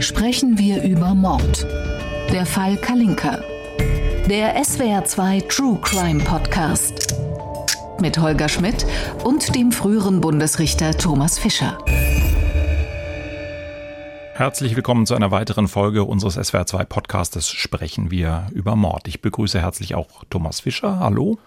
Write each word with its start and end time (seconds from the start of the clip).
sprechen 0.00 0.58
wir 0.58 0.82
über 0.82 1.14
Mord. 1.14 1.66
Der 2.30 2.44
Fall 2.44 2.76
Kalinka. 2.76 3.40
Der 4.28 4.60
SWR2 4.62 5.48
True 5.48 5.78
Crime 5.80 6.22
Podcast. 6.22 7.14
Mit 8.00 8.18
Holger 8.18 8.48
Schmidt 8.48 8.86
und 9.24 9.54
dem 9.54 9.72
früheren 9.72 10.20
Bundesrichter 10.20 10.96
Thomas 10.96 11.38
Fischer. 11.38 11.78
Herzlich 14.34 14.76
willkommen 14.76 15.06
zu 15.06 15.14
einer 15.14 15.30
weiteren 15.30 15.66
Folge 15.66 16.04
unseres 16.04 16.36
SWR2 16.36 16.84
Podcastes 16.84 17.48
Sprechen 17.48 18.10
wir 18.10 18.48
über 18.52 18.76
Mord. 18.76 19.08
Ich 19.08 19.22
begrüße 19.22 19.62
herzlich 19.62 19.94
auch 19.94 20.24
Thomas 20.28 20.60
Fischer. 20.60 20.98
Hallo. 21.00 21.38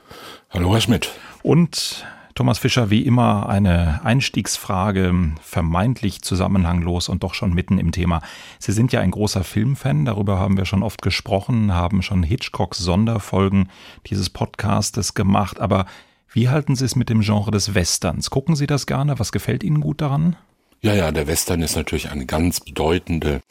Hallo, 0.50 0.74
Herr 0.74 0.82
Schmidt. 0.82 1.12
Und 1.44 2.04
Thomas 2.40 2.58
Fischer, 2.58 2.90
wie 2.90 3.02
immer 3.02 3.50
eine 3.50 4.00
Einstiegsfrage, 4.06 5.14
vermeintlich 5.42 6.22
zusammenhanglos 6.22 7.10
und 7.10 7.22
doch 7.22 7.34
schon 7.34 7.54
mitten 7.54 7.78
im 7.78 7.92
Thema. 7.92 8.22
Sie 8.60 8.72
sind 8.72 8.94
ja 8.94 9.02
ein 9.02 9.12
großer 9.12 9.44
Filmfan, 9.44 10.06
darüber 10.06 10.40
haben 10.40 10.56
wir 10.56 10.64
schon 10.64 10.82
oft 10.82 11.02
gesprochen, 11.02 11.74
haben 11.74 12.02
schon 12.02 12.24
Hitchcocks 12.24 12.78
Sonderfolgen 12.78 13.68
dieses 14.06 14.30
Podcastes 14.30 15.16
gemacht, 15.16 15.60
aber 15.60 15.86
wie 16.32 16.48
halten 16.48 16.78
Sie 16.78 16.86
es 16.86 16.96
mit 16.96 17.10
dem 17.10 17.20
Genre 17.20 17.52
des 17.52 17.76
Westerns? 17.76 18.30
Gucken 18.30 18.56
Sie 18.56 18.68
das 18.68 18.86
gerne? 18.86 19.20
Was 19.20 19.34
gefällt 19.34 19.62
Ihnen 19.62 19.82
gut 19.82 20.00
daran? 20.00 20.38
Ja, 20.82 20.94
ja, 20.94 21.12
der 21.12 21.28
Western 21.28 21.62
ist 21.62 21.76
natürlich 21.76 22.10
eine 22.10 22.26
ganz 22.26 22.62
bedeutende 22.62 23.42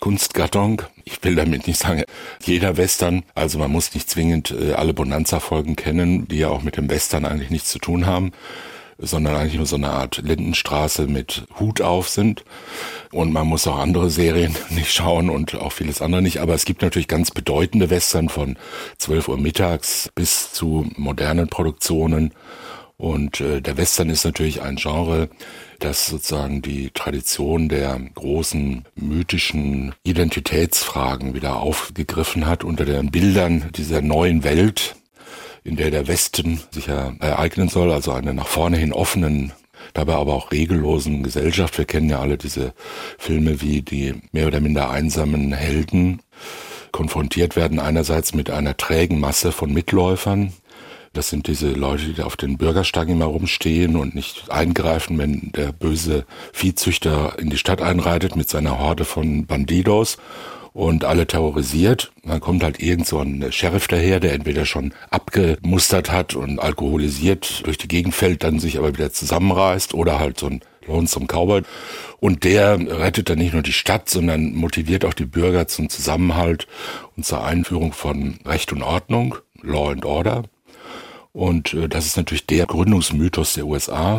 Kunstgattung. 0.00 0.82
Ich 1.04 1.22
will 1.22 1.36
damit 1.36 1.68
nicht 1.68 1.78
sagen, 1.78 2.02
jeder 2.42 2.76
Western, 2.76 3.22
also 3.36 3.60
man 3.60 3.70
muss 3.70 3.94
nicht 3.94 4.10
zwingend 4.10 4.50
äh, 4.50 4.72
alle 4.72 4.92
Bonanza-Folgen 4.92 5.76
kennen, 5.76 6.26
die 6.26 6.38
ja 6.38 6.48
auch 6.48 6.62
mit 6.62 6.76
dem 6.76 6.90
Western 6.90 7.26
eigentlich 7.26 7.50
nichts 7.50 7.70
zu 7.70 7.78
tun 7.78 8.06
haben, 8.06 8.32
sondern 8.98 9.36
eigentlich 9.36 9.54
nur 9.54 9.66
so 9.66 9.76
eine 9.76 9.90
Art 9.90 10.18
Lindenstraße 10.24 11.06
mit 11.06 11.44
Hut 11.60 11.80
auf 11.80 12.08
sind. 12.08 12.44
Und 13.12 13.32
man 13.32 13.46
muss 13.46 13.68
auch 13.68 13.78
andere 13.78 14.10
Serien 14.10 14.56
nicht 14.70 14.92
schauen 14.92 15.30
und 15.30 15.54
auch 15.54 15.70
vieles 15.70 16.02
andere 16.02 16.22
nicht. 16.22 16.40
Aber 16.40 16.54
es 16.54 16.64
gibt 16.64 16.82
natürlich 16.82 17.06
ganz 17.06 17.30
bedeutende 17.30 17.88
Western 17.88 18.28
von 18.28 18.56
12 18.98 19.28
Uhr 19.28 19.38
mittags 19.38 20.10
bis 20.16 20.52
zu 20.52 20.90
modernen 20.96 21.46
Produktionen. 21.46 22.34
Und 22.96 23.40
äh, 23.40 23.60
der 23.60 23.76
Western 23.76 24.08
ist 24.08 24.24
natürlich 24.24 24.62
ein 24.62 24.76
Genre, 24.76 25.28
das 25.80 26.06
sozusagen 26.06 26.62
die 26.62 26.90
Tradition 26.90 27.68
der 27.68 28.00
großen 28.14 28.84
mythischen 28.94 29.94
Identitätsfragen 30.04 31.34
wieder 31.34 31.56
aufgegriffen 31.56 32.46
hat 32.46 32.62
unter 32.62 32.84
den 32.84 33.10
Bildern 33.10 33.70
dieser 33.74 34.00
neuen 34.00 34.44
Welt, 34.44 34.94
in 35.64 35.76
der 35.76 35.90
der 35.90 36.06
Westen 36.06 36.60
sich 36.70 36.86
ja 36.86 37.14
ereignen 37.18 37.68
soll, 37.68 37.90
also 37.90 38.12
eine 38.12 38.32
nach 38.32 38.46
vorne 38.46 38.76
hin 38.76 38.92
offenen 38.92 39.52
dabei 39.92 40.14
aber 40.14 40.34
auch 40.34 40.50
regellosen 40.50 41.22
Gesellschaft. 41.22 41.78
Wir 41.78 41.84
kennen 41.84 42.08
ja 42.08 42.20
alle 42.20 42.38
diese 42.38 42.72
Filme 43.18 43.60
wie 43.60 43.82
die 43.82 44.14
mehr 44.32 44.46
oder 44.46 44.60
minder 44.60 44.90
einsamen 44.90 45.52
Helden 45.52 46.20
konfrontiert 46.92 47.56
werden 47.56 47.80
einerseits 47.80 48.34
mit 48.34 48.50
einer 48.50 48.76
trägen 48.76 49.18
Masse 49.18 49.50
von 49.50 49.72
Mitläufern, 49.72 50.52
das 51.14 51.28
sind 51.30 51.46
diese 51.46 51.70
Leute, 51.70 52.12
die 52.12 52.22
auf 52.22 52.36
den 52.36 52.58
Bürgersteigen 52.58 53.14
immer 53.14 53.26
rumstehen 53.26 53.96
und 53.96 54.14
nicht 54.14 54.50
eingreifen, 54.50 55.18
wenn 55.18 55.52
der 55.52 55.72
böse 55.72 56.26
Viehzüchter 56.52 57.38
in 57.38 57.50
die 57.50 57.58
Stadt 57.58 57.80
einreitet 57.80 58.36
mit 58.36 58.48
seiner 58.48 58.78
Horde 58.78 59.04
von 59.04 59.46
Bandidos 59.46 60.18
und 60.74 61.04
alle 61.04 61.26
terrorisiert. 61.26 62.12
Dann 62.24 62.40
kommt 62.40 62.64
halt 62.64 62.80
irgend 62.80 63.06
so 63.06 63.20
ein 63.20 63.50
Sheriff 63.52 63.86
daher, 63.86 64.20
der 64.20 64.32
entweder 64.32 64.66
schon 64.66 64.92
abgemustert 65.08 66.10
hat 66.10 66.34
und 66.34 66.58
alkoholisiert 66.58 67.64
durch 67.64 67.78
die 67.78 67.88
Gegend 67.88 68.14
fällt, 68.14 68.42
dann 68.42 68.58
sich 68.58 68.76
aber 68.76 68.92
wieder 68.92 69.12
zusammenreißt 69.12 69.94
oder 69.94 70.18
halt 70.18 70.38
so 70.38 70.46
ein 70.48 70.60
Lonesome 70.86 71.26
Cowboy. 71.26 71.62
Und 72.20 72.44
der 72.44 72.78
rettet 72.78 73.30
dann 73.30 73.38
nicht 73.38 73.52
nur 73.52 73.62
die 73.62 73.72
Stadt, 73.72 74.08
sondern 74.08 74.54
motiviert 74.54 75.04
auch 75.04 75.14
die 75.14 75.26
Bürger 75.26 75.68
zum 75.68 75.88
Zusammenhalt 75.88 76.66
und 77.16 77.24
zur 77.24 77.44
Einführung 77.44 77.92
von 77.92 78.38
Recht 78.44 78.72
und 78.72 78.82
Ordnung, 78.82 79.36
Law 79.62 79.92
and 79.92 80.04
Order. 80.04 80.42
Und 81.34 81.74
äh, 81.74 81.88
das 81.88 82.06
ist 82.06 82.16
natürlich 82.16 82.46
der 82.46 82.64
Gründungsmythos 82.64 83.54
der 83.54 83.66
USA 83.66 84.18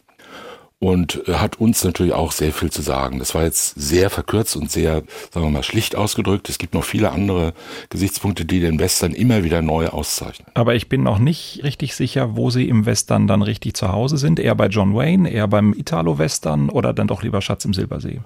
und 0.80 1.28
äh, 1.28 1.36
hat 1.36 1.60
uns 1.60 1.84
natürlich 1.84 2.14
auch 2.14 2.34
sehr 2.34 2.52
viel 2.52 2.70
zu 2.70 2.82
sagen. 2.82 3.20
Das 3.20 3.34
war 3.34 3.44
jetzt 3.44 3.74
sehr 3.76 4.10
verkürzt 4.10 4.58
und 4.58 4.70
sehr, 4.70 5.04
sagen 5.32 5.46
wir 5.46 5.50
mal, 5.50 5.64
schlicht 5.64 5.96
ausgedrückt. 5.96 6.50
Es 6.50 6.58
gibt 6.58 6.74
noch 6.74 6.84
viele 6.84 7.12
andere 7.12 7.54
Gesichtspunkte, 7.90 8.44
die 8.46 8.60
den 8.60 8.80
Western 8.80 9.14
immer 9.14 9.44
wieder 9.46 9.62
neu 9.62 9.88
auszeichnen. 9.88 10.48
Aber 10.54 10.76
ich 10.76 10.90
bin 10.90 11.04
noch 11.04 11.18
nicht 11.18 11.62
richtig 11.64 11.96
sicher, 11.96 12.36
wo 12.36 12.50
Sie 12.50 12.68
im 12.68 12.86
Western 12.86 13.28
dann 13.28 13.42
richtig 13.42 13.76
zu 13.76 13.92
Hause 13.92 14.18
sind. 14.18 14.38
Eher 14.40 14.56
bei 14.56 14.68
John 14.68 14.94
Wayne, 14.94 15.30
eher 15.30 15.48
beim 15.48 15.74
Italo-Western 15.74 16.70
oder 16.70 16.94
dann 16.94 17.08
doch 17.08 17.24
lieber 17.24 17.42
Schatz 17.42 17.64
im 17.64 17.74
Silbersee? 17.74 18.20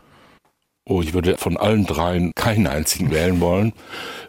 Oh, 0.85 1.01
ich 1.03 1.13
würde 1.13 1.37
von 1.37 1.55
allen 1.55 1.85
dreien 1.85 2.31
keinen 2.33 2.65
einzigen 2.65 3.11
wählen 3.11 3.39
wollen. 3.39 3.73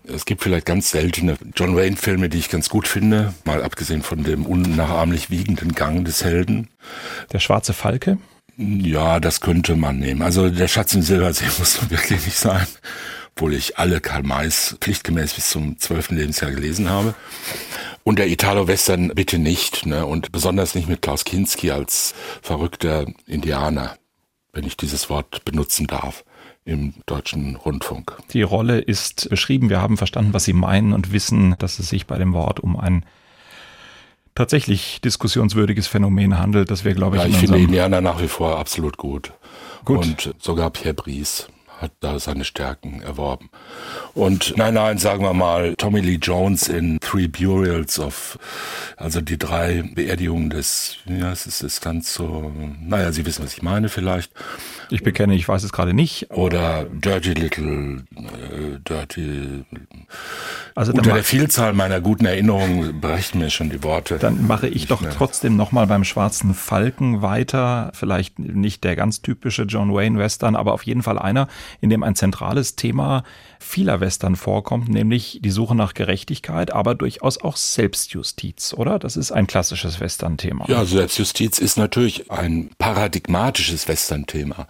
Es 0.05 0.27
gibt 0.27 0.43
vielleicht 0.43 0.67
ganz 0.67 0.91
seltene 0.91 1.39
John 1.57 1.75
Wayne-Filme, 1.75 2.29
die 2.29 2.39
ich 2.39 2.51
ganz 2.51 2.69
gut 2.69 2.87
finde, 2.87 3.33
mal 3.45 3.63
abgesehen 3.63 4.03
von 4.03 4.25
dem 4.25 4.45
unnachahmlich 4.45 5.31
wiegenden 5.31 5.73
Gang 5.75 6.05
des 6.05 6.23
Helden. 6.23 6.69
Der 7.33 7.39
schwarze 7.39 7.73
Falke? 7.73 8.19
Ja, 8.57 9.21
das 9.21 9.41
könnte 9.41 9.75
man 9.75 9.99
nehmen. 9.99 10.21
Also 10.21 10.51
der 10.51 10.69
Schatz 10.69 10.93
im 10.93 11.01
Silbersee 11.01 11.47
muss 11.59 11.91
wirklich 11.91 12.27
nicht 12.27 12.37
sein, 12.37 12.67
obwohl 13.35 13.55
ich 13.55 13.79
alle 13.79 14.01
Karl 14.01 14.23
Mays 14.23 14.77
pflichtgemäß 14.81 15.35
bis 15.35 15.49
zum 15.49 15.79
zwölften 15.79 16.17
Lebensjahr 16.17 16.51
gelesen 16.51 16.91
habe. 16.91 17.15
Und 18.05 18.19
der 18.19 18.29
Italo-Western 18.29 19.13
bitte 19.15 19.39
nicht, 19.39 19.87
ne? 19.87 20.05
Und 20.05 20.33
besonders 20.33 20.75
nicht 20.75 20.89
mit 20.89 21.01
Klaus 21.01 21.25
Kinski 21.25 21.71
als 21.71 22.15
verrückter 22.43 23.07
Indianer, 23.27 23.97
wenn 24.53 24.65
ich 24.65 24.77
dieses 24.77 25.09
Wort 25.09 25.45
benutzen 25.45 25.87
darf 25.87 26.25
im 26.71 26.95
deutschen 27.07 27.57
Rundfunk. 27.57 28.17
Die 28.33 28.43
Rolle 28.43 28.79
ist 28.79 29.29
beschrieben. 29.29 29.69
Wir 29.69 29.83
haben 29.83 29.97
verstanden, 29.97 30.33
was 30.33 30.45
Sie 30.45 30.53
meinen 30.53 30.93
und 30.93 31.13
wissen, 31.13 31.57
dass 31.59 31.79
es 31.79 31.89
sich 31.89 32.07
bei 32.07 32.17
dem 32.17 32.33
Wort 32.33 32.61
um 32.61 32.79
ein 32.79 33.05
tatsächlich 34.35 35.01
diskussionswürdiges 35.01 35.89
Phänomen 35.89 36.39
handelt, 36.39 36.71
das 36.71 36.85
wir, 36.85 36.95
glaube 36.95 37.17
ich, 37.17 37.23
ja, 37.23 37.29
ich 37.29 37.37
finde 37.37 37.59
Indianer 37.59 38.01
nach 38.01 38.23
wie 38.23 38.29
vor 38.29 38.59
absolut 38.59 38.97
gut. 38.97 39.33
gut. 39.85 39.99
Und 39.99 40.35
sogar 40.39 40.71
Pierre 40.71 40.95
Brice 40.95 41.49
hat 41.81 41.93
da 42.01 42.19
seine 42.19 42.45
Stärken 42.45 43.01
erworben. 43.03 43.49
Und 44.15 44.55
nein, 44.57 44.75
nein, 44.75 44.99
sagen 44.99 45.23
wir 45.25 45.33
mal, 45.33 45.75
Tommy 45.77 46.01
Lee 46.01 46.19
Jones 46.21 46.69
in 46.69 47.01
Three 47.01 47.27
Burials 47.27 47.99
of, 47.99 48.39
also 48.97 49.21
die 49.21 49.39
drei 49.39 49.83
Beerdigungen 49.95 50.51
des, 50.51 50.97
ja, 51.07 51.33
es 51.33 51.47
ist, 51.47 51.63
ist 51.63 51.81
ganz 51.81 52.13
so, 52.13 52.53
naja, 52.81 53.13
Sie 53.13 53.25
wissen, 53.25 53.45
was 53.45 53.55
ich 53.55 53.63
meine 53.63 53.89
vielleicht. 53.89 54.33
Ich 54.91 55.03
bekenne, 55.03 55.35
ich 55.35 55.49
weiß 55.49 55.63
es 55.63 55.73
gerade 55.73 55.95
nicht. 55.95 56.31
Oder 56.31 56.85
Dirty 56.85 57.33
Little, 57.33 58.05
äh, 58.17 58.79
Dirty. 58.87 59.65
Also 60.75 60.93
unter 60.93 61.13
der 61.13 61.25
Vielzahl 61.25 61.73
meiner 61.73 62.01
guten 62.01 62.27
Erinnerungen 62.27 63.01
brechen 63.01 63.39
mir 63.39 63.51
schon 63.51 63.71
die 63.71 63.83
Worte. 63.85 64.19
Dann 64.19 64.47
mache 64.47 64.67
ich 64.67 64.89
doch 64.89 65.01
mehr. 65.01 65.11
trotzdem 65.11 65.57
nochmal 65.57 65.87
beim 65.87 66.05
Schwarzen 66.05 66.55
Falken 66.55 67.23
weiter. 67.23 67.93
Vielleicht 67.95 68.39
nicht 68.39 68.83
der 68.83 68.97
ganz 68.97 69.23
typische 69.23 69.63
John 69.63 69.95
Wayne 69.95 70.19
Western, 70.19 70.57
aber 70.57 70.73
auf 70.73 70.83
jeden 70.83 71.03
Fall 71.03 71.19
einer, 71.19 71.49
in 71.81 71.91
dem 71.91 72.03
ein 72.03 72.15
zentrales 72.15 72.77
Thema 72.77 73.23
vieler 73.61 74.01
Western 74.01 74.37
vorkommt, 74.37 74.89
nämlich 74.89 75.39
die 75.43 75.51
Suche 75.51 75.75
nach 75.75 75.95
Gerechtigkeit, 75.95 76.73
aber 76.73 76.95
durchaus 76.95 77.39
auch 77.39 77.57
Selbstjustiz, 77.57 78.75
oder? 78.75 78.99
Das 78.99 79.17
ist 79.17 79.33
ein 79.33 79.47
klassisches 79.47 80.01
Western-Thema. 80.01 80.65
Ja, 80.69 80.85
Selbstjustiz 80.85 81.59
ist 81.59 81.77
natürlich 81.77 82.31
ein 82.31 82.71
paradigmatisches 82.79 83.87
Western-Thema, 83.87 84.67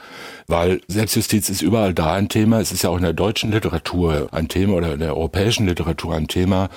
weil 0.48 0.80
Selbstjustiz 0.88 1.48
ist 1.48 1.62
überall 1.62 1.94
da 1.94 2.14
ein 2.14 2.28
Thema. 2.28 2.60
Es 2.60 2.72
ist 2.72 2.82
ja 2.82 2.90
auch 2.90 2.96
in 2.96 3.02
der 3.02 3.12
deutschen 3.12 3.52
Literatur 3.52 4.28
ein 4.32 4.48
Thema 4.48 4.74
oder 4.74 4.94
in 4.94 5.00
der 5.00 5.16
europäischen 5.16 5.66
Literatur 5.66 6.16
ein 6.16 6.26
Thema. 6.26 6.68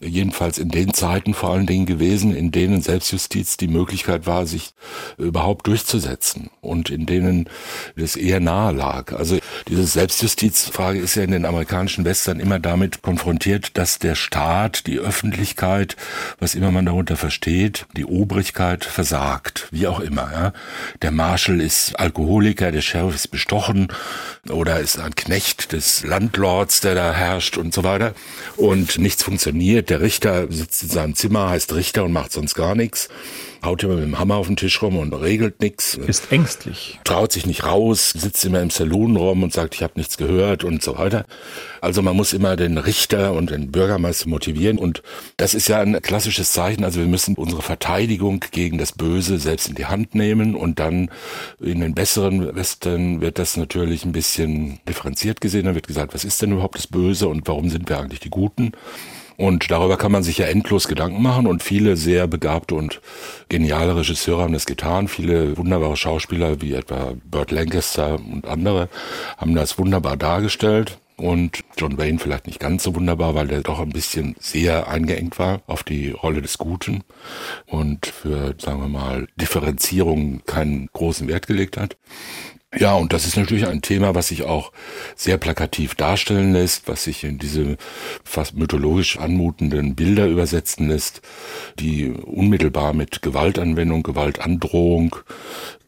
Jedenfalls 0.00 0.58
in 0.58 0.70
den 0.70 0.92
Zeiten 0.92 1.34
vor 1.34 1.50
allen 1.52 1.66
Dingen 1.66 1.86
gewesen, 1.86 2.34
in 2.34 2.50
denen 2.50 2.82
Selbstjustiz 2.82 3.56
die 3.56 3.68
Möglichkeit 3.68 4.26
war, 4.26 4.44
sich 4.46 4.74
überhaupt 5.18 5.68
durchzusetzen 5.68 6.50
und 6.60 6.90
in 6.90 7.06
denen 7.06 7.48
es 7.94 8.16
eher 8.16 8.40
nahe 8.40 8.72
lag. 8.72 9.12
Also 9.12 9.38
diese 9.68 9.86
Selbstjustizfrage 9.86 10.98
ist 10.98 11.14
ja 11.14 11.22
in 11.22 11.30
den 11.30 11.44
amerikanischen 11.60 12.06
Western 12.06 12.40
immer 12.40 12.58
damit 12.58 13.02
konfrontiert, 13.02 13.76
dass 13.76 13.98
der 13.98 14.14
Staat, 14.14 14.86
die 14.86 14.98
Öffentlichkeit, 14.98 15.94
was 16.38 16.54
immer 16.54 16.70
man 16.70 16.86
darunter 16.86 17.18
versteht, 17.18 17.84
die 17.94 18.06
Obrigkeit 18.06 18.86
versagt, 18.86 19.68
wie 19.70 19.86
auch 19.86 20.00
immer. 20.00 20.30
Ja. 20.32 20.52
Der 21.02 21.10
Marshal 21.10 21.60
ist 21.60 22.00
Alkoholiker, 22.00 22.72
der 22.72 22.80
Sheriff 22.80 23.14
ist 23.14 23.28
bestochen 23.28 23.88
oder 24.48 24.80
ist 24.80 24.98
ein 24.98 25.14
Knecht 25.14 25.72
des 25.72 26.02
Landlords, 26.02 26.80
der 26.80 26.94
da 26.94 27.12
herrscht 27.12 27.58
und 27.58 27.74
so 27.74 27.84
weiter. 27.84 28.14
Und 28.56 28.98
nichts 28.98 29.22
funktioniert. 29.22 29.90
Der 29.90 30.00
Richter 30.00 30.50
sitzt 30.50 30.82
in 30.84 30.88
seinem 30.88 31.14
Zimmer, 31.14 31.50
heißt 31.50 31.74
Richter 31.74 32.04
und 32.04 32.12
macht 32.12 32.32
sonst 32.32 32.54
gar 32.54 32.74
nichts. 32.74 33.10
Haut 33.64 33.82
immer 33.82 33.94
mit 33.94 34.04
dem 34.04 34.18
Hammer 34.18 34.36
auf 34.36 34.46
den 34.46 34.56
Tisch 34.56 34.80
rum 34.82 34.96
und 34.96 35.12
regelt 35.12 35.60
nichts. 35.60 35.94
Ist 35.94 36.32
ängstlich. 36.32 36.98
Traut 37.04 37.32
sich 37.32 37.46
nicht 37.46 37.64
raus, 37.64 38.10
sitzt 38.10 38.44
immer 38.44 38.60
im 38.60 38.70
Saloon 38.70 39.16
rum 39.16 39.42
und 39.42 39.52
sagt, 39.52 39.74
ich 39.74 39.82
habe 39.82 39.94
nichts 39.96 40.16
gehört 40.16 40.64
und 40.64 40.82
so 40.82 40.98
weiter. 40.98 41.26
Also 41.80 42.02
man 42.02 42.16
muss 42.16 42.32
immer 42.32 42.56
den 42.56 42.78
Richter 42.78 43.32
und 43.32 43.50
den 43.50 43.70
Bürgermeister 43.70 44.28
motivieren 44.28 44.78
und 44.78 45.02
das 45.36 45.54
ist 45.54 45.68
ja 45.68 45.80
ein 45.80 46.00
klassisches 46.00 46.52
Zeichen. 46.52 46.84
Also 46.84 47.00
wir 47.00 47.06
müssen 47.06 47.34
unsere 47.34 47.62
Verteidigung 47.62 48.44
gegen 48.50 48.78
das 48.78 48.92
Böse 48.92 49.38
selbst 49.38 49.68
in 49.68 49.74
die 49.74 49.86
Hand 49.86 50.14
nehmen 50.14 50.54
und 50.54 50.78
dann 50.78 51.10
in 51.60 51.80
den 51.80 51.94
besseren 51.94 52.54
Westen 52.54 53.20
wird 53.20 53.38
das 53.38 53.56
natürlich 53.56 54.04
ein 54.04 54.12
bisschen 54.12 54.80
differenziert 54.88 55.40
gesehen. 55.40 55.66
Dann 55.66 55.74
wird 55.74 55.86
gesagt, 55.86 56.14
was 56.14 56.24
ist 56.24 56.40
denn 56.42 56.52
überhaupt 56.52 56.76
das 56.76 56.86
Böse 56.86 57.28
und 57.28 57.46
warum 57.46 57.68
sind 57.68 57.88
wir 57.88 57.98
eigentlich 57.98 58.20
die 58.20 58.30
Guten? 58.30 58.72
Und 59.40 59.70
darüber 59.70 59.96
kann 59.96 60.12
man 60.12 60.22
sich 60.22 60.36
ja 60.36 60.44
endlos 60.48 60.86
Gedanken 60.86 61.22
machen 61.22 61.46
und 61.46 61.62
viele 61.62 61.96
sehr 61.96 62.26
begabte 62.26 62.74
und 62.74 63.00
geniale 63.48 63.96
Regisseure 63.96 64.42
haben 64.42 64.52
das 64.52 64.66
getan. 64.66 65.08
Viele 65.08 65.56
wunderbare 65.56 65.96
Schauspieler 65.96 66.60
wie 66.60 66.74
etwa 66.74 67.14
Burt 67.24 67.50
Lancaster 67.50 68.16
und 68.16 68.46
andere 68.46 68.90
haben 69.38 69.54
das 69.54 69.78
wunderbar 69.78 70.18
dargestellt. 70.18 70.98
Und 71.16 71.64
John 71.78 71.96
Wayne 71.96 72.18
vielleicht 72.18 72.48
nicht 72.48 72.60
ganz 72.60 72.82
so 72.82 72.94
wunderbar, 72.94 73.34
weil 73.34 73.48
der 73.48 73.62
doch 73.62 73.80
ein 73.80 73.88
bisschen 73.88 74.36
sehr 74.38 74.88
eingeengt 74.88 75.38
war 75.38 75.62
auf 75.66 75.84
die 75.84 76.10
Rolle 76.10 76.42
des 76.42 76.58
Guten 76.58 77.02
und 77.64 78.04
für, 78.04 78.54
sagen 78.58 78.82
wir 78.82 78.88
mal, 78.88 79.26
Differenzierung 79.36 80.42
keinen 80.44 80.90
großen 80.92 81.28
Wert 81.28 81.46
gelegt 81.46 81.78
hat. 81.78 81.96
Ja, 82.78 82.94
und 82.94 83.12
das 83.12 83.26
ist 83.26 83.36
natürlich 83.36 83.66
ein 83.66 83.82
Thema, 83.82 84.14
was 84.14 84.28
sich 84.28 84.44
auch 84.44 84.70
sehr 85.16 85.38
plakativ 85.38 85.96
darstellen 85.96 86.52
lässt, 86.52 86.86
was 86.86 87.02
sich 87.02 87.24
in 87.24 87.36
diese 87.38 87.76
fast 88.22 88.54
mythologisch 88.54 89.18
anmutenden 89.18 89.96
Bilder 89.96 90.28
übersetzen 90.28 90.88
lässt, 90.88 91.20
die 91.80 92.10
unmittelbar 92.12 92.92
mit 92.92 93.22
Gewaltanwendung, 93.22 94.04
Gewaltandrohung, 94.04 95.16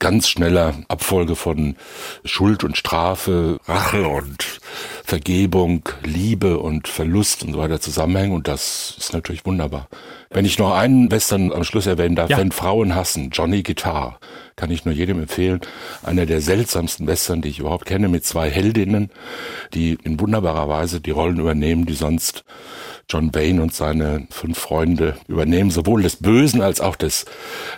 ganz 0.01 0.29
schneller 0.29 0.75
Abfolge 0.89 1.37
von 1.37 1.77
Schuld 2.25 2.65
und 2.65 2.77
Strafe, 2.77 3.61
Rache 3.67 4.09
und 4.09 4.61
Vergebung, 5.05 5.89
Liebe 6.05 6.59
und 6.59 6.89
Verlust 6.89 7.43
und 7.43 7.53
so 7.53 7.59
weiter 7.59 7.81
zusammenhängen. 7.81 8.35
Und 8.35 8.49
das 8.49 8.95
ist 8.99 9.13
natürlich 9.13 9.45
wunderbar. 9.45 9.89
Wenn 10.31 10.45
ich 10.45 10.59
noch 10.59 10.73
einen 10.73 11.11
Western 11.11 11.53
am 11.53 11.65
Schluss 11.65 11.87
erwähnen 11.87 12.17
darf, 12.17 12.31
ja. 12.31 12.39
wenn 12.39 12.53
Frauen 12.53 12.95
hassen, 12.95 13.31
Johnny 13.31 13.63
Guitar, 13.63 14.19
kann 14.57 14.71
ich 14.71 14.85
nur 14.85 14.95
jedem 14.95 15.21
empfehlen. 15.21 15.61
Einer 16.03 16.25
der 16.25 16.41
seltsamsten 16.41 17.07
Western, 17.07 17.43
die 17.43 17.49
ich 17.49 17.59
überhaupt 17.59 17.85
kenne, 17.85 18.09
mit 18.09 18.25
zwei 18.25 18.49
Heldinnen, 18.49 19.11
die 19.75 19.99
in 20.05 20.21
wunderbarer 20.21 20.69
Weise 20.69 21.01
die 21.01 21.11
Rollen 21.11 21.41
übernehmen, 21.41 21.85
die 21.85 21.95
sonst 21.95 22.45
John 23.09 23.35
Wayne 23.35 23.61
und 23.61 23.75
seine 23.75 24.27
fünf 24.31 24.59
Freunde 24.59 25.17
übernehmen, 25.29 25.71
sowohl 25.71 26.03
des 26.03 26.17
Bösen 26.17 26.63
als 26.63 26.81
auch 26.81 26.97
des 26.97 27.27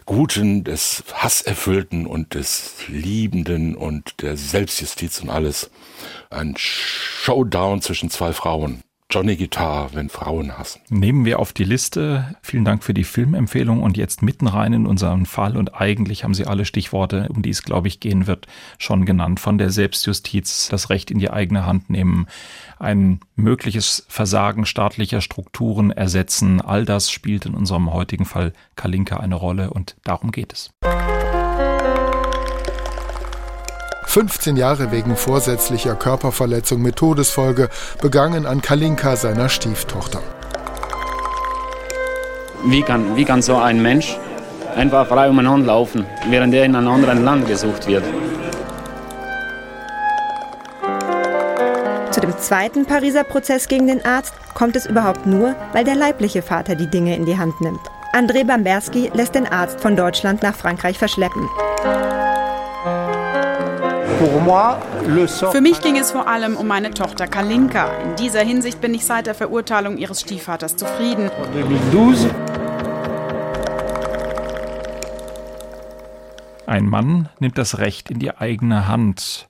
Guten, 0.05 0.63
des 0.63 1.03
Hasserfüllten 1.13 2.07
und 2.07 2.35
des 2.35 2.75
Liebenden 2.89 3.75
und 3.75 4.23
der 4.23 4.37
Selbstjustiz 4.37 5.21
und 5.21 5.31
alles. 5.31 5.71
Ein 6.35 6.55
Showdown 6.57 7.81
zwischen 7.81 8.11
zwei 8.11 8.33
Frauen. 8.33 8.83
Johnny 9.09 9.37
Guitar, 9.37 9.95
wenn 9.95 10.09
Frauen 10.09 10.59
hassen. 10.59 10.81
Nehmen 10.89 11.25
wir 11.25 11.39
auf 11.39 11.53
die 11.53 11.63
Liste. 11.63 12.35
Vielen 12.43 12.65
Dank 12.65 12.83
für 12.83 12.95
die 12.95 13.05
Filmempfehlung 13.05 13.81
und 13.81 13.97
jetzt 13.97 14.23
mitten 14.23 14.49
rein 14.49 14.73
in 14.73 14.87
unseren 14.87 15.27
Fall. 15.27 15.57
Und 15.57 15.81
eigentlich 15.81 16.25
haben 16.25 16.35
Sie 16.35 16.47
alle 16.47 16.65
Stichworte, 16.65 17.29
um 17.29 17.43
die 17.43 17.51
es, 17.51 17.63
glaube 17.63 17.87
ich, 17.87 18.01
gehen 18.01 18.27
wird, 18.27 18.49
schon 18.79 19.05
genannt. 19.05 19.39
Von 19.39 19.59
der 19.59 19.71
Selbstjustiz, 19.71 20.69
das 20.69 20.91
Recht 20.91 21.13
in 21.13 21.21
die 21.21 21.31
eigene 21.31 21.67
Hand 21.67 21.91
nehmen, 21.91 22.27
ein 22.81 23.21
mögliches 23.37 24.05
Versagen 24.09 24.67
staatlicher 24.67 25.21
Strukturen 25.21 25.93
ersetzen. 25.93 26.61
All 26.61 26.85
das 26.85 27.13
spielt 27.13 27.47
in 27.47 27.55
unserem 27.55 27.93
heutigen 27.93 28.25
Fall 28.25 28.53
Kalinka 28.75 29.19
eine 29.19 29.37
Rolle 29.37 29.71
und 29.71 29.95
darum 30.03 30.33
geht 30.33 30.53
es. 30.53 30.71
15 34.15 34.57
Jahre 34.57 34.93
wegen 34.93 35.17
vorsätzlicher 35.17 35.97
Körperverletzung 35.97 36.81
mit 36.81 36.95
Todesfolge 36.95 37.69
begangen 38.01 38.47
an 38.47 38.63
Kalinka, 38.63 39.17
seiner 39.17 39.49
Stieftochter. 39.49 40.21
Wie 42.65 42.83
kann, 42.83 43.17
wie 43.17 43.25
kann 43.25 43.43
so 43.43 43.57
ein 43.57 43.83
Mensch 43.83 44.17
einfach 44.77 45.09
frei 45.09 45.29
umeinander 45.29 45.67
laufen, 45.67 46.07
während 46.31 46.55
er 46.55 46.65
in 46.65 46.77
einem 46.77 46.87
anderen 46.87 47.25
Land 47.25 47.49
gesucht 47.49 47.89
wird? 47.89 48.05
Zu 52.13 52.21
dem 52.21 52.39
zweiten 52.39 52.87
Pariser 52.87 53.25
Prozess 53.25 53.67
gegen 53.67 53.89
den 53.89 54.05
Arzt 54.05 54.35
kommt 54.55 54.77
es 54.77 54.87
überhaupt 54.87 55.27
nur, 55.27 55.57
weil 55.73 55.83
der 55.83 55.97
leibliche 55.97 56.43
Vater 56.43 56.77
die 56.77 56.89
Dinge 56.89 57.17
in 57.17 57.27
die 57.27 57.37
Hand 57.37 57.61
nimmt. 57.61 57.81
André 58.13 58.47
Bamberski 58.47 59.11
lässt 59.13 59.35
den 59.35 59.49
Arzt 59.49 59.81
von 59.81 59.97
Deutschland 59.97 60.45
nach 60.45 60.55
Frankreich 60.55 60.99
verschleppen. 60.99 61.49
Für 64.25 65.61
mich 65.61 65.81
ging 65.81 65.99
es 65.99 66.11
vor 66.11 66.27
allem 66.27 66.57
um 66.57 66.67
meine 66.67 66.91
Tochter 66.93 67.27
Kalinka. 67.27 67.89
In 67.99 68.17
dieser 68.17 68.41
Hinsicht 68.41 68.81
bin 68.81 68.95
ich 68.95 69.05
seit 69.05 69.27
der 69.27 69.35
Verurteilung 69.35 69.99
ihres 69.99 70.23
Stiefvaters 70.23 70.77
zufrieden. 70.77 71.31
Ein 76.67 76.87
Mann 76.87 77.29
nimmt 77.39 77.59
das 77.59 77.79
Recht 77.79 78.11
in 78.11 78.19
die 78.19 78.35
eigene 78.35 78.89
Hand. 78.89 79.49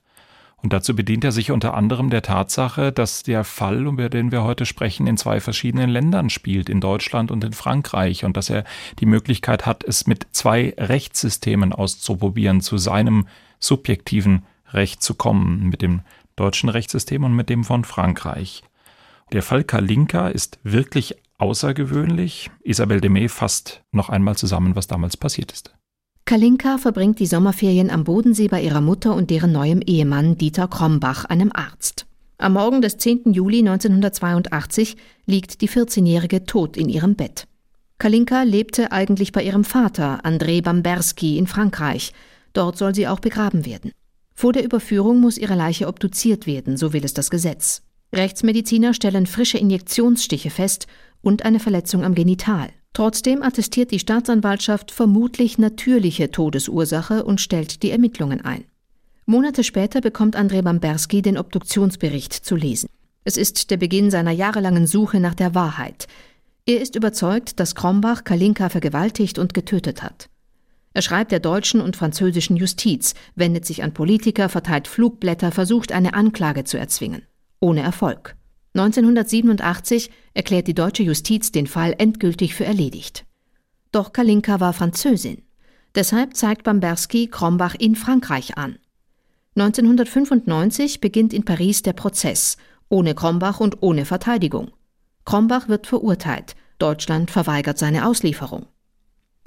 Und 0.61 0.73
dazu 0.73 0.95
bedient 0.95 1.23
er 1.23 1.31
sich 1.31 1.51
unter 1.51 1.75
anderem 1.75 2.09
der 2.09 2.21
Tatsache, 2.21 2.91
dass 2.91 3.23
der 3.23 3.43
Fall, 3.43 3.85
über 3.85 4.09
den 4.09 4.31
wir 4.31 4.43
heute 4.43 4.65
sprechen, 4.65 5.07
in 5.07 5.15
zwei 5.15 5.39
verschiedenen 5.39 5.89
Ländern 5.89 6.29
spielt, 6.29 6.69
in 6.69 6.81
Deutschland 6.81 7.31
und 7.31 7.43
in 7.43 7.53
Frankreich, 7.53 8.25
und 8.25 8.35
dass 8.35 8.49
er 8.49 8.65
die 8.99 9.05
Möglichkeit 9.05 9.65
hat, 9.65 9.83
es 9.83 10.07
mit 10.07 10.27
zwei 10.31 10.73
Rechtssystemen 10.77 11.71
auszuprobieren, 11.71 12.61
zu 12.61 12.77
seinem 12.77 13.27
subjektiven 13.59 14.43
Recht 14.75 15.01
zu 15.01 15.15
kommen, 15.15 15.69
mit 15.69 15.81
dem 15.81 16.01
deutschen 16.35 16.69
Rechtssystem 16.69 17.23
und 17.23 17.33
mit 17.33 17.49
dem 17.49 17.63
von 17.63 17.83
Frankreich. 17.83 18.63
Der 19.31 19.41
Fall 19.41 19.63
Kalinka 19.63 20.27
ist 20.27 20.59
wirklich 20.63 21.15
außergewöhnlich. 21.37 22.51
Isabel 22.63 23.01
Demey 23.01 23.29
fasst 23.29 23.81
noch 23.91 24.09
einmal 24.09 24.35
zusammen, 24.35 24.75
was 24.75 24.87
damals 24.87 25.17
passiert 25.17 25.51
ist. 25.51 25.73
Kalinka 26.25 26.77
verbringt 26.77 27.19
die 27.19 27.27
Sommerferien 27.27 27.91
am 27.91 28.03
Bodensee 28.03 28.47
bei 28.47 28.61
ihrer 28.61 28.81
Mutter 28.81 29.13
und 29.15 29.29
deren 29.29 29.51
neuem 29.51 29.81
Ehemann 29.81 30.37
Dieter 30.37 30.67
Krombach, 30.67 31.25
einem 31.25 31.51
Arzt. 31.53 32.07
Am 32.37 32.53
Morgen 32.53 32.81
des 32.81 32.97
10. 32.97 33.31
Juli 33.31 33.59
1982 33.59 34.97
liegt 35.25 35.61
die 35.61 35.69
14-Jährige 35.69 36.45
tot 36.45 36.77
in 36.77 36.89
ihrem 36.89 37.15
Bett. 37.15 37.47
Kalinka 37.97 38.41
lebte 38.43 38.91
eigentlich 38.91 39.31
bei 39.31 39.43
ihrem 39.43 39.63
Vater, 39.63 40.25
André 40.25 40.61
Bamberski, 40.61 41.37
in 41.37 41.47
Frankreich. 41.47 42.11
Dort 42.53 42.77
soll 42.77 42.93
sie 42.93 43.07
auch 43.07 43.19
begraben 43.19 43.65
werden. 43.65 43.91
Vor 44.35 44.51
der 44.51 44.65
Überführung 44.65 45.21
muss 45.21 45.37
ihre 45.37 45.55
Leiche 45.55 45.87
obduziert 45.87 46.45
werden, 46.45 46.75
so 46.75 46.91
will 46.91 47.05
es 47.05 47.13
das 47.13 47.29
Gesetz. 47.29 47.81
Rechtsmediziner 48.13 48.93
stellen 48.93 49.25
frische 49.25 49.57
Injektionsstiche 49.57 50.49
fest 50.49 50.87
und 51.21 51.45
eine 51.45 51.59
Verletzung 51.59 52.03
am 52.03 52.15
Genital. 52.15 52.69
Trotzdem 52.93 53.41
attestiert 53.41 53.91
die 53.91 53.99
Staatsanwaltschaft 53.99 54.91
vermutlich 54.91 55.57
natürliche 55.57 56.31
Todesursache 56.31 57.23
und 57.23 57.41
stellt 57.41 57.81
die 57.81 57.91
Ermittlungen 57.91 58.41
ein. 58.41 58.65
Monate 59.25 59.63
später 59.63 60.01
bekommt 60.01 60.37
André 60.37 60.61
Bamberski 60.61 61.21
den 61.21 61.37
Obduktionsbericht 61.37 62.33
zu 62.33 62.55
lesen. 62.55 62.89
Es 63.23 63.37
ist 63.37 63.71
der 63.71 63.77
Beginn 63.77 64.11
seiner 64.11 64.31
jahrelangen 64.31 64.85
Suche 64.85 65.19
nach 65.19 65.33
der 65.33 65.55
Wahrheit. 65.55 66.07
Er 66.65 66.79
ist 66.81 66.95
überzeugt, 66.95 67.59
dass 67.59 67.73
Krombach 67.73 68.23
Kalinka 68.23 68.69
vergewaltigt 68.69 69.39
und 69.39 69.53
getötet 69.53 70.03
hat. 70.03 70.29
Er 70.95 71.01
schreibt 71.01 71.33
der 71.33 71.41
deutschen 71.41 71.81
und 71.81 71.97
französischen 71.97 72.55
Justiz, 72.55 73.15
wendet 73.35 73.65
sich 73.65 73.83
an 73.83 73.93
Politiker, 73.93 74.47
verteilt 74.47 74.87
Flugblätter, 74.87 75.51
versucht 75.51 75.91
eine 75.91 76.13
Anklage 76.13 76.63
zu 76.63 76.77
erzwingen. 76.77 77.23
Ohne 77.59 77.81
Erfolg. 77.81 78.37
1987 78.75 80.09
erklärt 80.33 80.67
die 80.67 80.73
deutsche 80.73 81.03
Justiz 81.03 81.51
den 81.51 81.67
Fall 81.67 81.95
endgültig 81.97 82.55
für 82.55 82.63
erledigt. 82.63 83.25
Doch 83.91 84.13
Kalinka 84.13 84.61
war 84.61 84.71
Französin. 84.71 85.41
Deshalb 85.95 86.37
zeigt 86.37 86.63
Bamberski 86.63 87.27
Krombach 87.27 87.75
in 87.75 87.97
Frankreich 87.97 88.57
an. 88.57 88.77
1995 89.57 91.01
beginnt 91.01 91.33
in 91.33 91.43
Paris 91.43 91.81
der 91.81 91.93
Prozess, 91.93 92.55
ohne 92.87 93.15
Krombach 93.15 93.59
und 93.59 93.83
ohne 93.83 94.05
Verteidigung. 94.05 94.71
Krombach 95.25 95.67
wird 95.67 95.87
verurteilt, 95.87 96.55
Deutschland 96.79 97.31
verweigert 97.31 97.77
seine 97.77 98.07
Auslieferung. 98.07 98.67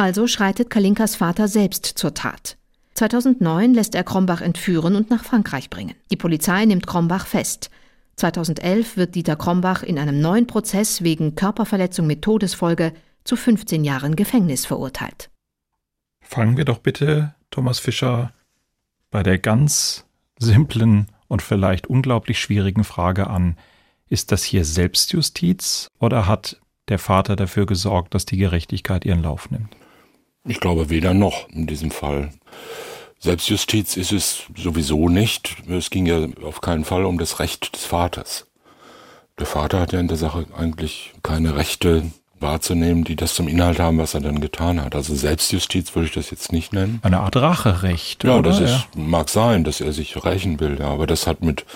Also 0.01 0.29
schreitet 0.29 0.71
Kalinkas 0.71 1.17
Vater 1.17 1.49
selbst 1.49 1.85
zur 1.85 2.15
Tat. 2.15 2.57
2009 2.95 3.75
lässt 3.75 3.97
er 3.97 4.05
Krombach 4.05 4.41
entführen 4.41 4.95
und 4.95 5.11
nach 5.11 5.25
Frankreich 5.25 5.71
bringen. 5.71 5.95
Die 6.13 6.17
Polizei 6.17 6.65
nimmt 6.65 6.87
Krombach 6.87 7.27
fest. 7.27 7.69
2011 8.15 8.97
wird 8.97 9.17
Dieter 9.17 9.35
Krombach 9.35 9.83
in 9.83 9.99
einem 9.99 10.21
neuen 10.21 10.47
Prozess 10.47 11.03
wegen 11.03 11.35
Körperverletzung 11.35 12.07
mit 12.07 12.23
Todesfolge 12.23 12.93
zu 13.25 13.35
15 13.35 13.83
Jahren 13.83 14.15
Gefängnis 14.15 14.67
verurteilt. 14.67 15.31
Fangen 16.21 16.57
wir 16.57 16.65
doch 16.65 16.79
bitte, 16.79 17.35
Thomas 17.51 17.81
Fischer, 17.81 18.33
bei 19.11 19.25
der 19.25 19.39
ganz 19.39 20.05
simplen 20.39 21.09
und 21.27 21.43
vielleicht 21.43 21.89
unglaublich 21.89 22.39
schwierigen 22.39 22.85
Frage 22.85 23.29
an. 23.29 23.57
Ist 24.09 24.31
das 24.31 24.45
hier 24.45 24.65
Selbstjustiz 24.65 25.89
oder 25.99 26.29
hat 26.29 26.61
der 26.89 27.01
Vater 27.01 27.35
dafür 27.35 27.67
gesorgt, 27.67 28.15
dass 28.15 28.27
die 28.27 28.37
Gerechtigkeit 28.39 29.05
ihren 29.05 29.23
Lauf 29.23 29.51
nimmt? 29.51 29.75
Ich 30.49 30.61
glaube 30.61 30.89
weder 30.89 31.13
noch 31.13 31.49
in 31.51 31.67
diesem 31.67 31.91
Fall. 31.91 32.31
Selbstjustiz 33.21 33.97
ist 33.97 34.13
es 34.13 34.45
sowieso 34.57 35.11
nicht. 35.11 35.57
Es 35.69 35.91
ging 35.91 36.07
ja 36.07 36.27
auf 36.43 36.63
keinen 36.63 36.85
Fall 36.85 37.05
um 37.05 37.19
das 37.19 37.39
Recht 37.39 37.75
des 37.75 37.85
Vaters. 37.85 38.47
Der 39.39 39.47
Vater 39.47 39.79
hat 39.79 39.93
ja 39.93 40.01
in 40.01 40.09
der 40.09 40.17
Sache 40.17 40.47
eigentlich 40.57 41.13
keine 41.23 41.57
Rechte 41.57 42.05
wahrzunehmen, 42.41 43.05
die 43.05 43.17
das 43.17 43.35
zum 43.35 43.47
Inhalt 43.47 43.79
haben, 43.79 43.99
was 43.99 44.15
er 44.15 44.21
dann 44.21 44.41
getan 44.41 44.81
hat. 44.83 44.95
Also 44.95 45.15
Selbstjustiz 45.15 45.95
würde 45.95 46.09
ich 46.09 46.15
das 46.15 46.31
jetzt 46.31 46.53
nicht 46.53 46.73
nennen. 46.73 47.01
Eine 47.03 47.21
Art 47.21 47.37
Racherecht. 47.37 48.25
Ja, 48.25 48.39
oder? 48.39 48.51
das 48.51 48.61
ist, 48.61 48.89
mag 48.97 49.29
sein, 49.29 49.65
dass 49.65 49.81
er 49.81 49.93
sich 49.93 50.25
rächen 50.25 50.61
will, 50.61 50.79
ja, 50.81 50.87
aber 50.87 51.07
das 51.07 51.27
hat 51.27 51.43
mit 51.43 51.67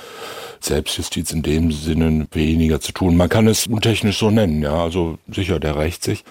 Selbstjustiz 0.60 1.32
in 1.32 1.42
dem 1.42 1.72
Sinne 1.72 2.26
weniger 2.32 2.80
zu 2.80 2.92
tun. 2.92 3.16
Man 3.16 3.28
kann 3.28 3.48
es 3.48 3.66
untechnisch 3.66 4.18
so 4.18 4.30
nennen, 4.30 4.62
ja. 4.62 4.74
Also 4.74 5.18
sicher, 5.28 5.60
der 5.60 5.76
rächt 5.76 6.04
sich 6.04 6.24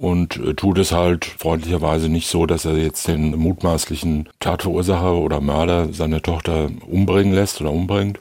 und 0.00 0.36
äh, 0.38 0.54
tut 0.54 0.78
es 0.78 0.92
halt 0.92 1.26
freundlicherweise 1.26 2.08
nicht 2.08 2.26
so, 2.28 2.46
dass 2.46 2.64
er 2.64 2.76
jetzt 2.78 3.06
den 3.06 3.36
mutmaßlichen 3.36 4.30
Tatverursacher 4.40 5.14
oder 5.14 5.42
Mörder 5.42 5.92
seine 5.92 6.22
Tochter 6.22 6.70
umbringen 6.86 7.34
lässt 7.34 7.60
oder 7.60 7.70
umbringt, 7.70 8.18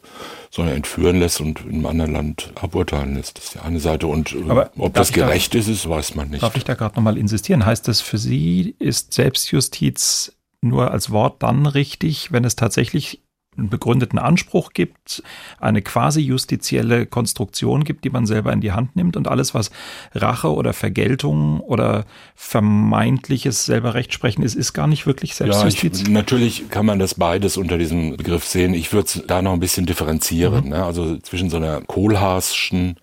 sondern 0.52 0.76
entführen 0.76 1.20
lässt 1.20 1.40
und 1.40 1.62
in 1.66 1.76
einem 1.76 1.86
anderen 1.86 2.12
Land 2.12 2.52
aburteilen 2.62 3.16
lässt. 3.16 3.38
Das 3.38 3.46
ist 3.46 3.54
die 3.56 3.60
eine 3.60 3.80
Seite. 3.80 4.08
Und 4.08 4.34
äh, 4.34 4.44
Aber 4.50 4.72
ob 4.78 4.94
das 4.94 5.10
ich 5.12 5.16
da- 5.16 5.28
gerecht 5.28 5.56
ist, 5.56 5.70
ist, 5.70 5.88
weiß 5.88 6.16
man 6.16 6.30
nicht. 6.30 6.44
Darf 6.44 6.58
ich 6.58 6.66
da 6.66 6.74
gerade 6.74 6.96
nochmal 6.96 7.18
insistieren? 7.18 7.66
Heißt 7.66 7.88
das 7.88 8.02
für 8.02 8.18
Sie, 8.18 8.76
ist 8.80 9.14
Selbstjustiz 9.14 10.36
nur 10.62 10.92
als 10.92 11.12
Wort 11.12 11.42
dann 11.44 11.66
richtig, 11.66 12.34
wenn 12.34 12.44
es 12.44 12.58
tatsächlich 12.58 13.22
einen 13.58 13.70
begründeten 13.70 14.20
Anspruch 14.20 14.72
gibt, 14.74 15.22
eine 15.60 15.82
quasi 15.82 16.22
justizielle 16.22 17.06
Konstruktion 17.06 17.84
gibt, 17.84 18.06
die 18.06 18.10
man 18.10 18.26
selber 18.26 18.54
in 18.54 18.62
die 18.62 18.72
Hand 18.72 18.96
nimmt 18.96 19.18
und 19.18 19.28
alles, 19.28 19.54
was 19.54 19.72
Rache 20.14 20.54
oder 20.54 20.72
Vergeltung 20.72 21.60
oder 21.60 22.06
vermeintliches 22.36 23.66
selber 23.66 23.94
Rechtsprechen 23.96 24.44
ist, 24.44 24.56
ist 24.56 24.74
gar 24.74 24.88
nicht 24.88 25.06
wirklich 25.06 25.32
Ja, 25.32 25.48
Selbstjustiz? 25.54 26.02
ich, 26.04 26.10
natürlich 26.10 26.70
kann 26.70 26.86
man 26.86 27.00
das 27.00 27.16
beides 27.16 27.58
unter 27.58 27.78
diesem 27.78 28.16
Begriff 28.18 28.46
sehen. 28.46 28.74
Ich 28.74 28.94
würde 28.94 29.06
es 29.08 29.24
da 29.28 29.42
noch 29.42 29.54
ein 29.54 29.60
bisschen 29.60 29.86
differenzieren. 29.86 30.66
Mhm. 30.66 30.70
Ne? 30.70 30.84
Also 30.86 31.18
zwischen 31.18 31.50
so 31.50 31.58
einer 31.58 31.82
kohlhaaschen 31.82 32.98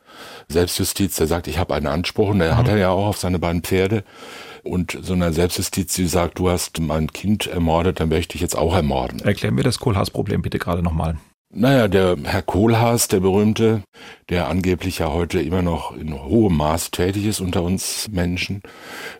Selbstjustiz, 0.48 1.16
der 1.16 1.26
sagt, 1.26 1.48
ich 1.48 1.58
habe 1.58 1.74
einen 1.74 1.86
Anspruch, 1.86 2.28
und 2.30 2.38
der 2.38 2.52
Mhm. 2.54 2.56
hat 2.58 2.68
er 2.68 2.78
ja 2.78 2.88
auch 2.90 3.06
auf 3.06 3.18
seine 3.18 3.38
beiden 3.38 3.62
Pferde, 3.62 4.04
und 4.66 4.98
so 5.02 5.14
einer 5.14 5.32
Selbstjustiz, 5.32 5.94
die 5.94 6.06
sagt, 6.06 6.38
du 6.38 6.50
hast 6.50 6.80
mein 6.80 7.12
Kind 7.12 7.46
ermordet, 7.46 8.00
dann 8.00 8.08
möchte 8.08 8.34
ich 8.34 8.40
jetzt 8.40 8.56
auch 8.56 8.74
ermorden. 8.74 9.20
Erklären 9.20 9.56
wir 9.56 9.64
das 9.64 9.78
Kohlhaas-Problem 9.78 10.42
bitte 10.42 10.58
gerade 10.58 10.82
nochmal. 10.82 11.18
Naja, 11.58 11.88
der 11.88 12.18
Herr 12.22 12.42
Kohlhaas, 12.42 13.08
der 13.08 13.20
berühmte, 13.20 13.82
der 14.28 14.48
angeblich 14.48 14.98
ja 14.98 15.10
heute 15.10 15.40
immer 15.40 15.62
noch 15.62 15.96
in 15.96 16.12
hohem 16.12 16.54
Maß 16.54 16.90
tätig 16.90 17.24
ist 17.24 17.40
unter 17.40 17.62
uns 17.62 18.08
Menschen, 18.10 18.60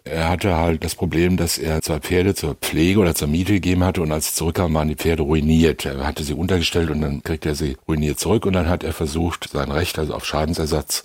er 0.04 0.28
hatte 0.28 0.54
halt 0.54 0.84
das 0.84 0.94
Problem, 0.94 1.38
dass 1.38 1.56
er 1.56 1.80
zwei 1.80 1.98
Pferde 1.98 2.34
zur 2.34 2.54
Pflege 2.54 3.00
oder 3.00 3.14
zur 3.14 3.28
Miete 3.28 3.54
gegeben 3.54 3.84
hatte 3.84 4.02
und 4.02 4.12
als 4.12 4.28
sie 4.28 4.34
zurückkamen, 4.34 4.74
waren 4.74 4.88
die 4.88 4.96
Pferde 4.96 5.22
ruiniert. 5.22 5.86
Er 5.86 6.06
hatte 6.06 6.24
sie 6.24 6.34
untergestellt 6.34 6.90
und 6.90 7.00
dann 7.00 7.22
kriegt 7.22 7.46
er 7.46 7.54
sie 7.54 7.78
ruiniert 7.88 8.20
zurück 8.20 8.44
und 8.44 8.52
dann 8.52 8.68
hat 8.68 8.84
er 8.84 8.92
versucht, 8.92 9.48
sein 9.50 9.70
Recht, 9.70 9.98
also 9.98 10.12
auf 10.12 10.26
Schadensersatz 10.26 11.04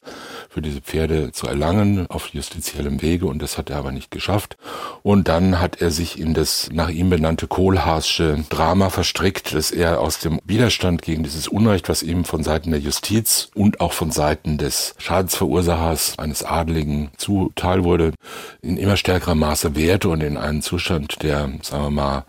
für 0.49 0.61
diese 0.61 0.81
Pferde 0.81 1.31
zu 1.31 1.47
erlangen, 1.47 2.07
auf 2.09 2.27
justiziellem 2.27 3.01
Wege 3.01 3.25
und 3.27 3.41
das 3.41 3.57
hat 3.57 3.69
er 3.69 3.77
aber 3.77 3.93
nicht 3.93 4.11
geschafft. 4.11 4.57
Und 5.01 5.29
dann 5.29 5.61
hat 5.61 5.81
er 5.81 5.91
sich 5.91 6.19
in 6.19 6.33
das 6.33 6.69
nach 6.73 6.89
ihm 6.89 7.09
benannte 7.09 7.47
Kohlhaasche 7.47 8.43
Drama 8.49 8.89
verstrickt, 8.89 9.53
dass 9.53 9.71
er 9.71 10.01
aus 10.01 10.19
dem 10.19 10.41
Widerstand 10.43 11.01
gegen 11.01 11.20
dieses 11.23 11.47
Unrecht, 11.47 11.89
was 11.89 12.03
ihm 12.03 12.25
von 12.25 12.43
Seiten 12.43 12.71
der 12.71 12.79
Justiz 12.79 13.49
und 13.55 13.79
auch 13.79 13.93
von 13.93 14.11
Seiten 14.11 14.57
des 14.57 14.95
Schadensverursachers 14.97 16.17
eines 16.19 16.43
Adligen 16.43 17.11
zuteil 17.17 17.83
wurde, 17.83 18.13
in 18.61 18.77
immer 18.77 18.97
stärkerem 18.97 19.39
Maße 19.39 19.75
wehrte 19.75 20.09
und 20.09 20.21
in 20.21 20.37
einen 20.37 20.61
Zustand 20.61 21.23
der, 21.23 21.49
sagen 21.61 21.83
wir 21.83 21.91
mal, 21.91 22.25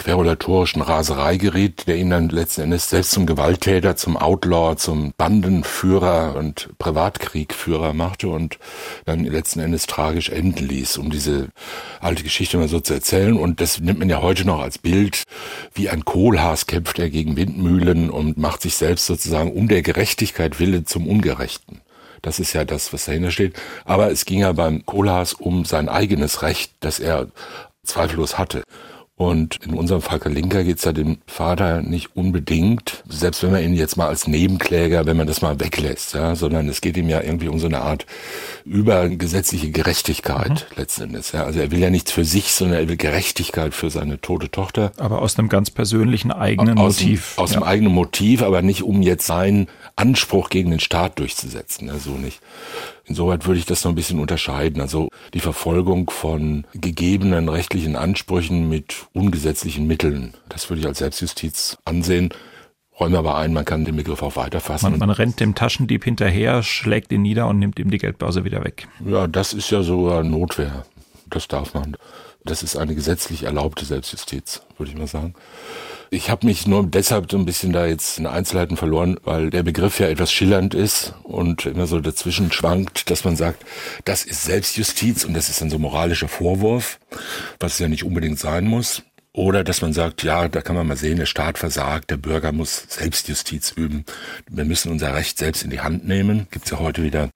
querulatorischen 0.00 0.80
Raserei 0.80 1.36
geriet, 1.36 1.86
der 1.86 1.96
ihn 1.96 2.08
dann 2.08 2.30
letzten 2.30 2.62
Endes 2.62 2.88
selbst 2.88 3.10
zum 3.10 3.26
Gewalttäter, 3.26 3.96
zum 3.96 4.16
Outlaw, 4.16 4.76
zum 4.76 5.12
Bandenführer 5.18 6.36
und 6.36 6.70
Privatkriegführer 6.78 7.92
machte 7.92 8.28
und 8.28 8.58
dann 9.04 9.24
letzten 9.24 9.60
Endes 9.60 9.86
tragisch 9.86 10.30
enden 10.30 10.66
ließ, 10.66 10.96
um 10.96 11.10
diese 11.10 11.48
alte 12.00 12.22
Geschichte 12.22 12.56
mal 12.56 12.68
so 12.68 12.80
zu 12.80 12.94
erzählen. 12.94 13.36
Und 13.36 13.60
das 13.60 13.78
nimmt 13.78 13.98
man 13.98 14.08
ja 14.08 14.22
heute 14.22 14.46
noch 14.46 14.60
als 14.60 14.78
Bild. 14.78 15.24
Wie 15.74 15.90
ein 15.90 16.06
Kohlhaas 16.06 16.66
kämpft 16.66 16.98
er 16.98 17.10
gegen 17.10 17.36
Windmühlen 17.36 18.08
und 18.08 18.38
macht 18.38 18.62
sich 18.62 18.76
selbst 18.76 19.04
sozusagen 19.04 19.52
um 19.52 19.68
der 19.68 19.82
Gerechtigkeit 19.82 20.58
Wille 20.58 20.84
zum 20.84 21.06
Ungerechten. 21.06 21.82
Das 22.22 22.40
ist 22.40 22.54
ja 22.54 22.64
das, 22.64 22.94
was 22.94 23.04
dahinter 23.04 23.30
steht. 23.30 23.60
Aber 23.84 24.10
es 24.10 24.24
ging 24.24 24.40
ja 24.40 24.52
beim 24.52 24.86
Kohlhaas 24.86 25.34
um 25.34 25.66
sein 25.66 25.90
eigenes 25.90 26.40
Recht, 26.40 26.72
das 26.80 27.00
er 27.00 27.26
zweifellos 27.84 28.38
hatte. 28.38 28.62
Und 29.20 29.58
in 29.66 29.74
unserem 29.74 30.00
Fall 30.00 30.18
Kalinka 30.18 30.62
geht 30.62 30.78
es 30.78 30.84
ja 30.84 30.92
dem 30.92 31.18
Vater 31.26 31.82
nicht 31.82 32.16
unbedingt, 32.16 33.04
selbst 33.06 33.42
wenn 33.42 33.52
man 33.52 33.62
ihn 33.62 33.74
jetzt 33.74 33.98
mal 33.98 34.08
als 34.08 34.26
Nebenkläger, 34.26 35.04
wenn 35.04 35.18
man 35.18 35.26
das 35.26 35.42
mal 35.42 35.60
weglässt, 35.60 36.14
ja, 36.14 36.34
sondern 36.34 36.70
es 36.70 36.80
geht 36.80 36.96
ihm 36.96 37.10
ja 37.10 37.20
irgendwie 37.20 37.48
um 37.48 37.58
so 37.58 37.66
eine 37.66 37.82
Art 37.82 38.06
übergesetzliche 38.64 39.70
Gerechtigkeit 39.70 40.68
letzten 40.74 41.02
Endes. 41.02 41.32
Ja. 41.32 41.44
Also 41.44 41.60
er 41.60 41.70
will 41.70 41.80
ja 41.80 41.90
nichts 41.90 42.12
für 42.12 42.24
sich, 42.24 42.50
sondern 42.52 42.78
er 42.78 42.88
will 42.88 42.96
Gerechtigkeit 42.96 43.74
für 43.74 43.90
seine 43.90 44.22
tote 44.22 44.50
Tochter. 44.50 44.92
Aber 44.96 45.20
aus 45.20 45.38
einem 45.38 45.50
ganz 45.50 45.70
persönlichen 45.70 46.32
eigenen 46.32 46.78
aus 46.78 46.98
Motiv. 47.00 47.34
Dem, 47.36 47.42
aus 47.44 47.50
Ja. 47.52 47.60
dem 47.60 47.64
eigenen 47.64 47.92
Motiv, 47.92 48.42
aber 48.42 48.62
nicht 48.62 48.84
um 48.84 49.02
jetzt 49.02 49.26
seinen 49.26 49.66
Anspruch 49.96 50.48
gegen 50.48 50.70
den 50.70 50.80
Staat 50.80 51.18
durchzusetzen. 51.18 51.88
Ja, 51.88 51.98
so 51.98 52.12
nicht. 52.12 52.40
Insoweit 53.10 53.44
würde 53.44 53.58
ich 53.58 53.66
das 53.66 53.82
noch 53.82 53.90
ein 53.90 53.96
bisschen 53.96 54.20
unterscheiden. 54.20 54.80
Also 54.80 55.08
die 55.34 55.40
Verfolgung 55.40 56.10
von 56.10 56.64
gegebenen 56.74 57.48
rechtlichen 57.48 57.96
Ansprüchen 57.96 58.68
mit 58.68 59.08
ungesetzlichen 59.12 59.84
Mitteln, 59.88 60.34
das 60.48 60.70
würde 60.70 60.80
ich 60.80 60.86
als 60.86 60.98
Selbstjustiz 60.98 61.76
ansehen. 61.84 62.28
Räume 63.00 63.18
aber 63.18 63.36
ein, 63.36 63.52
man 63.52 63.64
kann 63.64 63.84
den 63.84 63.96
Begriff 63.96 64.22
auch 64.22 64.36
weiterfassen. 64.36 64.90
Man, 64.90 65.00
man 65.00 65.10
rennt 65.10 65.40
dem 65.40 65.56
Taschendieb 65.56 66.04
hinterher, 66.04 66.62
schlägt 66.62 67.10
ihn 67.10 67.22
nieder 67.22 67.48
und 67.48 67.58
nimmt 67.58 67.80
ihm 67.80 67.90
die 67.90 67.98
Geldbörse 67.98 68.44
wieder 68.44 68.62
weg. 68.62 68.86
Ja, 69.04 69.26
das 69.26 69.54
ist 69.54 69.70
ja 69.70 69.82
sogar 69.82 70.22
Notwehr. 70.22 70.84
Das 71.28 71.48
darf 71.48 71.74
man. 71.74 71.96
Das 72.44 72.62
ist 72.62 72.76
eine 72.76 72.94
gesetzlich 72.94 73.42
erlaubte 73.42 73.84
Selbstjustiz, 73.86 74.62
würde 74.78 74.92
ich 74.92 74.98
mal 74.98 75.08
sagen. 75.08 75.34
Ich 76.12 76.28
habe 76.28 76.44
mich 76.44 76.66
nur 76.66 76.84
deshalb 76.84 77.30
so 77.30 77.38
ein 77.38 77.46
bisschen 77.46 77.72
da 77.72 77.86
jetzt 77.86 78.18
in 78.18 78.26
Einzelheiten 78.26 78.76
verloren, 78.76 79.16
weil 79.22 79.50
der 79.50 79.62
Begriff 79.62 80.00
ja 80.00 80.08
etwas 80.08 80.32
schillernd 80.32 80.74
ist 80.74 81.14
und 81.22 81.66
immer 81.66 81.86
so 81.86 82.00
dazwischen 82.00 82.50
schwankt, 82.50 83.10
dass 83.10 83.24
man 83.24 83.36
sagt, 83.36 83.64
das 84.04 84.24
ist 84.24 84.42
Selbstjustiz 84.42 85.24
und 85.24 85.34
das 85.34 85.48
ist 85.48 85.60
dann 85.60 85.70
so 85.70 85.78
moralischer 85.78 86.26
Vorwurf, 86.26 86.98
was 87.60 87.78
ja 87.78 87.86
nicht 87.86 88.02
unbedingt 88.02 88.40
sein 88.40 88.66
muss. 88.66 89.04
Oder 89.32 89.62
dass 89.62 89.82
man 89.82 89.92
sagt, 89.92 90.24
ja, 90.24 90.48
da 90.48 90.62
kann 90.62 90.74
man 90.74 90.88
mal 90.88 90.96
sehen, 90.96 91.18
der 91.18 91.26
Staat 91.26 91.58
versagt, 91.58 92.10
der 92.10 92.16
Bürger 92.16 92.50
muss 92.50 92.86
Selbstjustiz 92.88 93.70
üben. 93.70 94.04
Wir 94.50 94.64
müssen 94.64 94.90
unser 94.90 95.14
Recht 95.14 95.38
selbst 95.38 95.62
in 95.62 95.70
die 95.70 95.80
Hand 95.80 96.08
nehmen. 96.08 96.48
Gibt's 96.50 96.70
ja 96.70 96.80
heute 96.80 97.04
wieder 97.04 97.30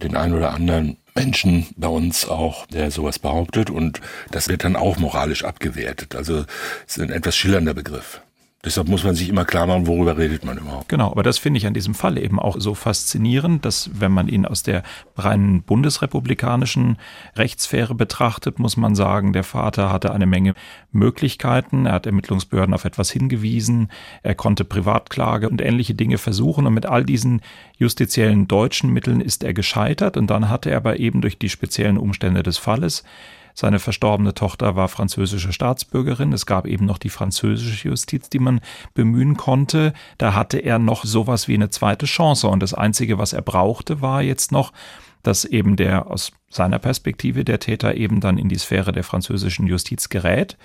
den 0.00 0.16
einen 0.16 0.34
oder 0.34 0.54
anderen 0.54 0.96
Menschen 1.14 1.66
bei 1.76 1.88
uns 1.88 2.26
auch, 2.26 2.66
der 2.66 2.90
sowas 2.90 3.18
behauptet 3.18 3.70
und 3.70 4.00
das 4.30 4.48
wird 4.48 4.64
dann 4.64 4.76
auch 4.76 4.98
moralisch 4.98 5.44
abgewertet. 5.44 6.14
Also 6.14 6.44
es 6.86 6.96
ist 6.96 7.00
ein 7.02 7.10
etwas 7.10 7.36
schillernder 7.36 7.74
Begriff. 7.74 8.22
Deshalb 8.64 8.86
muss 8.86 9.02
man 9.02 9.16
sich 9.16 9.28
immer 9.28 9.44
klar 9.44 9.66
machen, 9.66 9.88
worüber 9.88 10.16
redet 10.16 10.44
man 10.44 10.56
überhaupt. 10.56 10.88
Genau, 10.88 11.10
aber 11.10 11.24
das 11.24 11.36
finde 11.36 11.58
ich 11.58 11.66
an 11.66 11.74
diesem 11.74 11.94
Fall 11.94 12.16
eben 12.16 12.38
auch 12.38 12.54
so 12.60 12.74
faszinierend, 12.74 13.64
dass 13.64 13.90
wenn 13.92 14.12
man 14.12 14.28
ihn 14.28 14.46
aus 14.46 14.62
der 14.62 14.84
reinen 15.16 15.64
bundesrepublikanischen 15.64 16.96
Rechtssphäre 17.34 17.96
betrachtet, 17.96 18.60
muss 18.60 18.76
man 18.76 18.94
sagen, 18.94 19.32
der 19.32 19.42
Vater 19.42 19.90
hatte 19.90 20.12
eine 20.12 20.26
Menge 20.26 20.54
Möglichkeiten, 20.92 21.86
er 21.86 21.94
hat 21.94 22.06
Ermittlungsbehörden 22.06 22.72
auf 22.72 22.84
etwas 22.84 23.10
hingewiesen, 23.10 23.90
er 24.22 24.36
konnte 24.36 24.64
Privatklage 24.64 25.48
und 25.48 25.60
ähnliche 25.60 25.94
Dinge 25.94 26.18
versuchen. 26.18 26.64
Und 26.64 26.74
mit 26.74 26.86
all 26.86 27.04
diesen 27.04 27.40
justiziellen 27.78 28.46
deutschen 28.46 28.92
Mitteln 28.92 29.20
ist 29.20 29.42
er 29.42 29.54
gescheitert. 29.54 30.16
Und 30.16 30.28
dann 30.28 30.48
hatte 30.48 30.70
er 30.70 30.76
aber 30.76 31.00
eben 31.00 31.20
durch 31.20 31.36
die 31.36 31.48
speziellen 31.48 31.98
Umstände 31.98 32.44
des 32.44 32.58
Falles 32.58 33.02
seine 33.54 33.78
verstorbene 33.78 34.34
Tochter 34.34 34.76
war 34.76 34.88
französische 34.88 35.52
Staatsbürgerin. 35.52 36.32
Es 36.32 36.46
gab 36.46 36.66
eben 36.66 36.86
noch 36.86 36.98
die 36.98 37.10
französische 37.10 37.88
Justiz, 37.88 38.28
die 38.30 38.38
man 38.38 38.60
bemühen 38.94 39.36
konnte. 39.36 39.92
Da 40.18 40.34
hatte 40.34 40.58
er 40.58 40.78
noch 40.78 41.04
sowas 41.04 41.48
wie 41.48 41.54
eine 41.54 41.70
zweite 41.70 42.06
Chance. 42.06 42.48
Und 42.48 42.62
das 42.62 42.74
Einzige, 42.74 43.18
was 43.18 43.32
er 43.32 43.42
brauchte, 43.42 44.00
war 44.00 44.22
jetzt 44.22 44.52
noch, 44.52 44.72
dass 45.22 45.44
eben 45.44 45.76
der 45.76 46.10
aus 46.10 46.32
seiner 46.48 46.78
Perspektive 46.78 47.44
der 47.44 47.60
Täter 47.60 47.94
eben 47.94 48.20
dann 48.20 48.38
in 48.38 48.48
die 48.48 48.58
Sphäre 48.58 48.92
der 48.92 49.04
französischen 49.04 49.66
Justiz 49.66 50.08
gerät. 50.08 50.56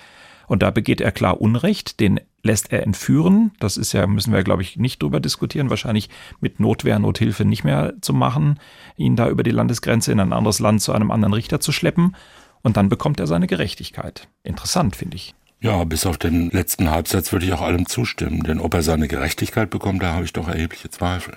Und 0.48 0.62
da 0.62 0.70
begeht 0.70 1.00
er 1.00 1.12
klar 1.12 1.40
Unrecht, 1.40 2.00
den 2.00 2.20
lässt 2.42 2.72
er 2.72 2.82
entführen. 2.82 3.52
Das 3.60 3.76
ist 3.76 3.92
ja, 3.92 4.06
müssen 4.06 4.32
wir, 4.32 4.42
glaube 4.42 4.62
ich, 4.62 4.78
nicht 4.78 5.02
drüber 5.02 5.20
diskutieren. 5.20 5.68
Wahrscheinlich 5.68 6.08
mit 6.40 6.58
Notwehr, 6.58 6.98
Nothilfe 6.98 7.44
nicht 7.44 7.64
mehr 7.64 7.94
zu 8.00 8.14
machen, 8.14 8.58
ihn 8.96 9.14
da 9.14 9.28
über 9.28 9.42
die 9.42 9.50
Landesgrenze 9.50 10.10
in 10.10 10.20
ein 10.20 10.32
anderes 10.32 10.58
Land 10.58 10.80
zu 10.80 10.92
einem 10.92 11.10
anderen 11.10 11.34
Richter 11.34 11.60
zu 11.60 11.70
schleppen. 11.70 12.16
Und 12.62 12.76
dann 12.76 12.88
bekommt 12.88 13.20
er 13.20 13.26
seine 13.26 13.46
Gerechtigkeit. 13.46 14.28
Interessant, 14.42 14.96
finde 14.96 15.16
ich. 15.16 15.34
Ja, 15.60 15.82
bis 15.84 16.06
auf 16.06 16.18
den 16.18 16.50
letzten 16.50 16.90
Halbsatz 16.90 17.32
würde 17.32 17.46
ich 17.46 17.52
auch 17.52 17.62
allem 17.62 17.86
zustimmen. 17.86 18.42
Denn 18.44 18.60
ob 18.60 18.74
er 18.74 18.82
seine 18.82 19.08
Gerechtigkeit 19.08 19.70
bekommt, 19.70 20.02
da 20.02 20.14
habe 20.14 20.24
ich 20.24 20.32
doch 20.32 20.48
erhebliche 20.48 20.90
Zweifel. 20.90 21.36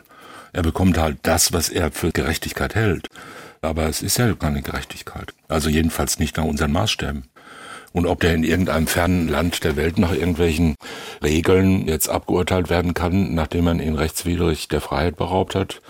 Er 0.54 0.62
bekommt 0.62 0.98
halt 0.98 1.18
das, 1.24 1.54
was 1.54 1.70
er 1.70 1.92
für 1.92 2.12
Gerechtigkeit 2.12 2.76
hält. 2.76 3.08
Aber 3.62 3.88
es 3.88 4.02
ist 4.02 4.18
ja 4.18 4.32
keine 4.34 4.62
Gerechtigkeit. 4.62 5.34
Also 5.48 5.70
jedenfalls 5.70 6.20
nicht 6.20 6.38
nach 6.38 6.44
unseren 6.44 6.72
Maßstäben. 6.72 7.26
Und 7.94 8.06
ob 8.06 8.22
der 8.22 8.34
in 8.34 8.44
irgendeinem 8.44 8.88
fernen 8.88 9.28
Land 9.28 9.64
der 9.64 9.76
Welt 9.76 9.98
nach 9.98 10.14
irgendwelchen 10.14 10.76
Regeln 11.22 11.88
jetzt 11.88 12.10
abgeurteilt 12.10 12.70
werden 12.70 12.94
kann, 12.94 13.34
nachdem 13.34 13.66
man 13.66 13.80
ihn 13.80 13.96
rechtswidrig 13.96 14.68
der 14.70 14.82
Freiheit 14.82 15.18
beraubt 15.18 15.56
hat, 15.56 15.82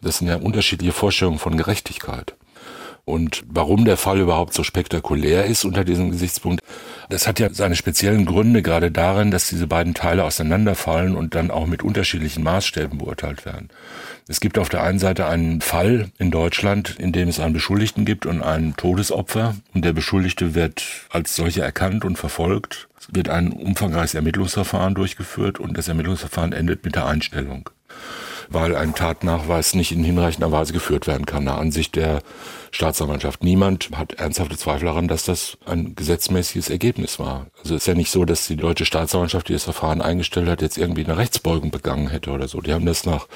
das 0.00 0.18
sind 0.18 0.28
ja 0.28 0.36
unterschiedliche 0.36 0.92
Vorstellungen 0.92 1.38
von 1.38 1.56
Gerechtigkeit. 1.56 2.34
Und 3.04 3.42
warum 3.46 3.84
der 3.84 3.98
Fall 3.98 4.18
überhaupt 4.20 4.54
so 4.54 4.62
spektakulär 4.62 5.44
ist 5.44 5.64
unter 5.64 5.84
diesem 5.84 6.10
Gesichtspunkt, 6.10 6.62
das 7.10 7.26
hat 7.26 7.38
ja 7.38 7.52
seine 7.52 7.76
speziellen 7.76 8.24
Gründe 8.24 8.62
gerade 8.62 8.90
darin, 8.90 9.30
dass 9.30 9.48
diese 9.48 9.66
beiden 9.66 9.92
Teile 9.92 10.24
auseinanderfallen 10.24 11.14
und 11.14 11.34
dann 11.34 11.50
auch 11.50 11.66
mit 11.66 11.82
unterschiedlichen 11.82 12.42
Maßstäben 12.42 12.98
beurteilt 12.98 13.44
werden. 13.44 13.68
Es 14.26 14.40
gibt 14.40 14.58
auf 14.58 14.70
der 14.70 14.82
einen 14.82 14.98
Seite 14.98 15.26
einen 15.26 15.60
Fall 15.60 16.10
in 16.16 16.30
Deutschland, 16.30 16.96
in 16.98 17.12
dem 17.12 17.28
es 17.28 17.40
einen 17.40 17.52
Beschuldigten 17.52 18.06
gibt 18.06 18.24
und 18.24 18.42
ein 18.42 18.74
Todesopfer 18.78 19.54
und 19.74 19.84
der 19.84 19.92
Beschuldigte 19.92 20.54
wird 20.54 20.82
als 21.10 21.36
solcher 21.36 21.62
erkannt 21.62 22.06
und 22.06 22.16
verfolgt. 22.16 22.88
Es 22.98 23.08
wird 23.14 23.28
ein 23.28 23.52
umfangreiches 23.52 24.14
Ermittlungsverfahren 24.14 24.94
durchgeführt 24.94 25.60
und 25.60 25.76
das 25.76 25.88
Ermittlungsverfahren 25.88 26.54
endet 26.54 26.86
mit 26.86 26.94
der 26.94 27.04
Einstellung 27.04 27.68
weil 28.48 28.76
ein 28.76 28.94
Tatnachweis 28.94 29.74
nicht 29.74 29.92
in 29.92 30.04
hinreichender 30.04 30.52
Weise 30.52 30.72
geführt 30.72 31.06
werden 31.06 31.26
kann, 31.26 31.44
nach 31.44 31.58
Ansicht 31.58 31.96
der 31.96 32.22
Staatsanwaltschaft. 32.70 33.44
Niemand 33.44 33.90
hat 33.94 34.14
ernsthafte 34.14 34.56
Zweifel 34.56 34.86
daran, 34.86 35.08
dass 35.08 35.24
das 35.24 35.58
ein 35.66 35.94
gesetzmäßiges 35.94 36.70
Ergebnis 36.70 37.18
war. 37.18 37.46
Also 37.62 37.74
es 37.74 37.82
ist 37.82 37.86
ja 37.86 37.94
nicht 37.94 38.10
so, 38.10 38.24
dass 38.24 38.46
die 38.46 38.56
deutsche 38.56 38.84
Staatsanwaltschaft, 38.84 39.48
die 39.48 39.52
das 39.52 39.64
Verfahren 39.64 40.02
eingestellt 40.02 40.48
hat, 40.48 40.62
jetzt 40.62 40.78
irgendwie 40.78 41.04
eine 41.04 41.16
Rechtsbeugung 41.16 41.70
begangen 41.70 42.08
hätte 42.08 42.30
oder 42.30 42.48
so. 42.48 42.60
Die 42.60 42.72
haben 42.72 42.86
das 42.86 43.06
nach 43.06 43.28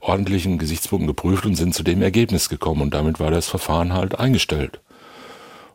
ordentlichen 0.00 0.58
Gesichtspunkten 0.58 1.06
geprüft 1.06 1.46
und 1.46 1.54
sind 1.54 1.74
zu 1.74 1.82
dem 1.82 2.02
Ergebnis 2.02 2.48
gekommen 2.48 2.82
und 2.82 2.94
damit 2.94 3.20
war 3.20 3.30
das 3.30 3.48
Verfahren 3.48 3.92
halt 3.92 4.18
eingestellt. 4.18 4.80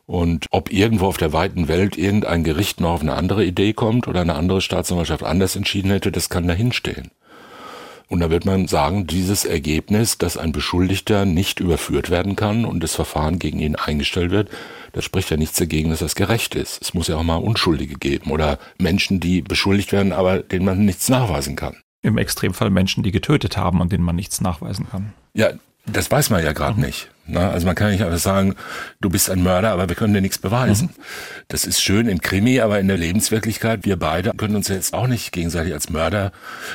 Und 0.05 0.45
ob 0.51 0.71
irgendwo 0.71 1.07
auf 1.07 1.17
der 1.17 1.33
weiten 1.33 1.67
Welt 1.67 1.97
irgendein 1.97 2.45
Gericht 2.45 2.79
noch 2.79 2.91
auf 2.91 3.01
eine 3.01 3.13
andere 3.13 3.43
Idee 3.43 3.73
kommt 3.73 4.07
oder 4.07 4.21
eine 4.21 4.35
andere 4.35 4.61
Staatsanwaltschaft 4.61 5.23
anders 5.23 5.57
entschieden 5.57 5.91
hätte, 5.91 6.13
das 6.13 6.29
kann 6.29 6.47
dahinstehen. 6.47 7.11
Und 8.09 8.21
da 8.21 8.29
wird 8.29 8.45
man 8.45 8.67
sagen, 8.67 9.05
dieses 9.05 9.43
Ergebnis, 9.43 10.17
dass 10.17 10.37
ein 10.37 10.53
Beschuldigter 10.53 11.25
nicht 11.25 11.59
überführt 11.59 12.09
werden 12.09 12.35
kann 12.35 12.63
und 12.63 12.81
das 12.81 12.95
Verfahren 12.95 13.37
gegen 13.37 13.59
ihn 13.59 13.75
eingestellt 13.75 14.31
wird, 14.31 14.49
das 14.93 15.03
spricht 15.03 15.29
ja 15.29 15.37
nichts 15.37 15.57
dagegen, 15.57 15.89
dass 15.89 15.99
das 15.99 16.15
gerecht 16.15 16.55
ist. 16.55 16.81
Es 16.81 16.93
muss 16.93 17.07
ja 17.07 17.17
auch 17.17 17.23
mal 17.23 17.35
Unschuldige 17.35 17.95
geben 17.95 18.31
oder 18.31 18.59
Menschen, 18.77 19.19
die 19.19 19.41
beschuldigt 19.41 19.91
werden, 19.91 20.13
aber 20.13 20.39
denen 20.39 20.65
man 20.65 20.85
nichts 20.85 21.09
nachweisen 21.09 21.55
kann. 21.55 21.75
Im 22.01 22.17
Extremfall 22.17 22.69
Menschen, 22.69 23.03
die 23.03 23.11
getötet 23.11 23.57
haben 23.57 23.81
und 23.81 23.91
denen 23.91 24.05
man 24.05 24.15
nichts 24.15 24.39
nachweisen 24.39 24.87
kann. 24.89 25.13
Ja, 25.33 25.51
das 25.85 26.09
weiß 26.09 26.29
man 26.29 26.43
ja 26.43 26.53
gerade 26.53 26.79
mhm. 26.79 26.85
nicht. 26.85 27.09
Na, 27.27 27.51
also 27.51 27.65
man 27.65 27.75
kann 27.75 27.91
nicht 27.91 28.03
einfach 28.03 28.17
sagen, 28.17 28.55
du 29.01 29.09
bist 29.09 29.29
ein 29.29 29.43
Mörder, 29.43 29.71
aber 29.71 29.89
wir 29.89 29.95
können 29.95 30.13
dir 30.13 30.21
nichts 30.21 30.37
beweisen. 30.37 30.89
Mhm. 30.95 31.01
Das 31.49 31.65
ist 31.65 31.81
schön 31.81 32.07
im 32.07 32.21
Krimi, 32.21 32.61
aber 32.61 32.79
in 32.79 32.87
der 32.87 32.97
Lebenswirklichkeit, 32.97 33.85
wir 33.85 33.97
beide 33.97 34.31
können 34.31 34.55
uns 34.55 34.69
jetzt 34.69 34.93
auch 34.93 35.07
nicht 35.07 35.33
gegenseitig 35.33 35.73
als 35.73 35.89
Mörder 35.89 36.31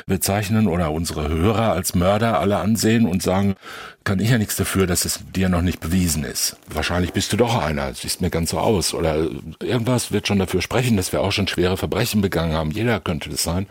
bezeichnen 0.07 0.67
oder 0.67 0.93
unsere 0.93 1.29
Hörer 1.29 1.73
als 1.73 1.95
Mörder 1.95 2.39
alle 2.39 2.59
ansehen 2.59 3.07
und 3.07 3.23
sagen, 3.23 3.57
kann 4.05 4.19
ich 4.19 4.31
ja 4.31 4.39
nichts 4.39 4.57
dafür, 4.57 4.87
dass 4.87 5.05
es 5.05 5.21
dir 5.35 5.49
noch 5.49 5.63
nicht 5.63 5.81
bewiesen 5.81 6.25
ist. 6.25 6.57
Wahrscheinlich 6.69 7.13
bist 7.13 7.33
du 7.33 7.37
doch 7.37 7.63
einer, 7.63 7.95
siehst 7.95 8.21
mir 8.21 8.31
ganz 8.31 8.51
so 8.51 8.59
aus. 8.59 8.95
Oder 8.95 9.29
irgendwas 9.61 10.13
wird 10.13 10.27
schon 10.27 10.39
dafür 10.39 10.61
sprechen, 10.61 10.97
dass 10.97 11.13
wir 11.13 11.21
auch 11.21 11.33
schon 11.33 11.49
schwere 11.49 11.77
Verbrechen 11.77 12.21
begangen 12.21 12.55
haben. 12.55 12.73
Jeder 12.73 13.01
könnte 13.01 13.31
das 13.31 13.43
sein 13.43 13.67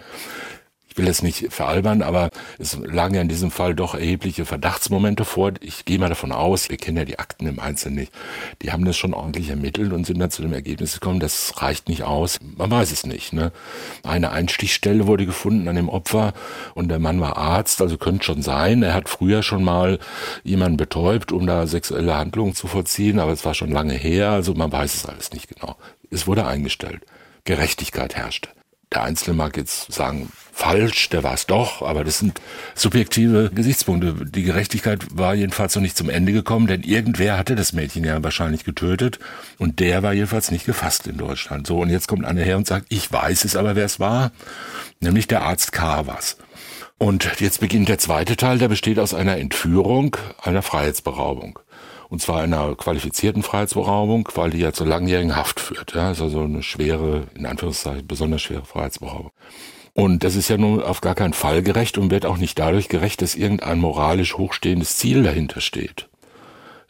ich 0.91 0.97
will 0.97 1.07
es 1.07 1.23
nicht 1.23 1.53
veralbern, 1.53 2.01
aber 2.01 2.29
es 2.59 2.77
lagen 2.77 3.15
ja 3.15 3.21
in 3.21 3.29
diesem 3.29 3.49
Fall 3.49 3.73
doch 3.73 3.95
erhebliche 3.95 4.43
Verdachtsmomente 4.43 5.23
vor. 5.23 5.53
Ich 5.61 5.85
gehe 5.85 5.97
mal 5.97 6.09
davon 6.09 6.33
aus, 6.33 6.69
wir 6.69 6.75
kennen 6.75 6.97
ja 6.97 7.05
die 7.05 7.17
Akten 7.17 7.47
im 7.47 7.61
Einzelnen 7.61 7.95
nicht. 7.95 8.13
Die 8.61 8.73
haben 8.73 8.83
das 8.83 8.97
schon 8.97 9.13
ordentlich 9.13 9.49
ermittelt 9.49 9.93
und 9.93 10.05
sind 10.05 10.19
dann 10.19 10.31
zu 10.31 10.41
dem 10.41 10.51
Ergebnis 10.51 10.95
gekommen, 10.95 11.21
das 11.21 11.61
reicht 11.61 11.87
nicht 11.87 12.03
aus. 12.03 12.39
Man 12.57 12.69
weiß 12.69 12.91
es 12.91 13.05
nicht. 13.05 13.31
Ne? 13.31 13.53
Eine 14.03 14.31
Einstichstelle 14.31 15.07
wurde 15.07 15.25
gefunden 15.25 15.69
an 15.69 15.77
dem 15.77 15.87
Opfer 15.87 16.33
und 16.73 16.89
der 16.89 16.99
Mann 16.99 17.21
war 17.21 17.37
Arzt, 17.37 17.81
also 17.81 17.97
könnte 17.97 18.25
schon 18.25 18.41
sein. 18.41 18.83
Er 18.83 18.93
hat 18.93 19.07
früher 19.07 19.43
schon 19.43 19.63
mal 19.63 19.97
jemanden 20.43 20.75
betäubt, 20.75 21.31
um 21.31 21.47
da 21.47 21.67
sexuelle 21.67 22.17
Handlungen 22.17 22.53
zu 22.53 22.67
vollziehen, 22.67 23.19
aber 23.19 23.31
es 23.31 23.45
war 23.45 23.53
schon 23.53 23.71
lange 23.71 23.93
her, 23.93 24.31
also 24.31 24.53
man 24.55 24.73
weiß 24.73 24.93
es 24.93 25.05
alles 25.05 25.31
nicht 25.31 25.47
genau. 25.47 25.77
Es 26.09 26.27
wurde 26.27 26.45
eingestellt. 26.45 27.05
Gerechtigkeit 27.45 28.17
herrschte. 28.17 28.49
Der 28.93 29.03
Einzelne 29.03 29.37
mag 29.37 29.55
jetzt 29.55 29.93
sagen, 29.93 30.29
falsch, 30.51 31.07
der 31.09 31.23
war 31.23 31.33
es 31.33 31.47
doch, 31.47 31.81
aber 31.81 32.03
das 32.03 32.19
sind 32.19 32.41
subjektive 32.75 33.49
Gesichtspunkte. 33.49 34.25
Die 34.25 34.43
Gerechtigkeit 34.43 35.05
war 35.13 35.33
jedenfalls 35.33 35.75
noch 35.75 35.81
nicht 35.81 35.95
zum 35.95 36.09
Ende 36.09 36.33
gekommen, 36.33 36.67
denn 36.67 36.83
irgendwer 36.83 37.37
hatte 37.37 37.55
das 37.55 37.71
Mädchen 37.71 38.03
ja 38.03 38.21
wahrscheinlich 38.21 38.65
getötet 38.65 39.19
und 39.57 39.79
der 39.79 40.03
war 40.03 40.11
jedenfalls 40.11 40.51
nicht 40.51 40.65
gefasst 40.65 41.07
in 41.07 41.17
Deutschland. 41.17 41.67
So, 41.67 41.79
und 41.79 41.89
jetzt 41.89 42.09
kommt 42.09 42.25
einer 42.25 42.41
her 42.41 42.57
und 42.57 42.67
sagt, 42.67 42.87
ich 42.89 43.09
weiß 43.09 43.45
es 43.45 43.55
aber, 43.55 43.77
wer 43.77 43.85
es 43.85 44.01
war, 44.01 44.31
nämlich 44.99 45.25
der 45.25 45.43
Arzt 45.43 45.71
K. 45.71 46.05
was. 46.05 46.35
Und 46.97 47.39
jetzt 47.39 47.61
beginnt 47.61 47.87
der 47.89 47.97
zweite 47.97 48.35
Teil, 48.35 48.59
der 48.59 48.67
besteht 48.67 48.99
aus 48.99 49.13
einer 49.13 49.37
Entführung, 49.37 50.17
einer 50.43 50.61
Freiheitsberaubung. 50.61 51.57
Und 52.11 52.21
zwar 52.21 52.41
einer 52.41 52.75
qualifizierten 52.75 53.41
Freiheitsberaubung, 53.41 54.27
weil 54.35 54.49
die 54.49 54.57
ja 54.57 54.73
zur 54.73 54.85
langjährigen 54.85 55.37
Haft 55.37 55.61
führt. 55.61 55.93
Ja, 55.95 56.11
ist 56.11 56.21
also 56.21 56.41
eine 56.41 56.61
schwere, 56.61 57.23
in 57.35 57.45
Anführungszeichen, 57.45 58.05
besonders 58.05 58.41
schwere 58.41 58.65
Freiheitsberaubung. 58.65 59.31
Und 59.93 60.25
das 60.25 60.35
ist 60.35 60.49
ja 60.49 60.57
nun 60.57 60.83
auf 60.83 60.99
gar 60.99 61.15
keinen 61.15 61.31
Fall 61.31 61.63
gerecht 61.63 61.97
und 61.97 62.11
wird 62.11 62.25
auch 62.25 62.35
nicht 62.35 62.59
dadurch 62.59 62.89
gerecht, 62.89 63.21
dass 63.21 63.35
irgendein 63.35 63.79
moralisch 63.79 64.37
hochstehendes 64.37 64.97
Ziel 64.97 65.23
dahinter 65.23 65.61
steht. 65.61 66.09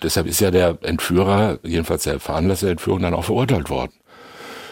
Deshalb 0.01 0.25
ist 0.25 0.41
ja 0.41 0.49
der 0.49 0.79
Entführer, 0.81 1.60
jedenfalls 1.62 2.01
der 2.01 2.19
Veranlasser 2.19 2.65
der 2.65 2.71
Entführung, 2.71 3.03
dann 3.03 3.13
auch 3.13 3.25
verurteilt 3.25 3.69
worden. 3.69 3.93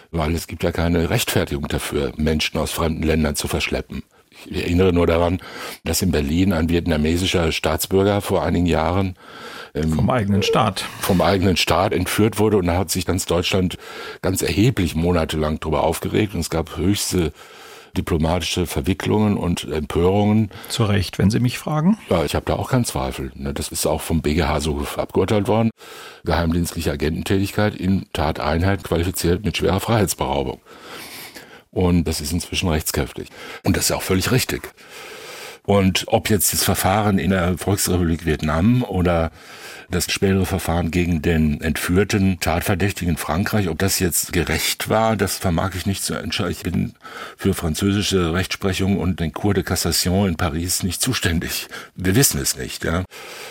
Weil 0.10 0.34
es 0.34 0.48
gibt 0.48 0.64
ja 0.64 0.72
keine 0.72 1.12
Rechtfertigung 1.12 1.68
dafür, 1.68 2.12
Menschen 2.18 2.60
aus 2.60 2.72
fremden 2.72 3.04
Ländern 3.04 3.36
zu 3.36 3.48
verschleppen. 3.48 4.02
Ich 4.48 4.64
erinnere 4.64 4.94
nur 4.94 5.06
daran, 5.06 5.42
dass 5.84 6.02
in 6.02 6.10
Berlin 6.10 6.54
ein 6.54 6.70
vietnamesischer 6.70 7.52
Staatsbürger 7.52 8.22
vor 8.22 8.42
einigen 8.42 8.66
Jahren 8.66 9.16
ähm, 9.74 9.94
vom 9.94 10.10
eigenen 10.10 10.44
Staat 10.44 10.86
vom 11.02 11.22
eigenen 11.22 11.58
Staat 11.58 11.94
entführt 11.94 12.40
wurde 12.40 12.58
und 12.58 12.68
da 12.68 12.78
hat 12.78 12.92
sich 12.92 13.06
ganz 13.06 13.26
Deutschland 13.26 13.78
ganz 14.22 14.42
erheblich 14.42 14.96
monatelang 14.96 15.60
darüber 15.60 15.84
aufgeregt 15.84 16.34
und 16.34 16.42
es 16.42 16.50
gab 16.50 16.78
höchste 16.78 17.32
diplomatische 17.98 18.66
Verwicklungen 18.66 19.38
und 19.38 19.68
Empörungen. 19.68 20.50
Zu 20.70 20.84
Recht, 20.84 21.18
wenn 21.18 21.30
Sie 21.30 21.40
mich 21.40 21.58
fragen. 21.58 21.98
Ja, 22.10 22.24
ich 22.24 22.36
habe 22.36 22.46
da 22.46 22.54
auch 22.54 22.70
keinen 22.70 22.86
Zweifel. 22.86 23.32
Ne, 23.36 23.54
das 23.54 23.70
ist 23.70 23.86
auch 23.86 24.02
vom 24.02 24.22
BGH 24.22 24.60
so 24.62 24.86
abgeurteilt 24.96 25.48
worden. 25.48 25.72
Geheimdienstliche 26.24 26.92
Agententätigkeit 26.92 27.76
in 27.76 28.06
Tateinheit 28.14 28.84
qualifiziert 28.84 29.44
mit 29.44 29.58
schwerer 29.58 29.80
Freiheitsberaubung. 29.80 30.62
Und 31.72 32.06
das 32.06 32.20
ist 32.20 32.32
inzwischen 32.32 32.70
rechtskräftig. 32.70 33.30
Und 33.64 33.78
das 33.78 33.86
ist 33.86 33.92
auch 33.92 34.02
völlig 34.02 34.32
richtig. 34.32 34.74
Und 35.70 36.06
ob 36.08 36.32
jetzt 36.32 36.52
das 36.52 36.64
Verfahren 36.64 37.20
in 37.20 37.30
der 37.30 37.56
Volksrepublik 37.60 38.26
Vietnam 38.26 38.84
oder 38.84 39.30
das 39.92 40.12
spätere 40.12 40.46
Verfahren 40.46 40.90
gegen 40.90 41.22
den 41.22 41.62
entführten 41.62 42.40
Tatverdächtigen 42.40 43.18
Frankreich, 43.18 43.70
ob 43.70 43.78
das 43.78 44.00
jetzt 44.00 44.34
gerecht 44.34 44.90
war, 44.90 45.16
das 45.16 45.38
vermag 45.38 45.72
ich 45.76 45.86
nicht 45.86 46.04
zu 46.04 46.16
entscheiden. 46.16 46.52
Ich 46.52 46.64
bin 46.64 46.94
für 47.38 47.54
französische 47.54 48.34
Rechtsprechung 48.34 48.98
und 48.98 49.20
den 49.20 49.32
Cour 49.32 49.54
de 49.54 49.64
Cassation 49.64 50.30
in 50.30 50.36
Paris 50.38 50.82
nicht 50.84 51.02
zuständig. 51.02 51.68
Wir 51.96 52.16
wissen 52.16 52.40
es 52.40 52.56
nicht. 52.56 52.84
Ja. 52.84 53.04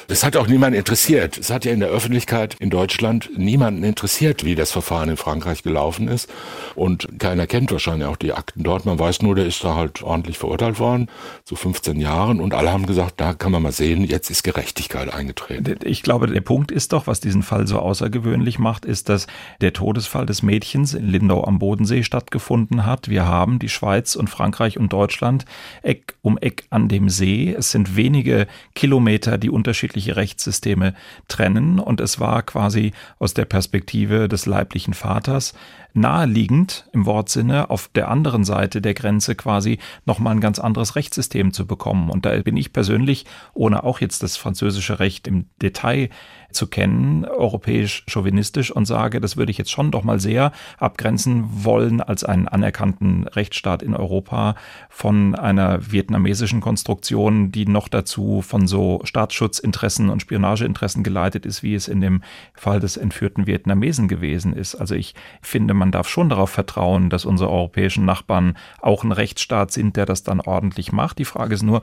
Es 0.09 0.24
hat 0.24 0.37
auch 0.37 0.46
niemand 0.46 0.76
interessiert. 0.76 1.38
Es 1.38 1.50
hat 1.50 1.64
ja 1.64 1.72
in 1.72 1.81
der 1.81 1.88
Öffentlichkeit 1.88 2.57
in 2.59 2.70
Deutschland 2.70 3.31
niemanden 3.37 3.85
interessiert, 3.85 4.44
wie 4.44 4.54
das 4.54 4.72
Verfahren 4.72 5.09
in 5.09 5.16
Frankreich 5.16 5.62
gelaufen 5.62 6.09
ist. 6.09 6.28
Und 6.74 7.09
keiner 7.18 7.46
kennt 7.46 7.72
wahrscheinlich 7.72 8.07
auch 8.07 8.16
die 8.16 8.33
Akten 8.33 8.62
dort. 8.62 8.87
Man 8.87 8.98
weiß 8.98 9.22
nur, 9.22 9.35
der 9.35 9.46
ist 9.46 9.62
da 9.62 9.74
halt 9.74 10.02
ordentlich 10.02 10.38
verurteilt 10.38 10.78
worden, 10.78 11.09
zu 11.44 11.57
15 11.57 12.00
Jahren. 12.00 12.07
Und 12.08 12.54
alle 12.54 12.72
haben 12.72 12.86
gesagt, 12.86 13.14
da 13.20 13.34
kann 13.34 13.52
man 13.52 13.62
mal 13.62 13.72
sehen, 13.72 14.04
jetzt 14.04 14.30
ist 14.30 14.42
Gerechtigkeit 14.42 15.12
eingetreten. 15.12 15.76
Ich 15.84 16.02
glaube, 16.02 16.26
der 16.26 16.40
Punkt 16.40 16.70
ist 16.70 16.92
doch, 16.92 17.06
was 17.06 17.20
diesen 17.20 17.42
Fall 17.42 17.66
so 17.66 17.78
außergewöhnlich 17.78 18.58
macht, 18.58 18.84
ist, 18.84 19.08
dass 19.08 19.26
der 19.60 19.72
Todesfall 19.72 20.26
des 20.26 20.42
Mädchens 20.42 20.94
in 20.94 21.08
Lindau 21.08 21.44
am 21.44 21.58
Bodensee 21.58 22.02
stattgefunden 22.02 22.86
hat. 22.86 23.08
Wir 23.08 23.26
haben 23.26 23.58
die 23.58 23.68
Schweiz 23.68 24.16
und 24.16 24.28
Frankreich 24.28 24.78
und 24.78 24.92
Deutschland 24.92 25.44
Eck 25.82 26.14
um 26.22 26.38
Eck 26.38 26.64
an 26.70 26.88
dem 26.88 27.08
See. 27.08 27.54
Es 27.56 27.70
sind 27.70 27.96
wenige 27.96 28.46
Kilometer, 28.74 29.38
die 29.38 29.50
unterschiedliche 29.50 30.16
Rechtssysteme 30.16 30.94
trennen. 31.28 31.78
Und 31.78 32.00
es 32.00 32.20
war 32.20 32.42
quasi 32.42 32.92
aus 33.18 33.34
der 33.34 33.44
Perspektive 33.44 34.28
des 34.28 34.46
leiblichen 34.46 34.94
Vaters 34.94 35.54
naheliegend 35.94 36.88
im 36.92 37.07
Wortsinne 37.07 37.70
auf 37.70 37.88
der 37.94 38.09
anderen 38.09 38.44
Seite 38.44 38.81
der 38.81 38.94
Grenze 38.94 39.35
quasi 39.35 39.79
nochmal 40.07 40.35
ein 40.35 40.40
ganz 40.40 40.59
anderes 40.59 40.96
Rechtssystem 40.96 41.53
zu 41.53 41.66
bekommen. 41.66 42.11
Und 42.11 42.24
da 42.24 42.37
bin 42.42 42.57
ich 42.57 42.72
persönlich, 42.72 43.24
ohne 43.55 43.83
auch 43.85 44.01
jetzt 44.01 44.22
das 44.22 44.37
französische 44.37 44.98
Recht 45.01 45.27
im 45.27 45.46
Detail 45.61 46.11
zu 46.50 46.66
kennen, 46.66 47.24
europäisch 47.24 48.04
chauvinistisch 48.08 48.70
und 48.70 48.87
sage, 48.87 49.20
das 49.20 49.37
würde 49.37 49.50
ich 49.50 49.58
jetzt 49.58 49.70
schon 49.70 49.90
doch 49.90 50.02
mal 50.02 50.18
sehr 50.18 50.52
abgrenzen 50.78 51.44
wollen 51.64 52.00
als 52.00 52.24
einen 52.24 52.48
anerkannten 52.48 53.28
Rechtsstaat 53.28 53.82
in 53.82 53.94
Europa 53.94 54.54
von 54.88 55.34
einer 55.34 55.92
vietnamesischen 55.92 56.61
Konstruktion, 56.61 57.52
die 57.52 57.66
noch 57.66 57.88
dazu 57.88 58.40
von 58.40 58.66
so 58.66 59.00
Staatsschutzinteressen 59.04 60.08
und 60.08 60.22
Spionageinteressen 60.22 61.02
geleitet 61.02 61.44
ist, 61.44 61.62
wie 61.62 61.74
es 61.74 61.87
in 61.87 62.00
dem 62.00 62.22
Fall 62.54 62.80
des 62.80 62.96
entführten 62.96 63.46
Vietnamesen 63.46 64.08
gewesen 64.08 64.54
ist. 64.54 64.74
Also 64.74 64.94
ich 64.94 65.14
finde, 65.42 65.74
man 65.74 65.92
darf 65.92 66.08
schon 66.08 66.30
darauf 66.30 66.50
vertrauen, 66.50 67.11
dass 67.11 67.26
unsere 67.26 67.50
europäischen 67.50 68.06
Nachbarn 68.06 68.56
auch 68.80 69.04
ein 69.04 69.12
Rechtsstaat 69.12 69.70
sind, 69.70 69.96
der 69.96 70.06
das 70.06 70.22
dann 70.22 70.40
ordentlich 70.40 70.92
macht. 70.92 71.18
Die 71.18 71.26
Frage 71.26 71.54
ist 71.54 71.62
nur, 71.62 71.82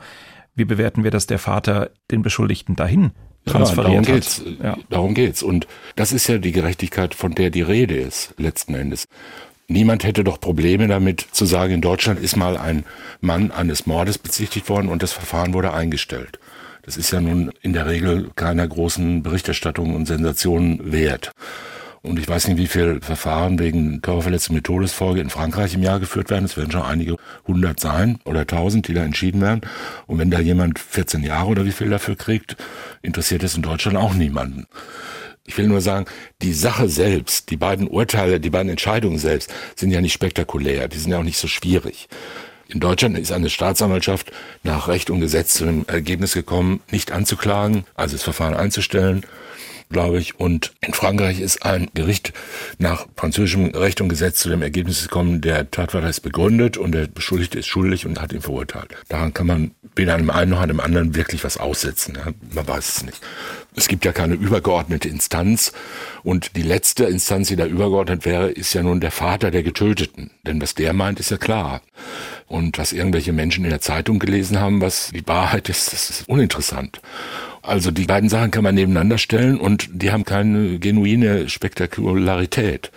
wie 0.56 0.66
bewerten 0.66 1.04
wir, 1.04 1.12
dass 1.12 1.28
der 1.28 1.40
Vater 1.40 1.92
den 2.10 2.24
Beschuldigten 2.24 2.76
dahin 2.76 3.12
transferiert 3.46 3.94
ja, 3.94 4.02
darum 4.02 4.16
geht's. 4.16 4.44
Ja. 4.62 4.78
Darum 4.90 5.14
geht's. 5.14 5.44
Und 5.44 5.68
das 5.96 6.12
ist 6.12 6.28
ja 6.28 6.38
die 6.38 6.52
Gerechtigkeit, 6.52 7.16
von 7.16 7.36
der 7.36 7.50
die 7.50 7.62
Rede 7.62 7.96
ist, 7.96 8.34
letzten 8.38 8.76
Endes. 8.76 9.08
Niemand 9.68 10.04
hätte 10.04 10.24
doch 10.24 10.40
Probleme 10.40 10.88
damit 10.88 11.22
zu 11.32 11.46
sagen, 11.46 11.74
in 11.74 11.82
Deutschland 11.82 12.20
ist 12.20 12.36
mal 12.36 12.58
ein 12.58 12.86
Mann 13.20 13.52
eines 13.52 13.88
Mordes 13.88 14.18
bezichtigt 14.18 14.70
worden 14.70 14.90
und 14.90 15.02
das 15.02 15.12
Verfahren 15.12 15.54
wurde 15.54 15.74
eingestellt. 15.74 16.40
Das 16.84 16.98
ist 16.98 17.12
ja 17.12 17.20
nun 17.20 17.52
in 17.62 17.74
der 17.74 17.88
Regel 17.88 18.30
keiner 18.36 18.68
großen 18.68 19.24
Berichterstattung 19.24 19.96
und 19.96 20.06
Sensation 20.06 20.92
wert. 20.92 21.32
Und 22.06 22.20
ich 22.20 22.28
weiß 22.28 22.48
nicht, 22.48 22.58
wie 22.58 22.68
viele 22.68 23.02
Verfahren 23.02 23.58
wegen 23.58 24.02
Körperverletzung 24.02 24.56
mit 24.56 24.66
Todesfolge 24.66 25.22
in 25.22 25.32
Frankreich 25.32 25.74
im 25.74 25.82
Jahr 25.82 26.00
geführt 26.00 26.30
werden. 26.30 26.46
Es 26.46 26.56
werden 26.56 26.72
schon 26.72 26.84
einige 26.84 27.18
hundert 27.48 27.80
sein 27.80 28.20
oder 28.26 28.46
tausend, 28.46 28.88
die 28.88 28.94
da 28.94 29.04
entschieden 29.04 29.42
werden. 29.42 29.62
Und 30.06 30.20
wenn 30.20 30.30
da 30.30 30.40
jemand 30.40 30.78
14 30.78 31.24
Jahre 31.24 31.50
oder 31.50 31.66
wie 31.66 31.72
viel 31.72 31.90
dafür 31.90 32.16
kriegt, 32.16 32.58
interessiert 33.02 33.44
es 33.44 33.56
in 33.56 33.64
Deutschland 33.64 33.98
auch 33.98 34.14
niemanden. 34.14 34.68
Ich 35.48 35.58
will 35.58 35.68
nur 35.68 35.82
sagen, 35.82 36.06
die 36.42 36.54
Sache 36.54 36.90
selbst, 36.90 37.50
die 37.50 37.58
beiden 37.58 37.88
Urteile, 37.88 38.40
die 38.40 38.50
beiden 38.50 38.70
Entscheidungen 38.70 39.18
selbst 39.18 39.52
sind 39.76 39.92
ja 39.92 40.02
nicht 40.02 40.14
spektakulär, 40.14 40.88
die 40.88 40.98
sind 40.98 41.12
ja 41.12 41.20
auch 41.20 41.24
nicht 41.24 41.38
so 41.38 41.48
schwierig. 41.48 42.08
In 42.68 42.80
Deutschland 42.80 43.18
ist 43.18 43.32
eine 43.32 43.50
Staatsanwaltschaft 43.50 44.32
nach 44.64 44.88
Recht 44.88 45.10
und 45.10 45.22
Gesetz 45.22 45.54
zu 45.54 45.66
dem 45.66 45.86
Ergebnis 45.88 46.34
gekommen, 46.34 46.82
nicht 46.92 47.12
anzuklagen, 47.12 47.86
also 47.96 48.16
das 48.16 48.24
Verfahren 48.24 48.56
einzustellen 48.56 49.24
glaube 49.90 50.20
ich. 50.20 50.40
Und 50.40 50.74
in 50.82 50.94
Frankreich 50.94 51.40
ist 51.40 51.66
ein 51.66 51.90
Gericht 51.94 52.34
nach 52.78 53.08
französischem 53.16 53.68
Recht 53.68 54.02
und 54.02 54.10
Gesetz 54.10 54.40
zu 54.40 54.50
dem 54.50 54.62
Ergebnis 54.62 55.04
gekommen, 55.04 55.42
der 55.42 55.70
Tatverdacht 55.72 56.10
ist 56.10 56.20
begründet 56.22 56.78
und 56.78 56.92
der 56.92 57.08
Beschuldigte 57.08 57.60
ist 57.60 57.68
schuldig 57.68 58.06
und 58.06 58.22
hat 58.22 58.34
ihn 58.34 58.42
verurteilt. 58.42 58.96
Daran 59.10 59.34
kann 59.34 59.48
man 59.48 59.72
weder 59.96 60.16
einem 60.16 60.30
einen 60.30 60.52
noch 60.52 60.60
einem 60.60 60.80
anderen 60.80 61.16
wirklich 61.16 61.44
was 61.44 61.58
aussetzen. 61.58 62.16
Ja? 62.16 62.34
Man 62.54 62.68
weiß 62.68 62.98
es 62.98 63.04
nicht. 63.04 63.22
Es 63.76 63.88
gibt 63.88 64.06
ja 64.06 64.12
keine 64.12 64.36
übergeordnete 64.36 65.10
Instanz 65.10 65.74
und 66.24 66.56
die 66.56 66.62
letzte 66.62 67.06
Instanz, 67.06 67.50
die 67.50 67.56
da 67.56 67.66
übergeordnet 67.66 68.26
wäre, 68.26 68.50
ist 68.50 68.74
ja 68.74 68.84
nun 68.84 69.02
der 69.02 69.12
Vater 69.12 69.52
der 69.52 69.64
Getöteten. 69.64 70.32
Denn 70.46 70.62
was 70.62 70.76
der 70.76 70.94
meint, 70.94 71.20
ist 71.20 71.32
ja 71.32 71.38
klar. 71.38 71.82
Und 72.48 72.78
was 72.78 72.94
irgendwelche 72.94 73.34
Menschen 73.34 73.64
in 73.64 73.72
der 73.72 73.82
Zeitung 73.82 74.20
gelesen 74.20 74.60
haben, 74.60 74.82
was 74.82 75.10
die 75.14 75.28
Wahrheit 75.28 75.68
ist, 75.70 75.94
das 75.94 76.10
ist 76.10 76.30
uninteressant. 76.30 77.02
Also 77.66 77.92
die 77.92 78.06
beiden 78.06 78.30
Sachen 78.30 78.52
kann 78.52 78.64
man 78.64 78.76
nebeneinander 78.76 79.18
stellen 79.18 79.60
und 79.60 79.90
die 79.92 80.12
haben 80.12 80.24
keine 80.24 80.80
genuine 80.80 81.50
Spektakularität 81.50 82.92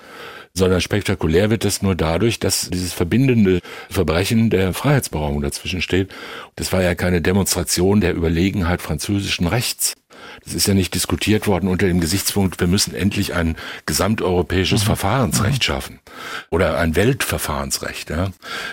sondern 0.55 0.81
spektakulär 0.81 1.51
wird 1.51 1.65
es 1.65 1.83
nur 1.83 1.95
dadurch, 1.95 2.41
dass 2.41 2.69
dieses 2.69 2.93
verbindende 2.93 3.61
Verbrechen 3.89 4.51
der 4.51 4.75
Freiheitsberauung 4.75 5.41
dazwischen 5.41 5.81
steht. 5.81 6.11
Das 6.57 6.73
war 6.73 6.83
ja 6.83 6.97
keine 6.97 7.23
Demonstration 7.23 8.01
der 8.01 8.17
Überlegenheit 8.17 8.83
französischen 8.83 9.47
Rechts. 9.47 9.95
Das 10.45 10.55
ist 10.55 10.67
ja 10.67 10.75
nicht 10.75 10.95
diskutiert 10.95 11.47
worden 11.47 11.69
unter 11.69 11.87
dem 11.87 12.01
Gesichtspunkt, 12.01 12.59
wir 12.59 12.67
müssen 12.67 12.93
endlich 12.95 13.35
ein 13.35 13.55
gesamteuropäisches 13.87 14.83
mhm. 14.83 14.87
Verfahrensrecht 14.87 15.61
mhm. 15.61 15.65
schaffen 15.65 16.01
oder 16.51 16.79
ein 16.79 16.97
Weltverfahrensrecht. 16.97 18.11
Ja. 18.11 18.29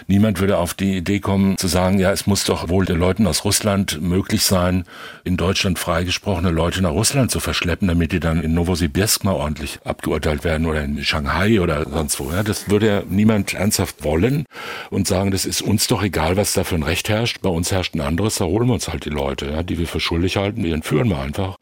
Niemand 0.08 0.40
würde 0.40 0.58
auf 0.58 0.74
die 0.74 0.98
Idee 0.98 1.20
kommen 1.20 1.58
zu 1.58 1.68
sagen, 1.68 2.00
ja, 2.00 2.12
es 2.12 2.28
muss 2.28 2.44
doch 2.44 2.70
wohl 2.70 2.86
den 2.86 2.98
Leuten 2.98 3.28
aus 3.28 3.46
Russland 3.46 4.02
möglich 4.02 4.44
sein, 4.44 4.86
in 5.24 5.38
Deutschland 5.38 5.80
freigesprochene 5.80 6.52
Leute 6.52 6.82
nach 6.82 6.92
Russland 6.92 7.32
zu 7.32 7.40
verschleppen, 7.40 7.88
damit 7.88 8.12
die 8.12 8.20
dann 8.20 8.42
in 8.42 8.54
Novosibirsk 8.54 9.24
mal 9.24 9.34
ordentlich 9.34 9.80
abgeurteilt 9.84 10.44
werden 10.44 10.66
oder 10.66 10.84
in 10.84 11.04
Shanghai 11.04 11.60
oder 11.62 11.90
sonst 11.90 12.20
wo. 12.20 12.32
Ja. 12.32 12.44
Das 12.44 12.70
würde 12.70 12.88
ja 12.88 13.04
niemand 13.08 13.54
ernsthaft 13.54 14.04
wollen 14.04 14.46
und 14.90 15.08
sagen, 15.08 15.32
das 15.32 15.46
ist 15.46 15.62
uns 15.62 15.88
doch 15.88 16.04
egal, 16.04 16.38
was 16.38 16.54
da 16.54 16.64
für 16.64 16.76
ein 16.76 16.84
Recht 16.84 17.10
herrscht. 17.10 17.42
Bei 17.42 17.50
uns 17.50 17.72
herrscht 17.72 17.96
ein 17.96 18.02
anderes, 18.02 18.36
da 18.36 18.46
holen 18.46 18.68
wir 18.68 18.74
uns 18.74 18.88
halt 18.88 19.06
die 19.06 19.10
Leute, 19.10 19.48
ja, 19.48 19.64
die 19.64 19.78
wir 19.78 19.88
für 19.88 20.00
schuldig 20.00 20.38
halten, 20.38 20.64
die 20.64 20.72
entführen 20.72 21.10
wir 21.10 21.20
einfach 21.20 21.58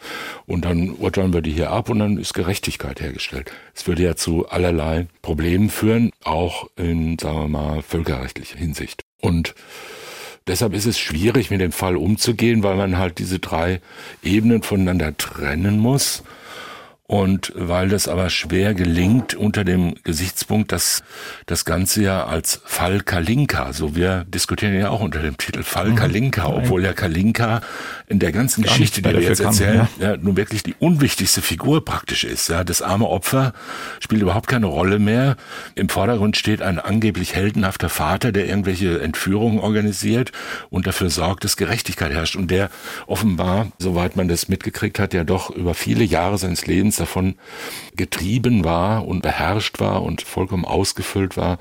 und 0.45 0.65
dann 0.65 0.91
urteilen 0.91 1.33
wir 1.33 1.41
die 1.41 1.51
hier 1.51 1.71
ab 1.71 1.89
und 1.89 1.99
dann 1.99 2.17
ist 2.17 2.33
Gerechtigkeit 2.33 3.01
hergestellt. 3.01 3.51
Es 3.75 3.87
würde 3.87 4.03
ja 4.03 4.15
zu 4.15 4.47
allerlei 4.49 5.07
Problemen 5.21 5.69
führen, 5.69 6.11
auch 6.23 6.69
in, 6.75 7.17
sagen 7.17 7.39
wir 7.39 7.47
mal, 7.47 7.81
völkerrechtlicher 7.81 8.57
Hinsicht. 8.57 9.03
Und 9.19 9.55
deshalb 10.47 10.73
ist 10.73 10.85
es 10.85 10.99
schwierig, 10.99 11.49
mit 11.49 11.61
dem 11.61 11.71
Fall 11.71 11.97
umzugehen, 11.97 12.61
weil 12.63 12.75
man 12.75 12.97
halt 12.97 13.17
diese 13.17 13.39
drei 13.39 13.81
Ebenen 14.21 14.61
voneinander 14.61 15.17
trennen 15.17 15.79
muss. 15.79 16.23
Und 17.13 17.53
weil 17.55 17.89
das 17.89 18.07
aber 18.07 18.31
schwer 18.31 18.73
gelingt 18.73 19.35
unter 19.35 19.63
dem 19.63 19.93
Gesichtspunkt, 20.03 20.71
dass 20.71 21.03
das 21.45 21.63
Ganze 21.63 22.01
ja 22.01 22.25
als 22.25 22.59
Fall 22.65 23.01
Kalinka, 23.01 23.71
so 23.71 23.95
wir 23.95 24.25
diskutieren 24.27 24.73
ja 24.73 24.89
auch 24.89 24.99
unter 24.99 25.19
dem 25.19 25.37
Titel 25.37 25.61
Fall 25.61 25.89
mhm. 25.89 25.95
Kalinka, 25.95 26.47
obwohl 26.47 26.83
ja 26.83 26.93
Kalinka 26.93 27.61
in 28.07 28.17
der 28.17 28.31
ganzen 28.31 28.63
Geschichte, 28.63 29.03
die 29.03 29.13
wir 29.13 29.21
jetzt 29.21 29.41
erzählen, 29.41 29.87
ja. 29.99 30.13
ja. 30.13 30.17
nun 30.17 30.37
wirklich 30.37 30.63
die 30.63 30.73
unwichtigste 30.79 31.43
Figur 31.43 31.85
praktisch 31.85 32.23
ist. 32.23 32.49
Ja, 32.49 32.63
das 32.63 32.81
arme 32.81 33.07
Opfer 33.07 33.53
spielt 33.99 34.23
überhaupt 34.23 34.47
keine 34.47 34.65
Rolle 34.65 34.97
mehr. 34.97 35.37
Im 35.75 35.89
Vordergrund 35.89 36.35
steht 36.35 36.63
ein 36.63 36.79
angeblich 36.79 37.35
heldenhafter 37.35 37.89
Vater, 37.89 38.31
der 38.31 38.47
irgendwelche 38.47 39.01
Entführungen 39.01 39.59
organisiert 39.59 40.31
und 40.71 40.87
dafür 40.87 41.11
sorgt, 41.11 41.43
dass 41.43 41.57
Gerechtigkeit 41.57 42.11
herrscht. 42.11 42.35
Und 42.35 42.49
der 42.49 42.71
offenbar, 43.05 43.67
soweit 43.77 44.15
man 44.15 44.27
das 44.27 44.47
mitgekriegt 44.49 44.97
hat, 44.97 45.13
ja 45.13 45.23
doch 45.23 45.51
über 45.51 45.75
viele 45.75 46.03
Jahre 46.03 46.39
seines 46.39 46.65
Lebens 46.65 47.02
davon 47.03 47.35
getrieben 47.95 48.63
war 48.63 49.07
und 49.07 49.21
beherrscht 49.21 49.79
war 49.79 50.01
und 50.03 50.21
vollkommen 50.21 50.65
ausgefüllt 50.65 51.37
war, 51.37 51.59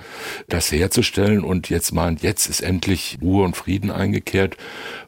das 0.48 0.72
herzustellen 0.72 1.44
und 1.44 1.68
jetzt 1.68 1.92
meint, 1.92 2.22
jetzt 2.22 2.46
ist 2.46 2.60
endlich 2.60 3.18
Ruhe 3.20 3.44
und 3.44 3.56
Frieden 3.56 3.90
eingekehrt, 3.90 4.56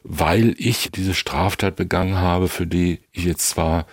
weil 0.03 0.55
ich 0.57 0.91
diese 0.91 1.13
Straftat 1.13 1.75
begangen 1.75 2.17
habe, 2.17 2.47
für 2.47 2.67
die 2.67 2.99
ich 3.11 3.25
jetzt 3.25 3.49
zwar 3.49 3.85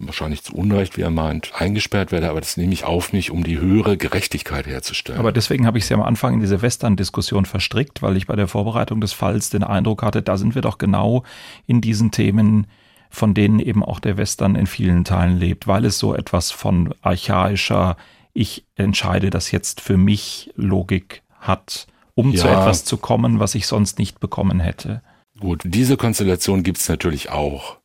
wahrscheinlich 0.00 0.42
zu 0.42 0.54
Unrecht, 0.54 0.96
wie 0.96 1.02
er 1.02 1.10
meint, 1.10 1.52
eingesperrt 1.54 2.10
werde, 2.10 2.30
aber 2.30 2.40
das 2.40 2.56
nehme 2.56 2.72
ich 2.72 2.84
auf 2.84 3.12
mich, 3.12 3.30
um 3.30 3.44
die 3.44 3.58
höhere 3.58 3.96
Gerechtigkeit 3.96 4.66
herzustellen. 4.66 5.20
Aber 5.20 5.32
deswegen 5.32 5.66
habe 5.66 5.78
ich 5.78 5.86
Sie 5.86 5.94
am 5.94 6.02
Anfang 6.02 6.34
in 6.34 6.40
diese 6.40 6.62
Western-Diskussion 6.62 7.44
verstrickt, 7.44 8.00
weil 8.02 8.16
ich 8.16 8.26
bei 8.26 8.36
der 8.36 8.48
Vorbereitung 8.48 9.00
des 9.00 9.12
Falls 9.12 9.50
den 9.50 9.62
Eindruck 9.62 10.02
hatte, 10.02 10.22
da 10.22 10.36
sind 10.36 10.54
wir 10.54 10.62
doch 10.62 10.78
genau 10.78 11.24
in 11.66 11.80
diesen 11.80 12.10
Themen 12.10 12.66
von 13.10 13.34
denen 13.34 13.58
eben 13.58 13.84
auch 13.84 14.00
der 14.00 14.16
Western 14.16 14.54
in 14.54 14.66
vielen 14.66 15.04
Teilen 15.04 15.36
lebt, 15.36 15.66
weil 15.66 15.84
es 15.84 15.98
so 15.98 16.14
etwas 16.14 16.50
von 16.52 16.94
archaischer, 17.02 17.96
ich 18.32 18.64
entscheide 18.76 19.30
das 19.30 19.50
jetzt 19.50 19.80
für 19.80 19.96
mich 19.96 20.52
Logik 20.54 21.22
hat, 21.38 21.88
um 22.14 22.32
ja. 22.32 22.40
zu 22.40 22.48
etwas 22.48 22.84
zu 22.84 22.96
kommen, 22.96 23.40
was 23.40 23.54
ich 23.54 23.66
sonst 23.66 23.98
nicht 23.98 24.20
bekommen 24.20 24.60
hätte. 24.60 25.02
Gut, 25.38 25.62
diese 25.64 25.96
Konstellation 25.96 26.62
gibt's 26.62 26.88
natürlich 26.88 27.30
auch. 27.30 27.78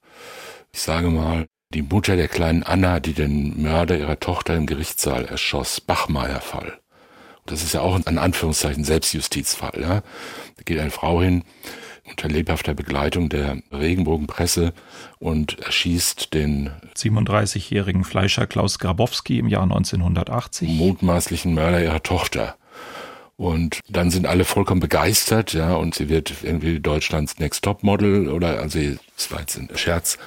Ich 0.72 0.82
sage 0.82 1.10
mal, 1.10 1.48
die 1.74 1.82
Mutter 1.82 2.16
der 2.16 2.28
kleinen 2.28 2.64
Anna, 2.64 3.00
die 3.00 3.14
den 3.14 3.62
Mörder 3.62 3.98
ihrer 3.98 4.20
Tochter 4.20 4.56
im 4.56 4.66
Gerichtssaal 4.66 5.26
erschoss, 5.26 5.82
Bachmeier-Fall. 5.82 6.80
Das 7.46 7.64
ist 7.64 7.74
ja 7.74 7.82
auch 7.82 8.00
ein 8.06 8.18
Anführungszeichen 8.18 8.84
Selbstjustizfall. 8.84 9.80
Ja? 9.80 10.02
Da 10.58 10.64
geht 10.64 10.80
eine 10.80 10.92
Frau 10.92 11.22
hin, 11.22 11.44
unter 12.08 12.28
lebhafter 12.28 12.74
Begleitung 12.74 13.30
der 13.30 13.58
Regenbogenpresse 13.72 14.74
und 15.20 15.60
erschießt 15.60 16.34
den 16.34 16.70
37-jährigen 16.96 18.04
Fleischer 18.04 18.48
Klaus 18.48 18.80
Grabowski 18.80 19.40
im 19.40 19.48
Jahr 19.48 19.64
1980. 19.64 20.70
Mutmaßlichen 20.70 21.54
Mörder 21.54 21.84
ihrer 21.84 22.04
Tochter. 22.04 22.56
Und 23.38 23.82
dann 23.90 24.12
sind 24.12 24.28
alle 24.28 24.46
vollkommen 24.46 24.80
begeistert, 24.80 25.52
ja, 25.52 25.74
und 25.74 25.94
sie 25.94 26.08
wird 26.08 26.34
irgendwie 26.44 26.80
Deutschlands 26.80 27.38
Next 27.38 27.66
Top 27.66 27.84
Model 27.84 28.30
oder, 28.30 28.60
also, 28.60 28.80
das 29.18 29.30
war 29.30 29.42
jetzt 29.42 29.58
ein 29.58 29.70
Scherz. 29.76 30.18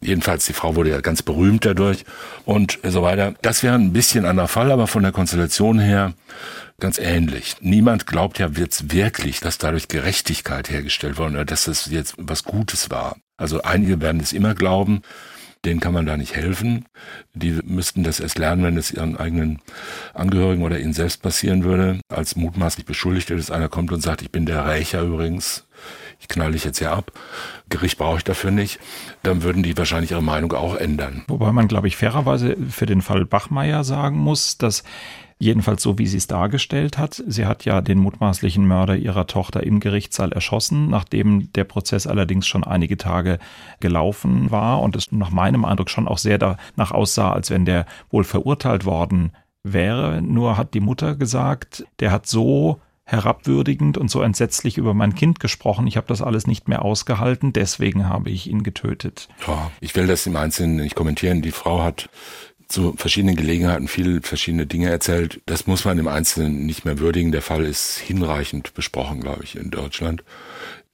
Jedenfalls, 0.00 0.46
die 0.46 0.52
Frau 0.52 0.74
wurde 0.74 0.90
ja 0.90 1.00
ganz 1.00 1.22
berühmt 1.22 1.64
dadurch 1.64 2.04
und 2.44 2.80
so 2.82 3.02
weiter. 3.02 3.34
Das 3.42 3.62
wäre 3.62 3.76
ein 3.76 3.92
bisschen 3.92 4.24
anderer 4.24 4.48
Fall, 4.48 4.72
aber 4.72 4.88
von 4.88 5.04
der 5.04 5.12
Konstellation 5.12 5.78
her 5.78 6.14
ganz 6.80 6.98
ähnlich. 6.98 7.56
Niemand 7.60 8.06
glaubt 8.06 8.38
ja 8.38 8.48
jetzt 8.48 8.92
wirklich, 8.92 9.40
dass 9.40 9.58
dadurch 9.58 9.88
Gerechtigkeit 9.88 10.68
hergestellt 10.70 11.18
wurde 11.18 11.34
oder 11.34 11.44
dass 11.44 11.64
das 11.64 11.86
jetzt 11.86 12.14
was 12.18 12.44
Gutes 12.44 12.90
war. 12.90 13.16
Also 13.36 13.62
einige 13.62 14.00
werden 14.00 14.20
es 14.20 14.32
immer 14.32 14.54
glauben, 14.54 15.02
denen 15.64 15.80
kann 15.80 15.92
man 15.92 16.06
da 16.06 16.16
nicht 16.16 16.34
helfen. 16.34 16.84
Die 17.34 17.58
müssten 17.64 18.04
das 18.04 18.20
erst 18.20 18.38
lernen, 18.38 18.62
wenn 18.62 18.76
es 18.76 18.90
ihren 18.90 19.16
eigenen 19.16 19.60
Angehörigen 20.14 20.62
oder 20.62 20.78
ihnen 20.78 20.92
selbst 20.92 21.22
passieren 21.22 21.64
würde. 21.64 22.00
Als 22.08 22.36
mutmaßlich 22.36 22.86
Beschuldigter, 22.86 23.36
dass 23.36 23.50
einer 23.50 23.68
kommt 23.68 23.92
und 23.92 24.00
sagt, 24.00 24.22
ich 24.22 24.30
bin 24.30 24.46
der 24.46 24.66
Rächer 24.66 25.02
übrigens, 25.02 25.66
ich 26.20 26.28
knall 26.28 26.52
dich 26.52 26.64
jetzt 26.64 26.78
hier 26.78 26.92
ab, 26.92 27.12
Gericht 27.68 27.98
brauche 27.98 28.18
ich 28.18 28.24
dafür 28.24 28.50
nicht, 28.50 28.80
dann 29.22 29.42
würden 29.42 29.62
die 29.62 29.76
wahrscheinlich 29.76 30.10
ihre 30.10 30.22
Meinung 30.22 30.52
auch 30.52 30.74
ändern. 30.74 31.24
Wobei 31.28 31.52
man, 31.52 31.68
glaube 31.68 31.88
ich, 31.88 31.96
fairerweise 31.96 32.56
für 32.70 32.86
den 32.86 33.02
Fall 33.02 33.24
Bachmeier 33.24 33.84
sagen 33.84 34.16
muss, 34.18 34.58
dass 34.58 34.82
Jedenfalls 35.40 35.82
so, 35.82 35.98
wie 35.98 36.06
sie 36.06 36.16
es 36.16 36.26
dargestellt 36.26 36.98
hat. 36.98 37.22
Sie 37.26 37.46
hat 37.46 37.64
ja 37.64 37.80
den 37.80 37.98
mutmaßlichen 37.98 38.66
Mörder 38.66 38.96
ihrer 38.96 39.28
Tochter 39.28 39.62
im 39.62 39.78
Gerichtssaal 39.78 40.32
erschossen, 40.32 40.90
nachdem 40.90 41.52
der 41.52 41.64
Prozess 41.64 42.08
allerdings 42.08 42.48
schon 42.48 42.64
einige 42.64 42.96
Tage 42.96 43.38
gelaufen 43.78 44.50
war 44.50 44.82
und 44.82 44.96
es 44.96 45.12
nach 45.12 45.30
meinem 45.30 45.64
Eindruck 45.64 45.90
schon 45.90 46.08
auch 46.08 46.18
sehr 46.18 46.38
danach 46.38 46.90
aussah, 46.90 47.32
als 47.32 47.50
wenn 47.50 47.64
der 47.64 47.86
wohl 48.10 48.24
verurteilt 48.24 48.84
worden 48.84 49.30
wäre. 49.62 50.20
Nur 50.22 50.56
hat 50.56 50.74
die 50.74 50.80
Mutter 50.80 51.14
gesagt, 51.14 51.84
der 52.00 52.10
hat 52.10 52.26
so 52.26 52.80
herabwürdigend 53.04 53.96
und 53.96 54.10
so 54.10 54.20
entsetzlich 54.20 54.76
über 54.76 54.92
mein 54.92 55.14
Kind 55.14 55.40
gesprochen. 55.40 55.86
Ich 55.86 55.96
habe 55.96 56.06
das 56.06 56.20
alles 56.20 56.46
nicht 56.46 56.68
mehr 56.68 56.84
ausgehalten, 56.84 57.54
deswegen 57.54 58.06
habe 58.06 58.28
ich 58.28 58.50
ihn 58.50 58.62
getötet. 58.62 59.28
Ja, 59.46 59.70
ich 59.80 59.96
will 59.96 60.06
das 60.06 60.26
im 60.26 60.36
Einzelnen 60.36 60.76
nicht 60.76 60.94
kommentieren. 60.94 61.40
Die 61.40 61.50
Frau 61.50 61.82
hat 61.82 62.10
zu 62.68 62.94
verschiedenen 62.96 63.36
Gelegenheiten 63.36 63.88
viele 63.88 64.20
verschiedene 64.20 64.66
Dinge 64.66 64.90
erzählt. 64.90 65.40
Das 65.46 65.66
muss 65.66 65.84
man 65.84 65.98
im 65.98 66.08
Einzelnen 66.08 66.66
nicht 66.66 66.84
mehr 66.84 66.98
würdigen. 66.98 67.32
Der 67.32 67.42
Fall 67.42 67.64
ist 67.64 67.98
hinreichend 67.98 68.74
besprochen, 68.74 69.20
glaube 69.20 69.44
ich, 69.44 69.56
in 69.56 69.70
Deutschland. 69.70 70.22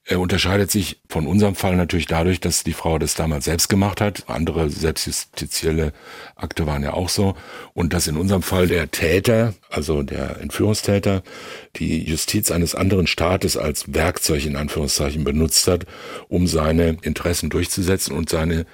Er 0.07 0.19
unterscheidet 0.19 0.69
sich 0.69 1.01
von 1.09 1.25
unserem 1.25 1.55
Fall 1.55 1.75
natürlich 1.75 2.05
dadurch, 2.05 2.39
dass 2.39 2.63
die 2.63 2.73
Frau 2.73 2.99
das 2.99 3.15
damals 3.15 3.45
selbst 3.45 3.69
gemacht 3.69 4.01
hat. 4.01 4.29
Andere 4.29 4.69
selbstjustizielle 4.69 5.93
Akte 6.35 6.67
waren 6.67 6.83
ja 6.83 6.93
auch 6.93 7.09
so. 7.09 7.35
Und 7.73 7.91
dass 7.91 8.05
in 8.05 8.15
unserem 8.15 8.43
Fall 8.43 8.67
der 8.67 8.91
Täter, 8.91 9.55
also 9.71 10.03
der 10.03 10.39
Entführungstäter, 10.41 11.23
die 11.77 12.03
Justiz 12.03 12.51
eines 12.51 12.75
anderen 12.75 13.07
Staates 13.07 13.57
als 13.57 13.95
Werkzeug 13.95 14.45
in 14.45 14.57
Anführungszeichen 14.57 15.23
benutzt 15.23 15.67
hat, 15.67 15.87
um 16.27 16.45
seine 16.45 16.97
Interessen 17.01 17.49
durchzusetzen 17.49 18.15
und 18.15 18.29
seine 18.29 18.67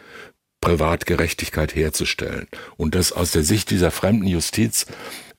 Privatgerechtigkeit 0.61 1.75
herzustellen. 1.75 2.47
Und 2.77 2.95
dass 2.95 3.11
aus 3.11 3.31
der 3.31 3.43
Sicht 3.43 3.71
dieser 3.71 3.91
fremden 3.91 4.27
Justiz 4.27 4.85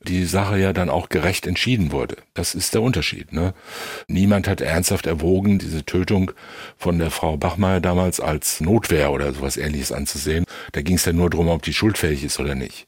die 0.04 0.24
Sache 0.24 0.58
ja 0.58 0.72
dann 0.72 0.90
auch 0.90 1.08
gerecht 1.08 1.46
entschieden 1.46 1.92
wurde. 1.92 2.16
Das 2.34 2.54
ist 2.54 2.74
der 2.74 2.82
Unterschied. 2.82 3.32
Ne? 3.32 3.54
Niemand 4.08 4.48
hat 4.48 4.60
ernsthaft 4.60 5.06
erwogen, 5.06 5.58
diese 5.58 5.84
Tötung 5.84 6.32
von 6.76 6.98
der 6.98 7.10
Frau 7.10 7.36
Bachmeier 7.36 7.80
damals 7.80 8.20
als 8.20 8.60
Notwehr 8.60 9.12
oder 9.12 9.32
sowas 9.32 9.56
ähnliches 9.56 9.92
anzusehen. 9.92 10.44
Da 10.72 10.82
ging 10.82 10.96
es 10.96 11.04
ja 11.04 11.12
nur 11.12 11.30
darum, 11.30 11.48
ob 11.48 11.62
die 11.62 11.72
schuldfähig 11.72 12.24
ist 12.24 12.40
oder 12.40 12.54
nicht. 12.54 12.86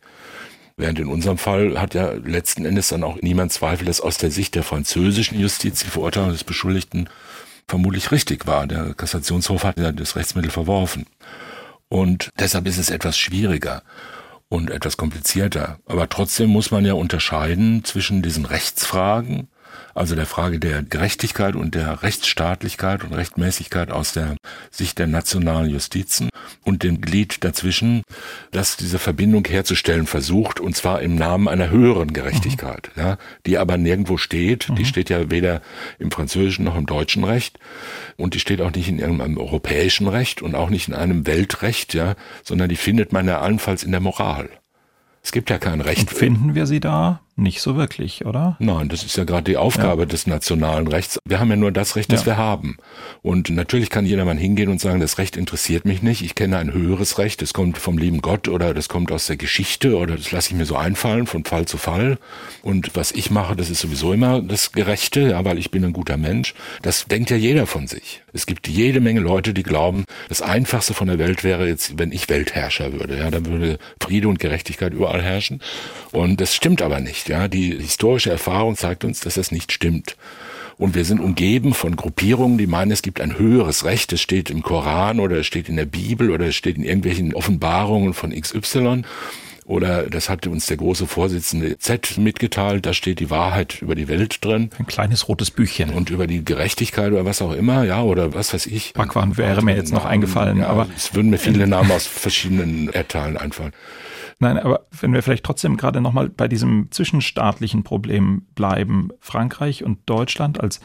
Während 0.77 0.99
in 0.99 1.07
unserem 1.07 1.38
Fall 1.38 1.81
hat 1.81 1.94
ja 1.94 2.12
letzten 2.12 2.64
Endes 2.64 2.88
dann 2.88 3.05
auch 3.05 3.23
niemand 3.23 3.53
Zweifel, 3.53 3.85
dass 3.85 4.01
aus 4.01 4.18
der 4.18 4.33
Sicht 4.33 4.57
der 4.57 4.64
französischen 4.64 5.38
Justiz 5.38 5.85
die 5.85 5.90
Verurteilung 5.90 6.31
des 6.31 6.42
Beschuldigten 6.42 7.09
vermutlich 7.68 8.11
richtig 8.11 8.47
war. 8.49 8.66
Der 8.66 8.92
Kassationshof 8.94 9.62
hat 9.62 9.79
ja 9.79 9.92
das 9.92 10.16
Rechtsmittel 10.16 10.51
verworfen. 10.51 11.07
Und 11.94 12.30
deshalb 12.40 12.66
ist 12.66 12.78
es 12.78 12.90
etwas 12.90 13.16
schwieriger 13.16 13.85
und 14.48 14.68
etwas 14.68 14.96
komplizierter. 14.96 15.78
Aber 15.87 16.09
trotzdem 16.09 16.50
muss 16.50 16.72
man 16.72 16.85
ja 16.85 16.94
unterscheiden 16.94 17.85
zwischen 17.85 18.20
diesen 18.20 18.46
Rechtsfragen 18.46 19.46
also 19.94 20.14
der 20.14 20.26
Frage 20.26 20.59
der 20.59 20.83
Gerechtigkeit 20.83 21.54
und 21.57 21.74
der 21.74 22.02
Rechtsstaatlichkeit 22.02 23.04
und 23.04 23.12
Rechtmäßigkeit 23.12 23.90
aus 23.90 24.12
der 24.12 24.37
Sicht 24.70 24.98
der 24.98 25.07
nationalen 25.07 25.70
Justizen 25.70 26.30
und 26.64 26.83
dem 26.83 27.00
Glied 27.00 27.44
dazwischen, 27.44 28.02
das 28.50 28.76
diese 28.76 28.98
Verbindung 28.98 29.44
herzustellen 29.46 30.07
versucht, 30.07 30.61
und 30.61 30.76
zwar 30.76 31.00
im 31.02 31.14
Namen 31.14 31.48
einer 31.48 31.70
höheren 31.70 32.12
Gerechtigkeit, 32.12 32.90
mhm. 32.94 33.02
ja, 33.02 33.18
die 33.46 33.59
aber 33.59 33.76
nirgendwo 33.76 34.16
steht. 34.16 34.68
Mhm. 34.68 34.74
Die 34.76 34.85
steht 34.85 35.11
ja 35.11 35.30
weder 35.30 35.62
im 35.98 36.11
französischen 36.11 36.64
noch 36.64 36.76
im 36.76 36.87
deutschen 36.87 37.24
Recht 37.24 37.59
und 38.16 38.35
die 38.35 38.40
steht 38.40 38.61
auch 38.61 38.72
nicht 38.72 38.88
in 38.88 38.98
irgendeinem 38.98 39.38
europäischen 39.38 40.09
Recht 40.09 40.42
und 40.42 40.54
auch 40.54 40.70
nicht 40.70 40.88
in 40.88 40.94
einem 40.94 41.26
Weltrecht, 41.26 41.94
ja, 41.94 42.14
sondern 42.42 42.68
die 42.68 42.76
findet 42.76 43.12
man 43.12 43.26
ja 43.26 43.40
allenfalls 43.40 43.85
in 43.85 43.92
der 43.92 44.00
Moral. 44.00 44.48
Es 45.22 45.33
gibt 45.33 45.48
ja 45.50 45.59
kein 45.59 45.80
Recht. 45.80 46.11
Und 46.11 46.18
finden 46.18 46.54
wir 46.54 46.66
sie 46.66 46.80
da? 46.80 47.23
Nicht 47.37 47.62
so 47.62 47.75
wirklich, 47.75 48.25
oder? 48.25 48.57
Nein, 48.61 48.88
das 48.88 49.03
ist 49.03 49.16
ja 49.16 49.25
gerade 49.25 49.42
die 49.42 49.57
Aufgabe 49.57 50.03
ja. 50.03 50.07
des 50.07 50.29
nationalen 50.29 50.87
Rechts. 50.87 51.18
Wir 51.25 51.40
haben 51.40 51.51
ja 51.51 51.57
nur 51.57 51.73
das 51.73 51.97
Recht, 51.97 52.12
das 52.12 52.20
ja. 52.20 52.27
wir 52.27 52.37
haben. 52.37 52.77
Und 53.23 53.51
natürlich 53.51 53.90
kann 53.90 54.07
jedermann 54.07 54.38
hingehen 54.38 54.68
und 54.68 54.81
sagen, 54.81 55.01
das 55.01 55.18
Recht 55.18 55.37
interessiert 55.37 55.85
mich 55.85 56.01
nicht. 56.01 56.23
Ich 56.23 56.37
kenne 56.37 56.59
ein 56.59 56.73
höheres 56.73 57.18
Recht. 57.18 57.42
Das 57.42 57.53
kommt 57.53 57.77
vom 57.79 57.99
lieben 57.99 58.20
Gott 58.20 58.47
oder 58.47 58.73
das 58.73 58.88
kommt 58.88 59.11
aus 59.11 59.27
der 59.27 59.37
Geschichte 59.37 59.97
oder 59.97 60.14
das 60.16 60.31
lasse 60.31 60.51
ich 60.51 60.57
mir 60.57 60.64
so 60.64 60.77
einfallen 60.77 61.27
von 61.27 61.44
Fall 61.44 61.66
zu 61.66 61.77
Fall. 61.77 62.18
Und 62.62 62.94
was 62.94 63.11
ich 63.11 63.33
mache, 63.33 63.57
das 63.57 63.68
ist 63.68 63.81
sowieso 63.81 64.12
immer 64.12 64.40
das 64.40 64.70
Gerechte, 64.70 65.31
ja, 65.31 65.44
weil 65.44 65.59
ich 65.59 65.73
bin 65.73 65.85
ein 65.85 65.92
guter 65.92 66.16
Mensch. 66.16 66.55
Das 66.83 67.07
denkt 67.07 67.31
ja 67.31 67.37
jeder 67.37 67.66
von 67.66 67.88
sich. 67.88 68.23
Es 68.33 68.47
gibt 68.47 68.68
jede 68.68 69.01
Menge 69.01 69.20
Leute, 69.20 69.55
die 69.55 69.64
glauben, 69.64 70.05
das 70.29 70.40
Einfachste 70.40 70.94
von 70.94 71.09
der 71.09 71.18
Welt 71.18 71.42
wäre 71.42 71.66
jetzt, 71.66 71.99
wenn 71.99 72.12
ich 72.12 72.29
Weltherrscher 72.29 72.92
würde. 72.92 73.18
Ja, 73.18 73.31
dann 73.31 73.47
würde 73.47 73.79
Friede 74.01 74.29
und 74.29 74.38
Gerechtigkeit 74.38 74.92
überall 74.92 75.23
herrschen. 75.23 75.61
Und 76.12 76.40
das 76.40 76.55
stimmt 76.55 76.81
aber 76.81 77.01
nicht 77.01 77.23
nicht. 77.24 77.28
Ja, 77.28 77.48
die 77.48 77.76
historische 77.76 78.30
Erfahrung 78.30 78.76
zeigt 78.76 79.04
uns, 79.04 79.20
dass 79.20 79.34
das 79.34 79.50
nicht 79.50 79.72
stimmt. 79.72 80.16
Und 80.76 80.94
wir 80.94 81.04
sind 81.04 81.20
umgeben 81.20 81.72
von 81.72 81.94
Gruppierungen, 81.94 82.58
die 82.58 82.66
meinen, 82.66 82.90
es 82.90 83.02
gibt 83.02 83.20
ein 83.20 83.38
höheres 83.38 83.84
Recht. 83.84 84.12
Es 84.12 84.20
steht 84.20 84.50
im 84.50 84.62
Koran 84.62 85.20
oder 85.20 85.37
es 85.37 85.46
steht 85.46 85.68
in 85.68 85.76
der 85.76 85.84
Bibel 85.84 86.30
oder 86.30 86.46
es 86.46 86.56
steht 86.56 86.76
in 86.76 86.82
irgendwelchen 86.82 87.32
Offenbarungen 87.32 88.12
von 88.12 88.32
XY. 88.32 89.02
Oder 89.66 90.10
das 90.10 90.28
hatte 90.28 90.50
uns 90.50 90.66
der 90.66 90.76
große 90.76 91.06
Vorsitzende 91.06 91.78
Z 91.78 92.18
mitgeteilt, 92.18 92.84
da 92.84 92.92
steht 92.92 93.18
die 93.18 93.30
Wahrheit 93.30 93.80
über 93.80 93.94
die 93.94 94.08
Welt 94.08 94.44
drin. 94.44 94.68
Ein 94.78 94.87
kleines 94.87 95.26
rotes 95.26 95.50
Büchchen. 95.50 95.88
Und 95.90 96.10
über 96.10 96.26
die 96.26 96.44
Gerechtigkeit 96.44 97.12
oder 97.12 97.24
was 97.24 97.40
auch 97.40 97.52
immer, 97.52 97.84
ja, 97.84 98.02
oder 98.02 98.34
was 98.34 98.52
weiß 98.52 98.66
ich. 98.66 98.92
Backwaren 98.92 99.38
wäre 99.38 99.62
mir 99.62 99.74
jetzt 99.74 99.92
noch 99.92 100.04
eingefallen, 100.04 100.58
ja, 100.58 100.66
aber. 100.66 100.88
Es 100.94 101.14
würden 101.14 101.30
mir 101.30 101.38
viele 101.38 101.66
Namen 101.66 101.90
aus 101.92 102.06
verschiedenen 102.06 102.90
Erdteilen 102.90 103.38
einfallen. 103.38 103.72
Nein, 104.38 104.59
aber 104.59 104.87
wenn 104.90 105.12
wir 105.12 105.23
vielleicht 105.23 105.44
trotzdem 105.44 105.77
gerade 105.77 106.01
nochmal 106.01 106.29
bei 106.29 106.49
diesem 106.49 106.90
zwischenstaatlichen 106.90 107.83
Problem 107.85 108.47
bleiben, 108.55 109.11
Frankreich 109.20 109.85
und 109.85 110.01
Deutschland 110.07 110.61
als 110.61 110.81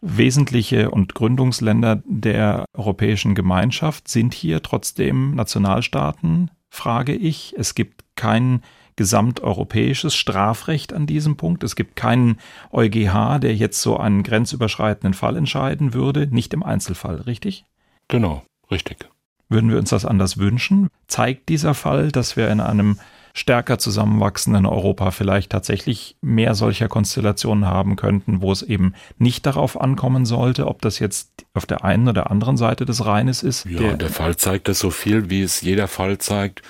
wesentliche 0.00 0.90
und 0.90 1.14
Gründungsländer 1.14 2.02
der 2.04 2.64
Europäischen 2.74 3.34
Gemeinschaft 3.34 4.08
sind 4.08 4.34
hier 4.34 4.62
trotzdem 4.62 5.34
Nationalstaaten, 5.34 6.50
frage 6.70 7.14
ich. 7.14 7.54
Es 7.56 7.74
gibt 7.74 8.04
kein 8.14 8.62
gesamteuropäisches 8.96 10.14
Strafrecht 10.14 10.92
an 10.92 11.06
diesem 11.06 11.36
Punkt. 11.36 11.62
Es 11.64 11.76
gibt 11.76 11.96
keinen 11.96 12.38
EuGH, 12.72 13.38
der 13.40 13.54
jetzt 13.54 13.82
so 13.82 13.98
einen 13.98 14.22
grenzüberschreitenden 14.22 15.14
Fall 15.14 15.36
entscheiden 15.36 15.92
würde, 15.92 16.26
nicht 16.28 16.54
im 16.54 16.62
Einzelfall, 16.62 17.16
richtig? 17.16 17.66
Genau, 18.08 18.42
richtig. 18.70 19.08
Würden 19.48 19.70
wir 19.70 19.78
uns 19.78 19.90
das 19.90 20.04
anders 20.04 20.38
wünschen? 20.38 20.88
Zeigt 21.06 21.48
dieser 21.48 21.74
Fall, 21.74 22.10
dass 22.10 22.36
wir 22.36 22.48
in 22.48 22.60
einem 22.60 22.98
stärker 23.36 23.78
zusammenwachsenden 23.78 24.64
Europa 24.64 25.10
vielleicht 25.10 25.52
tatsächlich 25.52 26.16
mehr 26.22 26.54
solcher 26.54 26.88
Konstellationen 26.88 27.66
haben 27.66 27.96
könnten, 27.96 28.40
wo 28.40 28.50
es 28.50 28.62
eben 28.62 28.94
nicht 29.18 29.44
darauf 29.44 29.78
ankommen 29.78 30.24
sollte, 30.24 30.66
ob 30.66 30.80
das 30.80 30.98
jetzt 30.98 31.44
auf 31.52 31.66
der 31.66 31.84
einen 31.84 32.08
oder 32.08 32.30
anderen 32.30 32.56
Seite 32.56 32.86
des 32.86 33.04
Rheines 33.04 33.42
ist. 33.42 33.66
Ja, 33.66 33.78
der, 33.78 33.96
der 33.98 34.08
Fall 34.08 34.36
zeigt 34.36 34.68
das 34.68 34.78
so 34.78 34.90
viel, 34.90 35.28
wie 35.28 35.42
es 35.42 35.60
jeder 35.60 35.86
Fall 35.86 36.16
zeigt, 36.16 36.62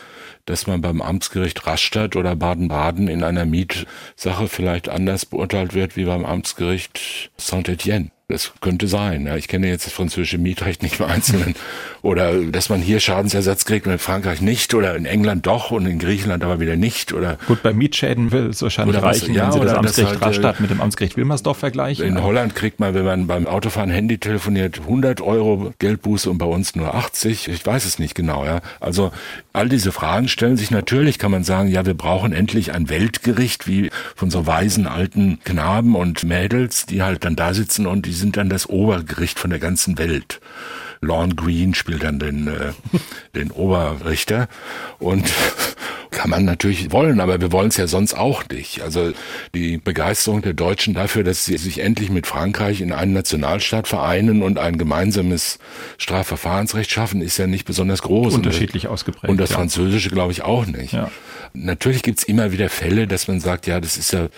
dass 0.44 0.66
man 0.66 0.80
beim 0.80 1.00
Amtsgericht 1.00 1.66
Rastatt 1.68 2.16
oder 2.16 2.34
Baden-Baden 2.34 3.06
in 3.06 3.22
einer 3.22 3.44
Mietsache 3.46 4.48
vielleicht 4.48 4.88
anders 4.88 5.24
beurteilt 5.24 5.72
wird 5.72 5.96
wie 5.96 6.04
beim 6.04 6.24
Amtsgericht 6.24 7.30
Saint-Étienne. 7.38 8.10
Das 8.28 8.52
könnte 8.60 8.88
sein. 8.88 9.26
Ja. 9.26 9.36
Ich 9.36 9.46
kenne 9.46 9.68
jetzt 9.68 9.86
das 9.86 9.92
französische 9.92 10.36
Mietrecht 10.36 10.82
nicht 10.82 10.98
im 10.98 11.06
Einzelnen. 11.06 11.54
Oder 12.02 12.34
dass 12.46 12.68
man 12.68 12.80
hier 12.82 12.98
Schadensersatz 12.98 13.64
kriegt 13.66 13.86
und 13.86 13.92
in 13.92 13.98
Frankreich 14.00 14.40
nicht 14.40 14.74
oder 14.74 14.96
in 14.96 15.06
England 15.06 15.46
doch 15.46 15.70
und 15.70 15.86
in 15.86 16.00
Griechenland 16.00 16.42
aber 16.42 16.58
wieder 16.58 16.74
nicht. 16.74 17.12
Oder 17.12 17.38
Gut, 17.46 17.62
bei 17.62 17.72
Mietschäden 17.72 18.32
will 18.32 18.46
es 18.46 18.62
wahrscheinlich 18.62 18.96
oder 18.96 19.06
reichen, 19.06 19.28
was, 19.28 19.36
ja, 19.36 19.46
wenn 19.46 19.52
Sie 19.52 19.60
das 19.60 19.74
Amtsgericht 19.74 20.14
das 20.14 20.22
halt, 20.22 20.36
Rastatt 20.36 20.60
mit 20.60 20.70
dem 20.70 20.80
Amtsgericht 20.80 21.16
Wilmersdorf 21.16 21.58
vergleichen. 21.58 22.04
In 22.04 22.20
Holland 22.20 22.56
kriegt 22.56 22.80
man, 22.80 22.94
wenn 22.94 23.04
man 23.04 23.28
beim 23.28 23.46
Autofahren 23.46 23.90
Handy 23.90 24.18
telefoniert, 24.18 24.80
100 24.80 25.20
Euro 25.20 25.72
Geldbuße 25.78 26.28
und 26.28 26.38
bei 26.38 26.46
uns 26.46 26.74
nur 26.74 26.96
80. 26.96 27.46
Ich 27.46 27.64
weiß 27.64 27.84
es 27.84 28.00
nicht 28.00 28.16
genau. 28.16 28.44
Ja. 28.44 28.60
Also 28.80 29.12
all 29.52 29.68
diese 29.68 29.92
Fragen 29.92 30.26
stellen 30.26 30.56
sich 30.56 30.72
natürlich, 30.72 31.20
kann 31.20 31.30
man 31.30 31.44
sagen, 31.44 31.68
ja, 31.68 31.86
wir 31.86 31.94
brauchen 31.94 32.32
endlich 32.32 32.72
ein 32.72 32.88
Weltgericht 32.88 33.68
wie 33.68 33.90
von 34.16 34.30
so 34.30 34.48
weisen 34.48 34.88
alten 34.88 35.38
Knaben 35.44 35.94
und 35.94 36.24
Mädels, 36.24 36.86
die 36.86 37.02
halt 37.02 37.24
dann 37.24 37.36
da 37.36 37.54
sitzen 37.54 37.86
und 37.86 38.04
die 38.04 38.15
sind 38.16 38.36
dann 38.36 38.48
das 38.48 38.68
Obergericht 38.68 39.38
von 39.38 39.50
der 39.50 39.58
ganzen 39.58 39.98
Welt. 39.98 40.40
Lorne 41.00 41.34
Green 41.34 41.74
spielt 41.74 42.02
dann 42.02 42.18
den, 42.18 42.48
äh, 42.48 42.72
den 43.34 43.50
Oberrichter 43.50 44.48
und 44.98 45.30
kann 46.10 46.30
man 46.30 46.44
natürlich 46.44 46.92
wollen, 46.92 47.20
aber 47.20 47.40
wir 47.40 47.52
wollen 47.52 47.68
es 47.68 47.76
ja 47.76 47.86
sonst 47.86 48.14
auch 48.14 48.48
nicht. 48.48 48.80
Also 48.80 49.12
die 49.54 49.76
Begeisterung 49.76 50.40
der 50.40 50.54
Deutschen 50.54 50.94
dafür, 50.94 51.24
dass 51.24 51.44
sie 51.44 51.58
sich 51.58 51.80
endlich 51.80 52.10
mit 52.10 52.26
Frankreich 52.26 52.80
in 52.80 52.92
einen 52.92 53.12
Nationalstaat 53.12 53.86
vereinen 53.86 54.42
und 54.42 54.58
ein 54.58 54.78
gemeinsames 54.78 55.58
Strafverfahrensrecht 55.98 56.90
schaffen, 56.90 57.20
ist 57.20 57.36
ja 57.36 57.46
nicht 57.46 57.66
besonders 57.66 58.02
groß. 58.02 58.34
Unterschiedlich 58.34 58.88
ausgeprägt. 58.88 59.28
Und 59.28 59.38
das 59.38 59.50
ja. 59.50 59.56
Französische 59.56 60.08
glaube 60.08 60.32
ich 60.32 60.42
auch 60.42 60.64
nicht. 60.66 60.94
Ja. 60.94 61.10
Natürlich 61.52 62.02
gibt's 62.02 62.24
immer 62.24 62.50
wieder 62.52 62.70
Fälle, 62.70 63.06
dass 63.06 63.28
man 63.28 63.40
sagt, 63.40 63.66
ja, 63.66 63.80
das 63.80 63.96
ist 63.96 64.12
ja 64.12 64.28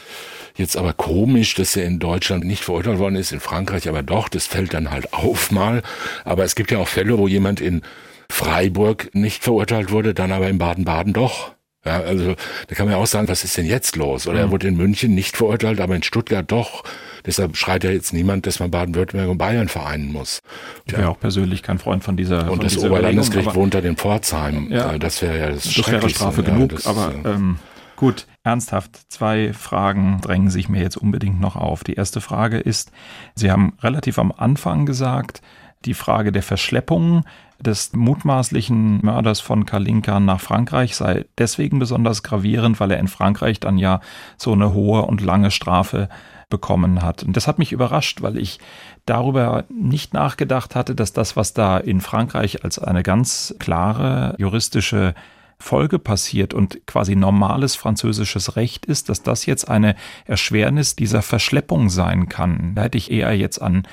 Jetzt 0.59 0.77
aber 0.77 0.93
komisch, 0.93 1.55
dass 1.55 1.77
er 1.77 1.85
in 1.85 2.01
Deutschland 2.01 2.45
nicht 2.45 2.65
verurteilt 2.65 2.99
worden 2.99 3.15
ist, 3.15 3.31
in 3.31 3.39
Frankreich 3.39 3.89
aber 3.89 4.03
doch. 4.03 4.29
Das 4.29 4.49
fällt 4.49 4.75
dann 4.75 4.91
halt 4.91 5.13
auf 5.13 5.53
mal. 5.53 5.83
Aber 6.25 6.45
es 6.45 6.57
gibt 6.57 6.73
ja 6.73 6.79
auch 6.79 6.89
Fälle, 6.89 7.17
wo 7.17 7.29
jemand 7.29 7.61
in 7.61 7.83
Freiburg 8.29 9.15
nicht 9.15 9.45
verurteilt 9.45 9.93
wurde, 9.93 10.15
dann 10.15 10.33
aber 10.33 10.49
in 10.49 10.59
Baden-Baden 10.59 11.13
doch. 11.13 11.53
Ja, 11.87 12.01
also 12.01 12.35
da 12.67 12.75
kann 12.75 12.87
man 12.87 12.97
ja 12.97 13.01
auch 13.01 13.07
sagen, 13.07 13.29
was 13.29 13.45
ist 13.45 13.57
denn 13.57 13.65
jetzt 13.65 13.95
los? 13.95 14.27
Oder 14.27 14.39
mhm. 14.39 14.45
er 14.45 14.51
wurde 14.51 14.69
in 14.69 14.77
München 14.77 15.15
nicht 15.15 15.37
verurteilt, 15.37 15.81
aber 15.81 15.95
in 15.95 16.03
Stuttgart 16.03 16.45
doch. 16.51 16.83
Deshalb 17.25 17.57
schreit 17.57 17.85
ja 17.85 17.91
jetzt 17.91 18.13
niemand, 18.13 18.47
dass 18.47 18.59
man 18.59 18.71
Baden-Württemberg 18.71 19.31
und 19.31 19.39
Bayern 19.39 19.69
vereinen 19.69 20.13
muss. 20.13 20.41
Ich 20.87 20.93
bin 20.93 21.03
ja 21.03 21.09
auch 21.09 21.21
persönlich 21.21 21.63
kein 21.63 21.79
Freund 21.79 22.03
von 22.03 22.17
dieser 22.17 22.43
Und 22.43 22.49
von 22.49 22.61
das 22.61 22.73
dieser 22.75 22.91
Oberlandesgericht 22.91 23.55
wohnt 23.55 23.75
da 23.75 23.79
in 23.79 23.97
Pforzheim. 23.97 24.69
Ja, 24.71 24.99
das 24.99 25.23
wäre 25.23 25.39
ja 25.39 25.51
das, 25.51 25.65
das 25.73 25.89
wäre 25.89 26.11
Strafe 26.11 26.43
ja, 26.43 26.53
genug, 26.53 26.85
aber 26.85 27.15
ähm, 27.25 27.59
gut, 27.99 28.29
ernsthaft, 28.45 29.11
zwei 29.13 29.53
Fragen 29.53 30.21
drängen 30.21 30.51
sich 30.51 30.69
mir 30.69 30.81
jetzt 30.81 30.97
unbedingt 30.97 31.41
noch 31.41 31.57
auf. 31.57 31.83
Die 31.83 31.95
erste 31.95 32.21
Frage 32.21 32.59
ist, 32.59 32.93
Sie 33.35 33.51
haben 33.51 33.75
relativ 33.81 34.21
am 34.21 34.33
Anfang 34.33 34.87
gesagt, 34.87 35.43
die 35.85 35.95
Frage 35.95 36.31
der 36.31 36.45
Verschleppung 36.45 37.25
des 37.61 37.93
mutmaßlichen 37.93 39.01
Mörders 39.05 39.41
von 39.41 39.67
Kalinka 39.67 40.21
nach 40.21 40.41
Frankreich 40.41 40.95
sei 40.95 41.27
deswegen 41.39 41.81
besonders 41.81 42.23
gravierend, 42.23 42.79
weil 42.79 42.93
er 42.93 43.01
in 43.01 43.09
Frankreich 43.09 43.59
dann 43.59 43.79
ja 43.79 44.01
so 44.37 44.53
eine 44.53 44.73
hohe 44.73 45.03
und 45.03 45.21
lange 45.21 45.51
Strafe 45.51 46.09
bekommen 46.51 47.03
hat. 47.03 47.25
Und 47.25 47.37
das 47.37 47.49
hat 47.49 47.59
mich 47.59 47.73
überrascht, 47.73 48.23
weil 48.23 48.39
ich 48.39 48.61
darüber 49.07 49.65
nicht 49.69 50.15
nachgedacht 50.15 50.77
hatte, 50.77 50.95
dass 50.95 51.13
das, 51.13 51.37
was 51.37 51.53
da 51.53 51.79
in 51.79 52.01
Frankreich 52.01 52.63
als 52.63 52.79
eine 52.79 53.03
ganz 53.03 53.57
klare 53.59 54.37
juristische 54.39 55.15
Folge 55.59 55.99
passiert 55.99 56.55
und 56.55 56.87
quasi 56.87 57.17
normales 57.17 57.75
französisches 57.75 58.57
Recht 58.57 58.87
ist, 58.87 59.09
dass 59.09 59.23
das 59.23 59.47
jetzt 59.47 59.69
eine 59.69 59.97
Erschwernis 60.25 60.95
dieser 60.95 61.23
Verschleppung 61.23 61.91
sein 61.91 62.29
kann. 62.29 62.75
Da 62.75 62.83
hätte 62.83 62.99
ich 62.99 63.11
eher 63.11 63.37
jetzt 63.37 63.61
an 63.61 63.87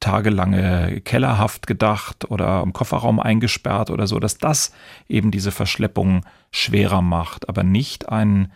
tagelange 0.00 1.00
Kellerhaft 1.02 1.66
gedacht 1.66 2.30
oder 2.30 2.62
im 2.62 2.72
Kofferraum 2.72 3.20
eingesperrt 3.20 3.90
oder 3.90 4.06
so, 4.06 4.18
dass 4.18 4.38
das 4.38 4.72
eben 5.08 5.30
diese 5.30 5.52
Verschleppung 5.52 6.24
schwerer 6.50 7.02
macht, 7.02 7.48
aber 7.48 7.62
nicht 7.62 8.08
ein 8.08 8.50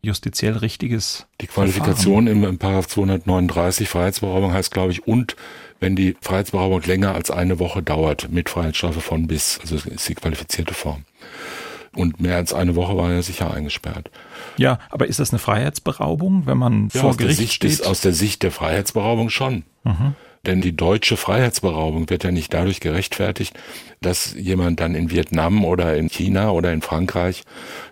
justiziell 0.00 0.56
richtiges. 0.56 1.26
Die 1.40 1.48
Qualifikation 1.48 2.26
Verfahren. 2.26 2.44
im, 2.44 2.78
im 2.78 2.88
239 2.88 3.88
Freiheitsberaubung 3.88 4.52
heißt, 4.52 4.70
glaube 4.70 4.92
ich, 4.92 5.06
und 5.06 5.36
wenn 5.80 5.96
die 5.96 6.16
Freiheitsberaubung 6.20 6.82
länger 6.82 7.14
als 7.14 7.30
eine 7.30 7.58
Woche 7.58 7.82
dauert, 7.82 8.30
mit 8.30 8.48
Freiheitsstrafe 8.48 9.00
von 9.00 9.26
bis, 9.26 9.58
also 9.60 9.76
ist 9.76 10.08
die 10.08 10.14
qualifizierte 10.14 10.72
Form. 10.72 11.04
Und 11.96 12.20
mehr 12.20 12.36
als 12.36 12.52
eine 12.52 12.76
Woche 12.76 12.96
war 12.96 13.10
er 13.10 13.22
sicher 13.22 13.52
eingesperrt. 13.52 14.10
Ja, 14.56 14.78
aber 14.90 15.06
ist 15.06 15.18
das 15.18 15.30
eine 15.30 15.38
Freiheitsberaubung, 15.38 16.46
wenn 16.46 16.58
man 16.58 16.88
ja, 16.92 17.00
vor 17.00 17.16
Gericht 17.16 17.54
steht? 17.54 17.70
Ist, 17.70 17.86
aus 17.86 18.00
der 18.00 18.12
Sicht 18.12 18.42
der 18.42 18.52
Freiheitsberaubung 18.52 19.30
schon. 19.30 19.64
Mhm. 19.84 20.14
Denn 20.46 20.60
die 20.60 20.76
deutsche 20.76 21.16
Freiheitsberaubung 21.16 22.08
wird 22.08 22.22
ja 22.22 22.30
nicht 22.30 22.54
dadurch 22.54 22.78
gerechtfertigt, 22.78 23.58
dass 24.00 24.34
jemand 24.34 24.78
dann 24.78 24.94
in 24.94 25.10
Vietnam 25.10 25.64
oder 25.64 25.96
in 25.96 26.08
China 26.08 26.50
oder 26.50 26.72
in 26.72 26.82
Frankreich 26.82 27.42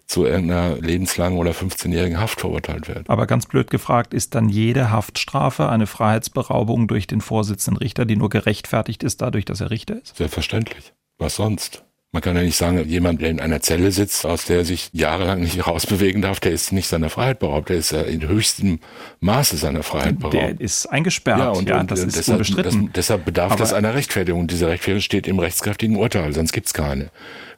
zu 0.07 0.25
irgendeiner 0.25 0.77
lebenslangen 0.77 1.39
oder 1.39 1.51
15-jährigen 1.51 2.21
Haft 2.21 2.41
verurteilt 2.41 2.87
wird. 2.89 3.11
Aber 3.11 3.27
ganz 3.27 3.47
blöd 3.47 3.71
gefragt, 3.71 4.15
ist 4.15 4.35
dann 4.35 4.49
jede 4.49 4.91
Haftstrafe 4.91 5.69
eine 5.69 5.87
Freiheitsberaubung 5.87 6.87
durch 6.87 7.07
den 7.07 7.21
Vorsitzenden 7.21 7.79
Richter, 7.79 8.05
die 8.05 8.17
nur 8.17 8.29
gerechtfertigt 8.29 9.03
ist 9.03 9.21
dadurch, 9.21 9.45
dass 9.45 9.61
er 9.61 9.71
Richter 9.71 10.01
ist? 10.01 10.17
Selbstverständlich. 10.17 10.93
Was 11.19 11.37
sonst? 11.37 11.84
Man 12.15 12.23
kann 12.23 12.37
ja 12.37 12.43
nicht 12.43 12.57
sagen, 12.57 12.89
jemand, 12.89 13.23
der 13.23 13.31
in 13.31 13.41
einer 13.41 13.61
Zelle 13.61 13.91
sitzt, 13.91 14.25
aus 14.25 14.45
der 14.45 14.59
er 14.59 14.65
sich 14.65 14.89
jahrelang 14.93 15.41
nicht 15.41 15.67
rausbewegen 15.67 16.23
darf, 16.23 16.39
der 16.39 16.53
ist 16.53 16.71
nicht 16.71 16.87
seiner 16.87 17.11
Freiheit 17.11 17.41
beraubt, 17.41 17.71
der 17.71 17.77
ist 17.79 17.91
ja 17.91 18.03
in 18.03 18.29
höchstem 18.29 18.79
Maße 19.19 19.57
seiner 19.57 19.83
Freiheit 19.83 20.21
beraubt. 20.21 20.35
Der 20.35 20.61
ist 20.61 20.87
eingesperrt, 20.87 21.41
ja, 21.41 21.49
und, 21.49 21.69
ja 21.69 21.81
und, 21.81 21.91
das 21.91 22.05
ist 22.05 22.17
deshalb, 22.17 22.37
unbestritten. 22.37 22.85
Das, 22.85 22.93
deshalb 22.95 23.25
bedarf 23.25 23.51
Aber 23.51 23.59
das 23.59 23.73
einer 23.73 23.95
Rechtfertigung. 23.95 24.47
Diese 24.47 24.69
Rechtfertigung 24.69 25.01
steht 25.01 25.27
im 25.27 25.41
rechtskräftigen 25.41 25.97
Urteil, 25.97 26.33
sonst 26.33 26.53
gibt's 26.53 26.73
keine. 26.73 27.11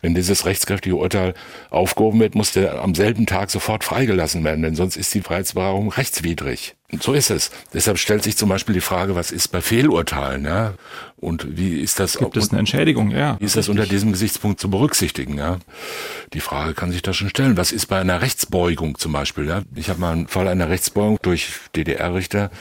Wenn 0.06 0.14
dieses 0.14 0.46
rechtskräftige 0.46 0.94
Urteil 0.94 1.34
aufgehoben 1.68 2.20
wird, 2.20 2.36
muss 2.36 2.52
der 2.52 2.80
am 2.80 2.94
selben 2.94 3.26
Tag 3.26 3.50
sofort 3.50 3.82
freigelassen 3.82 4.44
werden, 4.44 4.62
denn 4.62 4.76
sonst 4.76 4.96
ist 4.96 5.12
die 5.14 5.20
Freiheitsberaubung 5.20 5.90
rechtswidrig. 5.90 6.76
Und 6.92 7.02
so 7.02 7.12
ist 7.12 7.30
es. 7.30 7.50
Deshalb 7.74 7.98
stellt 7.98 8.22
sich 8.22 8.36
zum 8.36 8.48
Beispiel 8.48 8.72
die 8.72 8.80
Frage, 8.80 9.16
was 9.16 9.32
ist 9.32 9.48
bei 9.48 9.60
Fehlurteilen? 9.60 10.44
Ja? 10.44 10.74
Und 11.16 11.56
wie 11.56 11.80
ist 11.80 11.98
das? 11.98 12.18
Gibt 12.18 12.36
es 12.36 12.50
eine 12.50 12.60
Entschädigung? 12.60 13.10
Ja. 13.10 13.36
Wie 13.40 13.46
ist 13.46 13.56
das 13.56 13.68
unter 13.68 13.84
diesem 13.84 14.12
Gesichtspunkt 14.12 14.60
zu 14.60 14.70
berücksichtigen? 14.70 15.38
Ja? 15.38 15.58
Die 16.32 16.40
Frage 16.40 16.74
kann 16.74 16.92
sich 16.92 17.02
da 17.02 17.12
schon 17.12 17.28
stellen. 17.28 17.56
Was 17.56 17.72
ist 17.72 17.86
bei 17.86 17.98
einer 17.98 18.22
Rechtsbeugung 18.22 18.98
zum 18.98 19.10
Beispiel? 19.10 19.48
Ja? 19.48 19.62
Ich 19.74 19.88
habe 19.88 19.98
mal 19.98 20.12
einen 20.12 20.28
Fall 20.28 20.46
einer 20.46 20.68
Rechtsbeugung 20.68 21.18
durch 21.22 21.48
DDR-Richter 21.74 22.52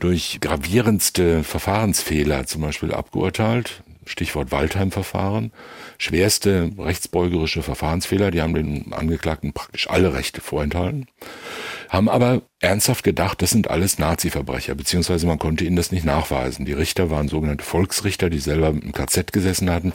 durch 0.00 0.38
gravierendste 0.40 1.44
Verfahrensfehler 1.44 2.46
zum 2.46 2.62
Beispiel 2.62 2.92
abgeurteilt. 2.92 3.84
Stichwort 4.08 4.50
Waldheim-Verfahren. 4.50 5.52
Schwerste 5.98 6.70
rechtsbeugerische 6.78 7.62
Verfahrensfehler, 7.62 8.30
die 8.30 8.42
haben 8.42 8.54
den 8.54 8.92
Angeklagten 8.92 9.52
praktisch 9.52 9.88
alle 9.88 10.14
Rechte 10.14 10.40
vorenthalten 10.40 11.06
haben 11.88 12.08
aber 12.08 12.42
ernsthaft 12.60 13.04
gedacht, 13.04 13.40
das 13.40 13.50
sind 13.50 13.70
alles 13.70 13.98
Nazi-Verbrecher, 13.98 14.74
beziehungsweise 14.74 15.26
man 15.26 15.38
konnte 15.38 15.64
ihnen 15.64 15.76
das 15.76 15.92
nicht 15.92 16.04
nachweisen. 16.04 16.64
Die 16.64 16.72
Richter 16.72 17.10
waren 17.10 17.28
sogenannte 17.28 17.64
Volksrichter, 17.64 18.30
die 18.30 18.40
selber 18.40 18.68
im 18.68 18.92
KZ 18.92 19.32
gesessen 19.32 19.70
hatten. 19.70 19.92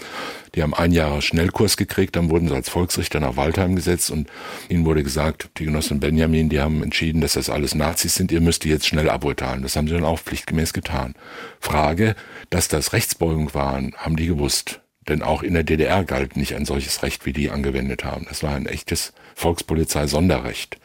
Die 0.55 0.63
haben 0.63 0.73
ein 0.73 0.91
Jahr 0.91 1.21
Schnellkurs 1.21 1.77
gekriegt, 1.77 2.15
dann 2.15 2.29
wurden 2.29 2.47
sie 2.47 2.55
als 2.55 2.69
Volksrichter 2.69 3.19
nach 3.19 3.35
Waldheim 3.35 3.75
gesetzt 3.75 4.11
und 4.11 4.27
ihnen 4.69 4.85
wurde 4.85 5.03
gesagt, 5.03 5.49
die 5.57 5.65
Genossen 5.65 5.99
Benjamin, 5.99 6.49
die 6.49 6.59
haben 6.59 6.83
entschieden, 6.83 7.21
dass 7.21 7.33
das 7.33 7.49
alles 7.49 7.75
Nazis 7.75 8.15
sind, 8.15 8.31
ihr 8.31 8.41
müsst 8.41 8.63
die 8.63 8.69
jetzt 8.69 8.87
schnell 8.87 9.09
aburteilen. 9.09 9.61
Das 9.61 9.75
haben 9.75 9.87
sie 9.87 9.93
dann 9.93 10.05
auch 10.05 10.19
pflichtgemäß 10.19 10.73
getan. 10.73 11.15
Frage, 11.59 12.15
dass 12.49 12.67
das 12.67 12.93
Rechtsbeugung 12.93 13.53
waren, 13.53 13.93
haben 13.97 14.15
die 14.15 14.27
gewusst. 14.27 14.82
Denn 15.07 15.21
auch 15.21 15.43
in 15.43 15.53
der 15.53 15.63
DDR 15.63 16.03
galt 16.03 16.37
nicht 16.37 16.55
ein 16.55 16.65
solches 16.65 17.03
Recht, 17.03 17.25
wie 17.25 17.33
die 17.33 17.49
angewendet 17.49 18.05
haben. 18.05 18.25
Das 18.29 18.43
war 18.43 18.55
ein 18.55 18.65
echtes 18.65 19.13
Volkspolizei-Sonderrecht 19.35 20.77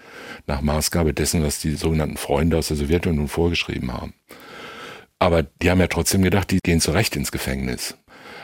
nach 0.47 0.61
Maßgabe 0.61 1.15
dessen, 1.15 1.43
was 1.45 1.61
die 1.61 1.77
sogenannten 1.77 2.17
Freunde 2.17 2.59
aus 2.59 2.69
der 2.69 2.77
Sowjetunion 2.77 3.29
vorgeschrieben 3.29 3.93
haben. 3.93 4.15
Aber 5.19 5.43
die 5.43 5.71
haben 5.71 5.81
ja 5.81 5.89
trotzdem 5.89 6.23
gedacht, 6.23 6.51
die 6.51 6.61
gehen 6.63 6.81
zu 6.81 6.93
Recht 6.93 7.17
ins 7.17 7.33
Gefängnis. 7.33 7.97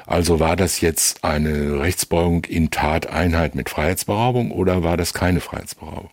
Also 0.07 0.39
war 0.39 0.57
das 0.57 0.81
jetzt 0.81 1.25
eine 1.25 1.81
Rechtsbeugung 1.81 2.45
in 2.45 2.71
Tateinheit 2.71 3.55
mit 3.55 3.71
Freiheitsberaubung 3.71 4.51
oder 4.51 4.83
war 4.83 4.97
das 4.97 5.15
keine 5.15 5.41
Freiheitsberaubung? 5.41 6.11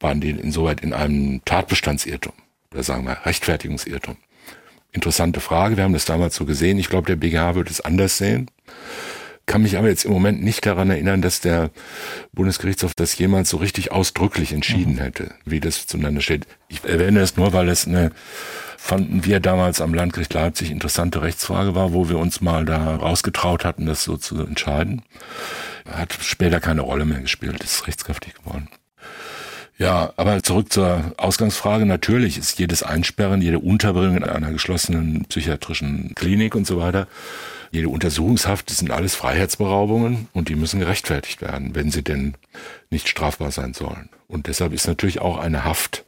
Waren 0.00 0.20
die 0.20 0.30
insoweit 0.30 0.80
in 0.80 0.92
einem 0.92 1.42
Tatbestandsirrtum 1.44 2.32
oder 2.72 2.82
sagen 2.82 3.06
wir 3.06 3.24
Rechtfertigungsirrtum? 3.24 4.16
Interessante 4.94 5.40
Frage. 5.40 5.76
Wir 5.76 5.84
haben 5.84 5.92
das 5.92 6.06
damals 6.06 6.34
so 6.34 6.46
gesehen. 6.46 6.78
Ich 6.78 6.88
glaube, 6.88 7.06
der 7.06 7.16
BGH 7.16 7.54
wird 7.54 7.70
es 7.70 7.82
anders 7.82 8.16
sehen 8.16 8.48
kann 9.46 9.62
mich 9.62 9.76
aber 9.76 9.88
jetzt 9.88 10.04
im 10.04 10.12
Moment 10.12 10.42
nicht 10.42 10.64
daran 10.64 10.90
erinnern, 10.90 11.20
dass 11.20 11.40
der 11.40 11.70
Bundesgerichtshof 12.32 12.94
das 12.94 13.16
jemals 13.18 13.50
so 13.50 13.58
richtig 13.58 13.92
ausdrücklich 13.92 14.52
entschieden 14.52 14.94
mhm. 14.94 15.00
hätte, 15.00 15.34
wie 15.44 15.60
das 15.60 15.86
zueinander 15.86 16.22
steht. 16.22 16.46
Ich 16.68 16.82
erwähne 16.84 17.20
es 17.20 17.36
nur, 17.36 17.52
weil 17.52 17.68
es 17.68 17.86
eine, 17.86 18.10
fanden 18.78 19.24
wir 19.24 19.40
damals 19.40 19.80
am 19.80 19.92
Landgericht 19.92 20.32
Leipzig 20.32 20.70
interessante 20.70 21.22
Rechtsfrage 21.22 21.74
war, 21.74 21.92
wo 21.92 22.08
wir 22.08 22.18
uns 22.18 22.40
mal 22.40 22.64
da 22.64 22.96
rausgetraut 22.96 23.64
hatten, 23.64 23.86
das 23.86 24.04
so 24.04 24.16
zu 24.16 24.40
entscheiden. 24.40 25.02
Hat 25.90 26.16
später 26.22 26.60
keine 26.60 26.80
Rolle 26.80 27.04
mehr 27.04 27.20
gespielt, 27.20 27.62
ist 27.62 27.86
rechtskräftig 27.86 28.34
geworden. 28.34 28.68
Ja, 29.76 30.12
aber 30.16 30.42
zurück 30.42 30.72
zur 30.72 31.12
Ausgangsfrage. 31.16 31.84
Natürlich 31.84 32.38
ist 32.38 32.58
jedes 32.58 32.82
Einsperren, 32.82 33.42
jede 33.42 33.58
Unterbringung 33.58 34.18
in 34.18 34.24
einer 34.24 34.52
geschlossenen 34.52 35.24
psychiatrischen 35.28 36.14
Klinik 36.14 36.54
und 36.54 36.66
so 36.66 36.78
weiter 36.78 37.08
jede 37.74 37.88
Untersuchungshaft, 37.88 38.70
das 38.70 38.78
sind 38.78 38.92
alles 38.92 39.14
Freiheitsberaubungen 39.16 40.28
und 40.32 40.48
die 40.48 40.54
müssen 40.54 40.78
gerechtfertigt 40.78 41.42
werden, 41.42 41.74
wenn 41.74 41.90
sie 41.90 42.02
denn 42.02 42.34
nicht 42.88 43.08
strafbar 43.08 43.50
sein 43.50 43.74
sollen. 43.74 44.08
Und 44.28 44.46
deshalb 44.46 44.72
ist 44.72 44.86
natürlich 44.86 45.20
auch 45.20 45.38
eine 45.38 45.64
Haft 45.64 46.04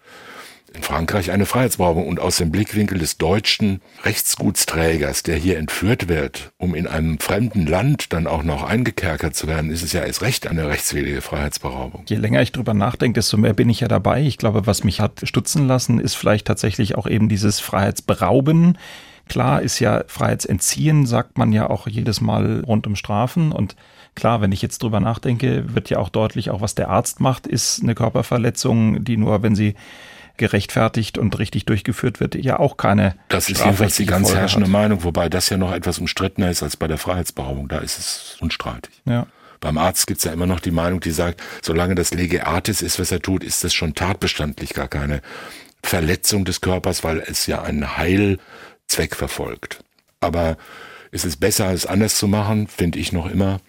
in 0.77 0.83
Frankreich 0.83 1.31
eine 1.31 1.47
Freiheitsberaubung. 1.47 2.07
Und 2.07 2.21
aus 2.21 2.37
dem 2.37 2.51
Blickwinkel 2.51 2.99
des 2.99 3.19
deutschen 3.19 3.81
Rechtsgutsträgers, 4.05 5.23
der 5.23 5.37
hier 5.37 5.59
entführt 5.59 6.09
wird, 6.09 6.53
um 6.59 6.75
in 6.75 6.87
einem 6.87 7.19
fremden 7.19 7.67
Land 7.67 8.13
dann 8.13 8.27
auch 8.27 8.43
noch 8.43 8.63
eingekerkert 8.63 9.35
zu 9.35 9.49
werden, 9.49 9.71
ist 9.71 9.83
es 9.83 9.93
ja 9.93 10.05
erst 10.05 10.23
recht 10.23 10.47
eine 10.47 10.69
rechtswidrige 10.69 11.23
Freiheitsberaubung. 11.23 12.05
Je 12.07 12.17
länger 12.17 12.43
ich 12.43 12.53
drüber 12.53 12.75
nachdenke, 12.75 13.19
desto 13.19 13.37
mehr 13.37 13.55
bin 13.55 13.69
ich 13.69 13.81
ja 13.81 13.89
dabei. 13.89 14.23
Ich 14.23 14.39
glaube, 14.39 14.67
was 14.67 14.85
mich 14.85 15.01
hat 15.01 15.23
stutzen 15.25 15.67
lassen, 15.67 15.99
ist 15.99 16.15
vielleicht 16.15 16.47
tatsächlich 16.47 16.95
auch 16.95 17.07
eben 17.07 17.29
dieses 17.29 17.59
Freiheitsberauben 17.61 18.79
Klar 19.29 19.63
ist 19.63 19.81
ja 19.81 20.05
Freiheitsentziehen, 20.07 21.05
sagt 21.05 21.37
man 21.37 21.53
ja 21.53 21.69
auch 21.69 21.89
jedes 21.89 22.21
Mal 22.21 22.63
rund 22.65 22.87
um 22.87 22.95
Strafen. 22.95 23.51
Und 23.51 23.75
klar, 24.15 24.41
wenn 24.41 24.53
ich 24.53 24.63
jetzt 24.63 24.83
drüber 24.83 25.01
nachdenke, 25.01 25.75
wird 25.75 25.91
ja 25.91 25.99
auch 25.99 26.11
deutlich, 26.11 26.51
auch 26.51 26.61
was 26.61 26.77
der 26.77 26.91
Arzt 26.91 27.21
macht, 27.21 27.47
ist 27.47 27.83
eine 27.83 27.95
Körperverletzung, 27.95 29.05
die 29.05 29.17
nur, 29.17 29.43
wenn 29.43 29.57
sie 29.57 29.75
gerechtfertigt 30.37 31.19
und 31.19 31.39
richtig 31.39 31.65
durchgeführt 31.67 32.21
wird, 32.21 32.35
ja 32.35 32.59
auch 32.59 32.77
keine. 32.77 33.17
Das 33.29 33.49
ist 33.49 33.65
jedenfalls 33.65 33.97
die 33.97 34.07
ganz 34.07 34.29
Folge 34.29 34.41
herrschende 34.41 34.67
hat. 34.67 34.73
Meinung, 34.73 35.05
wobei 35.05 35.29
das 35.29 35.49
ja 35.49 35.57
noch 35.57 35.73
etwas 35.73 35.99
umstrittener 35.99 36.51
ist 36.51 36.63
als 36.63 36.77
bei 36.77 36.89
der 36.89 36.99
Freiheitsberaubung. 36.99 37.69
Da 37.69 37.79
ist 37.79 37.99
es 37.99 38.37
unstreitig. 38.41 39.03
Ja. 39.05 39.27
Beim 39.61 39.79
Arzt 39.79 40.07
gibt's 40.07 40.25
ja 40.25 40.33
immer 40.33 40.47
noch 40.47 40.61
die 40.61 40.71
Meinung, 40.71 41.01
die 41.01 41.11
sagt, 41.11 41.43
solange 41.63 41.95
das 41.95 42.13
Lege 42.13 42.47
Artis 42.47 42.83
ist, 42.83 42.99
was 42.99 43.11
er 43.11 43.21
tut, 43.21 43.43
ist 43.43 43.65
das 43.65 43.75
schon 43.75 43.95
tatbestandlich 43.95 44.75
gar 44.75 44.89
keine 44.89 45.23
Verletzung 45.83 46.45
des 46.45 46.61
Körpers, 46.61 47.05
weil 47.05 47.21
es 47.21 47.47
ja 47.47 47.63
einen 47.63 47.97
Heilzweck 47.97 49.17
verfolgt. 49.17 49.83
Aber 50.21 50.57
es 51.13 51.25
ist 51.25 51.39
besser, 51.39 51.73
es 51.73 51.87
anders 51.87 52.19
zu 52.19 52.29
machen, 52.29 52.67
finde 52.67 52.99
ich 52.99 53.13
noch 53.13 53.31
immer, 53.31 53.61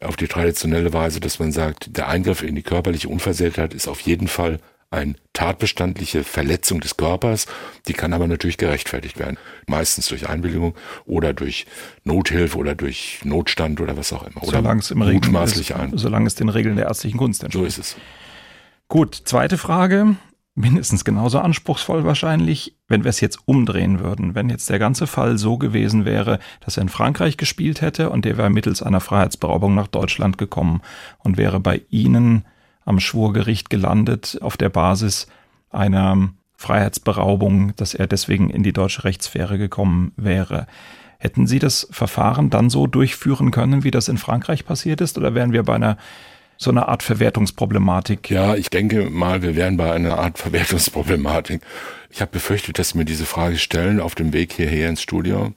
auf 0.00 0.16
die 0.16 0.28
traditionelle 0.28 0.92
Weise, 0.92 1.20
dass 1.20 1.38
man 1.38 1.52
sagt, 1.52 1.96
der 1.96 2.08
Eingriff 2.08 2.42
in 2.42 2.54
die 2.54 2.62
körperliche 2.62 3.08
Unversehrtheit 3.08 3.74
ist 3.74 3.88
auf 3.88 4.00
jeden 4.00 4.28
Fall 4.28 4.58
eine 4.90 5.14
tatbestandliche 5.32 6.24
Verletzung 6.24 6.80
des 6.80 6.96
Körpers, 6.96 7.46
die 7.86 7.92
kann 7.92 8.12
aber 8.12 8.26
natürlich 8.26 8.58
gerechtfertigt 8.58 9.18
werden. 9.18 9.38
Meistens 9.66 10.08
durch 10.08 10.28
Einwilligung 10.28 10.74
oder 11.06 11.32
durch 11.32 11.66
Nothilfe 12.02 12.58
oder 12.58 12.74
durch 12.74 13.20
Notstand 13.24 13.80
oder 13.80 13.96
was 13.96 14.12
auch 14.12 14.24
immer. 14.24 14.42
Oder 14.42 14.58
solange 14.58 14.80
es 14.80 14.90
im 14.90 15.02
Regeln 15.02 15.34
ist, 15.36 15.72
solange 15.94 16.26
es 16.26 16.34
den 16.34 16.48
Regeln 16.48 16.76
der 16.76 16.86
ärztlichen 16.86 17.18
Kunst 17.18 17.44
entspricht. 17.44 17.72
So 17.72 17.80
ist 17.80 17.94
es. 17.94 17.96
Gut, 18.88 19.22
zweite 19.24 19.56
Frage 19.56 20.16
mindestens 20.54 21.04
genauso 21.04 21.38
anspruchsvoll 21.38 22.04
wahrscheinlich, 22.04 22.76
wenn 22.88 23.04
wir 23.04 23.08
es 23.08 23.20
jetzt 23.20 23.38
umdrehen 23.46 24.00
würden. 24.00 24.34
Wenn 24.34 24.50
jetzt 24.50 24.68
der 24.68 24.78
ganze 24.78 25.06
Fall 25.06 25.38
so 25.38 25.58
gewesen 25.58 26.04
wäre, 26.04 26.38
dass 26.60 26.76
er 26.76 26.82
in 26.82 26.88
Frankreich 26.88 27.36
gespielt 27.36 27.80
hätte 27.80 28.10
und 28.10 28.24
der 28.24 28.36
wäre 28.36 28.50
mittels 28.50 28.82
einer 28.82 29.00
Freiheitsberaubung 29.00 29.74
nach 29.74 29.86
Deutschland 29.86 30.38
gekommen 30.38 30.82
und 31.18 31.36
wäre 31.36 31.60
bei 31.60 31.82
Ihnen 31.88 32.44
am 32.84 33.00
Schwurgericht 33.00 33.70
gelandet 33.70 34.38
auf 34.40 34.56
der 34.56 34.68
Basis 34.68 35.26
einer 35.70 36.30
Freiheitsberaubung, 36.56 37.74
dass 37.76 37.94
er 37.94 38.06
deswegen 38.06 38.50
in 38.50 38.62
die 38.62 38.72
deutsche 38.72 39.04
Rechtssphäre 39.04 39.58
gekommen 39.58 40.12
wäre. 40.16 40.66
Hätten 41.18 41.46
Sie 41.46 41.58
das 41.58 41.88
Verfahren 41.90 42.50
dann 42.50 42.70
so 42.70 42.86
durchführen 42.86 43.50
können, 43.50 43.84
wie 43.84 43.90
das 43.90 44.08
in 44.08 44.18
Frankreich 44.18 44.64
passiert 44.64 45.00
ist, 45.00 45.18
oder 45.18 45.34
wären 45.34 45.52
wir 45.52 45.62
bei 45.62 45.74
einer 45.74 45.96
so 46.60 46.70
eine 46.70 46.88
Art 46.88 47.02
Verwertungsproblematik. 47.02 48.28
Ja, 48.28 48.54
ich 48.54 48.68
denke 48.68 49.08
mal, 49.08 49.40
wir 49.40 49.56
wären 49.56 49.78
bei 49.78 49.92
einer 49.92 50.18
Art 50.18 50.38
Verwertungsproblematik. 50.38 51.62
Ich 52.10 52.20
habe 52.20 52.32
befürchtet, 52.32 52.78
dass 52.78 52.90
Sie 52.90 52.98
mir 52.98 53.04
diese 53.04 53.24
Frage 53.24 53.56
stellen 53.58 54.00
auf 54.00 54.14
dem 54.14 54.32
Weg 54.32 54.52
hierher 54.52 54.88
ins 54.88 55.00
Studio 55.00 55.54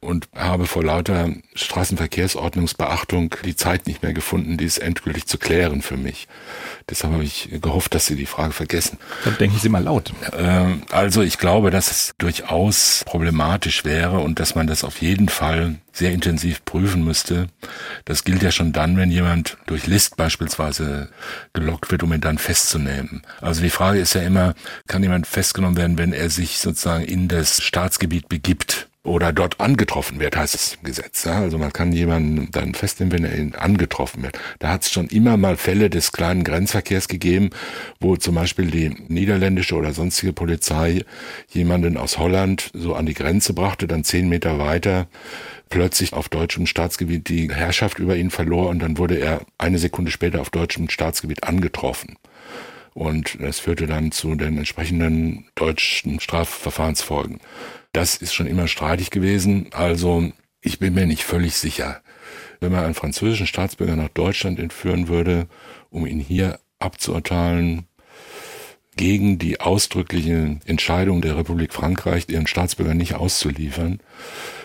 und 0.00 0.28
habe 0.34 0.66
vor 0.66 0.84
lauter 0.84 1.30
Straßenverkehrsordnungsbeachtung 1.54 3.34
die 3.44 3.56
Zeit 3.56 3.86
nicht 3.86 4.02
mehr 4.02 4.12
gefunden, 4.12 4.56
dies 4.56 4.78
endgültig 4.78 5.26
zu 5.26 5.38
klären 5.38 5.82
für 5.82 5.96
mich. 5.96 6.28
Deshalb 6.88 7.14
habe 7.14 7.24
ich 7.24 7.48
gehofft, 7.60 7.94
dass 7.94 8.06
Sie 8.06 8.14
die 8.14 8.26
Frage 8.26 8.52
vergessen. 8.52 8.98
Dann 9.24 9.36
denken 9.38 9.58
Sie 9.58 9.68
mal 9.68 9.82
laut. 9.82 10.12
Ähm, 10.36 10.82
also 10.90 11.22
ich 11.22 11.38
glaube, 11.38 11.70
dass 11.70 11.90
es 11.90 12.14
durchaus 12.18 13.02
problematisch 13.06 13.84
wäre 13.84 14.20
und 14.20 14.38
dass 14.38 14.54
man 14.54 14.66
das 14.66 14.84
auf 14.84 15.00
jeden 15.00 15.28
Fall 15.28 15.76
sehr 15.92 16.12
intensiv 16.12 16.64
prüfen 16.64 17.04
müsste. 17.04 17.46
Das 18.04 18.24
gilt 18.24 18.42
ja 18.42 18.52
schon 18.52 18.72
dann, 18.72 18.96
wenn 18.98 19.10
jemand 19.10 19.56
durch 19.66 19.86
List 19.86 20.16
beispielsweise 20.16 21.08
gelockt 21.54 21.90
wird, 21.90 22.02
um 22.02 22.12
ihn 22.12 22.20
dann 22.20 22.38
festzunehmen. 22.38 23.22
Also 23.40 23.62
die 23.62 23.70
Frage 23.70 23.98
ist 23.98 24.14
ja 24.14 24.20
immer, 24.20 24.54
kann 24.86 25.02
jemand 25.02 25.26
festgenommen 25.26 25.76
werden, 25.76 25.85
wenn 25.98 26.12
er 26.12 26.30
sich 26.30 26.58
sozusagen 26.58 27.04
in 27.04 27.28
das 27.28 27.62
Staatsgebiet 27.62 28.28
begibt? 28.28 28.88
oder 29.06 29.32
dort 29.32 29.60
angetroffen 29.60 30.20
wird, 30.20 30.36
heißt 30.36 30.54
es 30.54 30.74
im 30.74 30.84
Gesetz. 30.84 31.24
Ja? 31.24 31.40
Also 31.40 31.58
man 31.58 31.72
kann 31.72 31.92
jemanden 31.92 32.50
dann 32.50 32.74
festnehmen, 32.74 33.12
wenn 33.12 33.24
er 33.24 33.38
ihn 33.38 33.54
angetroffen 33.54 34.22
wird. 34.22 34.38
Da 34.58 34.68
hat 34.68 34.82
es 34.82 34.92
schon 34.92 35.06
immer 35.06 35.36
mal 35.36 35.56
Fälle 35.56 35.88
des 35.88 36.12
kleinen 36.12 36.44
Grenzverkehrs 36.44 37.08
gegeben, 37.08 37.50
wo 38.00 38.16
zum 38.16 38.34
Beispiel 38.34 38.70
die 38.70 38.90
niederländische 39.08 39.76
oder 39.76 39.92
sonstige 39.92 40.32
Polizei 40.32 41.04
jemanden 41.48 41.96
aus 41.96 42.18
Holland 42.18 42.70
so 42.74 42.94
an 42.94 43.06
die 43.06 43.14
Grenze 43.14 43.54
brachte, 43.54 43.86
dann 43.86 44.04
zehn 44.04 44.28
Meter 44.28 44.58
weiter 44.58 45.06
plötzlich 45.68 46.12
auf 46.12 46.28
deutschem 46.28 46.66
Staatsgebiet 46.66 47.28
die 47.28 47.52
Herrschaft 47.52 47.98
über 47.98 48.16
ihn 48.16 48.30
verlor 48.30 48.68
und 48.68 48.80
dann 48.80 48.98
wurde 48.98 49.16
er 49.16 49.40
eine 49.58 49.78
Sekunde 49.78 50.10
später 50.10 50.40
auf 50.40 50.50
deutschem 50.50 50.88
Staatsgebiet 50.88 51.44
angetroffen. 51.44 52.16
Und 52.96 53.36
das 53.42 53.58
führte 53.58 53.86
dann 53.86 54.10
zu 54.10 54.34
den 54.36 54.56
entsprechenden 54.56 55.44
deutschen 55.54 56.18
Strafverfahrensfolgen. 56.18 57.40
Das 57.92 58.16
ist 58.16 58.32
schon 58.32 58.46
immer 58.46 58.68
streitig 58.68 59.10
gewesen. 59.10 59.66
Also 59.72 60.32
ich 60.62 60.78
bin 60.78 60.94
mir 60.94 61.04
nicht 61.04 61.22
völlig 61.22 61.56
sicher. 61.56 62.00
Wenn 62.58 62.72
man 62.72 62.84
einen 62.84 62.94
französischen 62.94 63.46
Staatsbürger 63.46 63.96
nach 63.96 64.08
Deutschland 64.08 64.58
entführen 64.58 65.08
würde, 65.08 65.46
um 65.90 66.06
ihn 66.06 66.20
hier 66.20 66.58
abzuurteilen, 66.78 67.84
gegen 68.96 69.38
die 69.38 69.60
ausdrückliche 69.60 70.58
Entscheidung 70.64 71.20
der 71.20 71.36
Republik 71.36 71.74
Frankreich, 71.74 72.24
ihren 72.30 72.46
Staatsbürger 72.46 72.94
nicht 72.94 73.14
auszuliefern, 73.14 74.00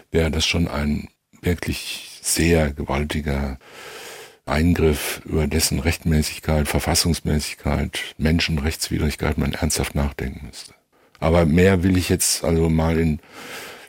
wäre 0.10 0.32
das 0.32 0.46
schon 0.46 0.70
ein 0.70 1.10
wirklich 1.42 2.18
sehr 2.22 2.72
gewaltiger 2.72 3.60
Eingriff, 4.46 5.22
über 5.26 5.48
dessen 5.48 5.80
Rechtmäßigkeit, 5.80 6.68
Verfassungsmäßigkeit, 6.68 8.16
Menschenrechtswidrigkeit 8.18 9.38
man 9.38 9.54
ernsthaft 9.54 9.96
nachdenken 9.96 10.48
müsste. 10.48 10.74
Aber 11.20 11.46
mehr 11.46 11.84
will 11.84 11.98
ich 11.98 12.10
jetzt 12.10 12.44
also 12.44 12.70
mal 12.70 12.98
in 12.98 13.20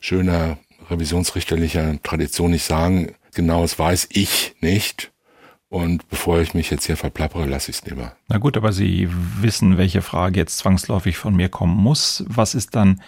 schöner 0.01 0.59
revisionsrichterlicher 0.91 2.01
Tradition 2.03 2.51
nicht 2.51 2.65
sagen. 2.65 3.15
Genaues 3.35 3.79
weiß 3.79 4.09
ich 4.11 4.55
nicht. 4.61 5.11
Und 5.71 6.07
bevor 6.11 6.41
ich 6.41 6.53
mich 6.53 6.69
jetzt 6.69 6.85
hier 6.85 6.99
verplappere, 6.99 7.47
lasse 7.47 7.71
ich 7.71 7.79
es 7.79 7.87
lieber. 7.87 8.15
Na 8.29 8.37
gut, 8.37 8.59
aber 8.59 8.73
Sie 8.73 9.09
wissen, 9.41 9.79
welche 9.79 10.03
Frage 10.03 10.39
jetzt 10.39 10.59
zwangsläufig 10.59 11.17
von 11.17 11.35
mir 11.35 11.49
kommen 11.49 11.75
muss. 11.75 12.25
Was 12.29 12.55
ist 12.55 12.75
dann 12.75 13.01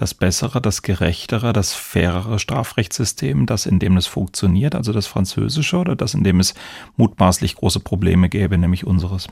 das 0.00 0.14
bessere, 0.14 0.62
das 0.62 0.80
gerechtere, 0.80 1.52
das 1.52 1.74
fairere 1.74 2.38
Strafrechtssystem, 2.38 3.44
das 3.44 3.66
in 3.66 3.78
dem 3.78 3.98
es 3.98 4.06
funktioniert, 4.06 4.74
also 4.74 4.92
das 4.92 5.06
französische, 5.06 5.76
oder 5.76 5.94
das 5.94 6.14
in 6.14 6.24
dem 6.24 6.40
es 6.40 6.54
mutmaßlich 6.96 7.56
große 7.56 7.80
Probleme 7.80 8.30
gäbe, 8.30 8.56
nämlich 8.56 8.86
unseres? 8.86 9.26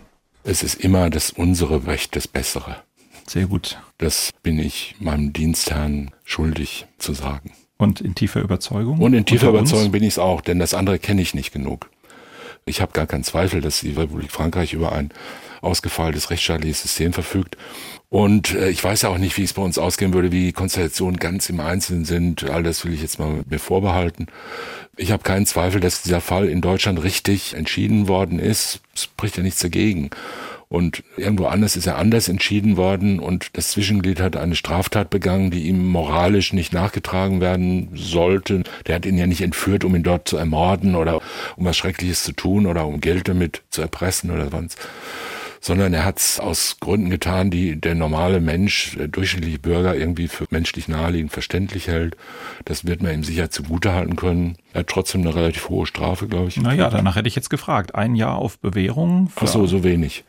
Es 0.45 0.63
ist 0.63 0.75
immer 0.75 1.09
das 1.09 1.31
unsere 1.31 1.87
Recht, 1.87 2.17
das 2.17 2.29
bessere. 2.29 2.77
Sehr 3.27 3.47
gut. 3.47 3.79
Das 3.97 4.31
bin 4.43 4.59
ich 4.59 4.95
meinem 5.01 5.33
Dienstherrn 5.33 6.11
schuldig 6.25 6.87
zu 6.99 7.15
sagen. 7.15 7.53
Und 7.79 8.01
in 8.01 8.15
tiefer 8.15 8.41
Überzeugung? 8.41 8.99
Und 8.99 9.15
in 9.15 9.25
tiefer 9.25 9.49
Überzeugung 9.49 9.91
bin 9.91 10.03
ich 10.03 10.15
es 10.15 10.19
auch, 10.19 10.41
denn 10.43 10.59
das 10.59 10.75
andere 10.75 10.99
kenne 10.99 11.23
ich 11.23 11.33
nicht 11.35 11.53
genug. 11.53 11.89
Ich 12.69 12.81
habe 12.81 12.93
gar 12.93 13.07
keinen 13.07 13.25
Zweifel, 13.25 13.61
dass 13.61 13.81
die 13.81 13.93
Republik 13.93 14.31
Frankreich 14.31 14.73
über 14.73 14.93
ein 14.93 15.11
ausgefeiltes 15.61 16.31
rechtsstaatliches 16.31 16.83
System 16.83 17.13
verfügt. 17.13 17.57
Und 18.11 18.55
äh, 18.55 18.71
ich 18.71 18.83
weiß 18.83 19.03
ja 19.03 19.11
auch 19.11 19.19
nicht, 19.19 19.37
wie 19.37 19.45
es 19.45 19.53
bei 19.53 19.63
uns 19.63 19.79
ausgehen 19.79 20.15
würde, 20.15 20.33
wie 20.33 20.47
die 20.47 20.53
Konstellationen 20.53 21.19
ganz 21.19 21.51
im 21.51 21.61
Einzelnen 21.61 22.05
sind. 22.05 22.49
All 22.49 22.63
das 22.63 22.85
will 22.85 22.95
ich 22.95 23.03
jetzt 23.03 23.19
mal 23.19 23.43
mir 23.49 23.59
vorbehalten. 23.59 24.27
Ich 24.97 25.13
habe 25.13 25.23
keinen 25.23 25.47
Zweifel, 25.47 25.81
dass 25.81 26.03
dieser 26.03 26.21
Fall 26.21 26.49
in 26.49 26.61
Deutschland 26.61 27.03
richtig 27.03 27.55
entschieden 27.55 28.09
worden 28.09 28.39
ist. 28.39 28.81
Es 28.95 29.05
spricht 29.05 29.37
ja 29.37 29.43
nichts 29.43 29.61
dagegen. 29.61 30.11
Und 30.69 31.03
irgendwo 31.17 31.47
anders 31.47 31.77
ist 31.77 31.87
er 31.87 31.97
anders 31.97 32.29
entschieden 32.29 32.77
worden 32.77 33.21
und 33.21 33.57
das 33.57 33.71
Zwischenglied 33.71 34.21
hat 34.21 34.37
eine 34.37 34.55
Straftat 34.55 35.09
begangen, 35.09 35.51
die 35.51 35.67
ihm 35.67 35.87
moralisch 35.87 36.53
nicht 36.53 36.75
nachgetragen 36.75 37.41
werden 37.41 37.89
sollte. 37.95 38.65
Der 38.87 38.97
hat 38.97 39.07
ihn 39.07 39.17
ja 39.17 39.27
nicht 39.27 39.41
entführt, 39.41 39.85
um 39.85 39.97
ihn 39.97 40.03
dort 40.03 40.29
zu 40.29 40.37
ermorden 40.37 40.95
oder 40.95 41.23
um 41.57 41.65
was 41.65 41.77
Schreckliches 41.79 42.23
zu 42.23 42.33
tun 42.33 42.67
oder 42.67 42.87
um 42.87 43.01
Geld 43.01 43.29
damit 43.29 43.63
zu 43.71 43.81
erpressen 43.81 44.31
oder 44.31 44.53
was 44.53 44.77
sondern 45.61 45.93
er 45.93 46.05
hat 46.05 46.19
es 46.19 46.41
aus 46.41 46.77
Gründen 46.81 47.11
getan, 47.11 47.51
die 47.51 47.81
der 47.81 47.95
normale 47.95 48.41
Mensch, 48.41 48.97
der 48.97 49.09
durchschnittliche 49.09 49.59
Bürger 49.59 49.97
irgendwie 49.97 50.29
für 50.29 50.47
menschlich 50.51 50.89
naheliegend 50.89 51.33
verständlich 51.33 51.89
hält. 51.89 52.17
Das 52.65 52.87
wird 52.87 53.03
man 53.03 53.13
ihm 53.13 53.25
sicher 53.25 53.51
zugutehalten 53.51 54.17
können. 54.17 54.57
Er 54.73 54.81
hat 54.81 54.89
trotzdem 54.89 55.23
eine 55.23 55.35
relativ 55.35 55.69
hohe 55.69 55.87
Strafe, 55.87 56.29
glaube 56.29 56.49
ich. 56.49 56.57
Naja, 56.59 56.91
danach 56.91 57.17
hätte 57.17 57.29
ich 57.29 57.35
jetzt 57.35 57.51
gefragt. 57.51 57.95
Ein 57.95 58.15
Jahr 58.15 58.37
auf 58.37 58.59
Bewährung? 58.59 59.31
Ach 59.37 59.47
so, 59.47 59.67
so 59.67 59.83
wenig. 59.83 60.25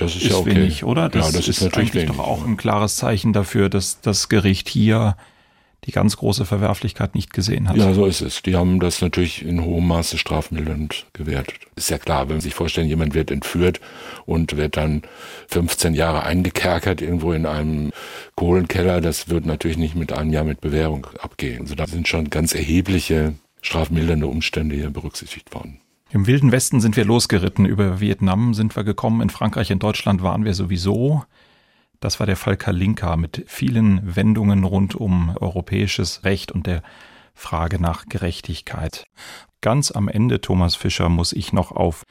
Das 0.00 0.16
ist, 0.16 0.22
ist 0.22 0.30
ja 0.30 0.36
okay. 0.36 0.56
wenig, 0.56 0.84
oder? 0.84 1.08
Das, 1.08 1.26
ja, 1.26 1.32
das 1.38 1.48
ist, 1.48 1.58
ist 1.58 1.62
natürlich 1.62 1.94
wenig, 1.94 2.08
doch 2.08 2.18
auch 2.18 2.44
ein 2.44 2.56
klares 2.56 2.96
Zeichen 2.96 3.32
dafür, 3.32 3.68
dass 3.68 4.00
das 4.00 4.28
Gericht 4.28 4.68
hier 4.68 5.16
die 5.84 5.92
ganz 5.92 6.16
große 6.16 6.44
Verwerflichkeit 6.44 7.14
nicht 7.14 7.32
gesehen 7.32 7.68
hat. 7.68 7.76
Ja, 7.76 7.94
so 7.94 8.04
ist 8.04 8.20
es. 8.20 8.42
Die 8.42 8.54
haben 8.54 8.80
das 8.80 9.00
natürlich 9.00 9.44
in 9.44 9.64
hohem 9.64 9.88
Maße 9.88 10.18
strafmildernd 10.18 11.06
gewertet. 11.14 11.56
Ist 11.74 11.90
ja 11.90 11.98
klar, 11.98 12.28
wenn 12.28 12.40
Sie 12.40 12.48
sich 12.48 12.54
vorstellen, 12.54 12.88
jemand 12.88 13.14
wird 13.14 13.30
entführt 13.30 13.80
und 14.26 14.56
wird 14.56 14.76
dann 14.76 15.02
15 15.48 15.94
Jahre 15.94 16.24
eingekerkert 16.24 17.00
irgendwo 17.00 17.32
in 17.32 17.46
einem 17.46 17.92
Kohlenkeller, 18.36 19.00
das 19.00 19.30
wird 19.30 19.46
natürlich 19.46 19.78
nicht 19.78 19.96
mit 19.96 20.12
einem 20.12 20.32
Jahr 20.32 20.44
mit 20.44 20.60
Bewährung 20.60 21.06
abgehen. 21.18 21.62
Also 21.62 21.74
da 21.74 21.86
sind 21.86 22.08
schon 22.08 22.28
ganz 22.28 22.54
erhebliche 22.54 23.34
strafmildernde 23.62 24.26
Umstände 24.26 24.76
hier 24.76 24.90
berücksichtigt 24.90 25.54
worden. 25.54 25.79
Im 26.12 26.26
Wilden 26.26 26.50
Westen 26.50 26.80
sind 26.80 26.96
wir 26.96 27.04
losgeritten, 27.04 27.66
über 27.66 28.00
Vietnam 28.00 28.52
sind 28.52 28.74
wir 28.74 28.82
gekommen, 28.82 29.20
in 29.20 29.30
Frankreich, 29.30 29.70
in 29.70 29.78
Deutschland 29.78 30.22
waren 30.24 30.44
wir 30.44 30.54
sowieso. 30.54 31.22
Das 32.00 32.18
war 32.18 32.26
der 32.26 32.36
Fall 32.36 32.56
Kalinka 32.56 33.16
mit 33.16 33.44
vielen 33.46 34.16
Wendungen 34.16 34.64
rund 34.64 34.96
um 34.96 35.36
europäisches 35.40 36.24
Recht 36.24 36.50
und 36.50 36.66
der 36.66 36.82
Frage 37.32 37.80
nach 37.80 38.06
Gerechtigkeit. 38.06 39.04
Ganz 39.60 39.92
am 39.92 40.08
Ende, 40.08 40.40
Thomas 40.40 40.74
Fischer, 40.74 41.08
muss 41.08 41.32
ich 41.32 41.52
noch 41.52 41.70
auf 41.70 42.02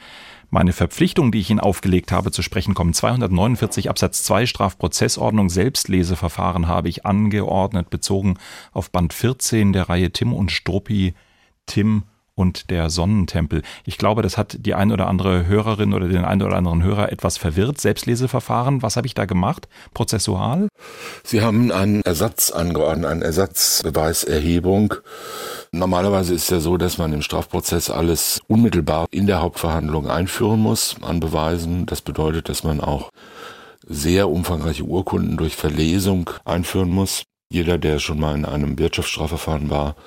meine 0.50 0.72
Verpflichtung, 0.72 1.34
die 1.34 1.40
ich 1.40 1.50
Ihnen 1.50 1.60
aufgelegt 1.60 2.14
habe, 2.14 2.32
zu 2.32 2.42
sprechen 2.42 2.76
kommen. 2.76 2.94
249 2.94 3.90
Absatz 3.90 4.24
2 4.24 4.46
Strafprozessordnung 4.46 5.50
Selbstleseverfahren 5.50 6.68
habe 6.70 6.88
ich 6.88 7.06
angeordnet, 7.06 7.90
bezogen 7.90 8.38
auf 8.72 8.92
Band 8.92 9.12
14 9.12 9.74
der 9.74 9.90
Reihe 9.90 10.12
Tim 10.12 10.32
und 10.32 10.52
Struppi. 10.52 11.16
Tim 11.66 12.04
und 12.40 12.70
der 12.70 12.90
Sonnentempel. 12.90 13.64
Ich 13.84 13.98
glaube, 13.98 14.22
das 14.22 14.38
hat 14.38 14.56
die 14.62 14.74
ein 14.74 14.94
oder 14.94 15.08
andere 15.08 15.46
Hörerin 15.46 15.94
oder 15.94 16.08
den 16.08 16.24
einen 16.24 16.42
oder 16.42 16.56
anderen 16.56 16.82
Hörer 16.82 17.12
etwas 17.12 17.38
verwirrt. 17.38 17.82
Selbstleseverfahren, 17.82 18.82
was 18.82 18.96
habe 18.96 19.08
ich 19.08 19.14
da 19.14 19.26
gemacht? 19.26 19.68
Prozessual? 19.94 20.70
Sie 21.26 21.42
haben 21.42 21.70
einen 21.70 22.02
Ersatz 22.04 22.50
angeordnet, 22.50 23.12
eine 23.12 23.26
Ersatzbeweiserhebung. 23.26 24.94
Normalerweise 25.74 26.34
ist 26.34 26.50
ja 26.50 26.62
so, 26.62 26.78
dass 26.78 26.98
man 26.98 27.12
im 27.12 27.22
Strafprozess 27.22 27.90
alles 27.90 28.40
unmittelbar 28.48 29.08
in 29.12 29.28
der 29.28 29.42
Hauptverhandlung 29.42 30.10
einführen 30.10 30.62
muss 30.62 30.96
an 31.02 31.20
Beweisen. 31.20 31.88
Das 31.88 32.02
bedeutet, 32.02 32.48
dass 32.48 32.64
man 32.64 32.80
auch 32.80 33.10
sehr 33.86 34.30
umfangreiche 34.30 34.84
Urkunden 34.84 35.36
durch 35.36 35.58
Verlesung 35.58 36.30
einführen 36.46 36.90
muss. 36.90 37.24
Jeder, 37.52 37.78
der 37.78 38.00
schon 38.00 38.18
mal 38.18 38.34
in 38.34 38.46
einem 38.46 38.80
Wirtschaftsstrafverfahren 38.80 39.70
war, 39.70 39.98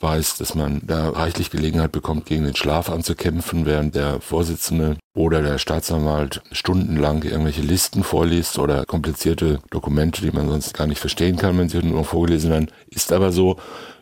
weiß, 0.00 0.38
dass 0.38 0.54
man 0.54 0.80
da 0.84 1.10
reichlich 1.10 1.50
Gelegenheit 1.50 1.92
bekommt, 1.92 2.26
gegen 2.26 2.44
den 2.44 2.56
Schlaf 2.56 2.90
anzukämpfen, 2.90 3.66
während 3.66 3.94
der 3.94 4.20
Vorsitzende 4.20 4.96
oder 5.14 5.42
der 5.42 5.58
Staatsanwalt 5.58 6.42
stundenlang 6.52 7.22
irgendwelche 7.22 7.62
Listen 7.62 8.02
vorliest 8.02 8.58
oder 8.58 8.86
komplizierte 8.86 9.60
Dokumente, 9.70 10.22
die 10.22 10.30
man 10.30 10.48
sonst 10.48 10.72
gar 10.72 10.86
nicht 10.86 11.00
verstehen 11.00 11.36
kann, 11.36 11.58
wenn 11.58 11.68
sie 11.68 11.82
nur 11.82 12.04
vorgelesen 12.04 12.50
werden. 12.50 12.70
Ist 12.88 13.12
aber 13.12 13.30
so, 13.30 13.56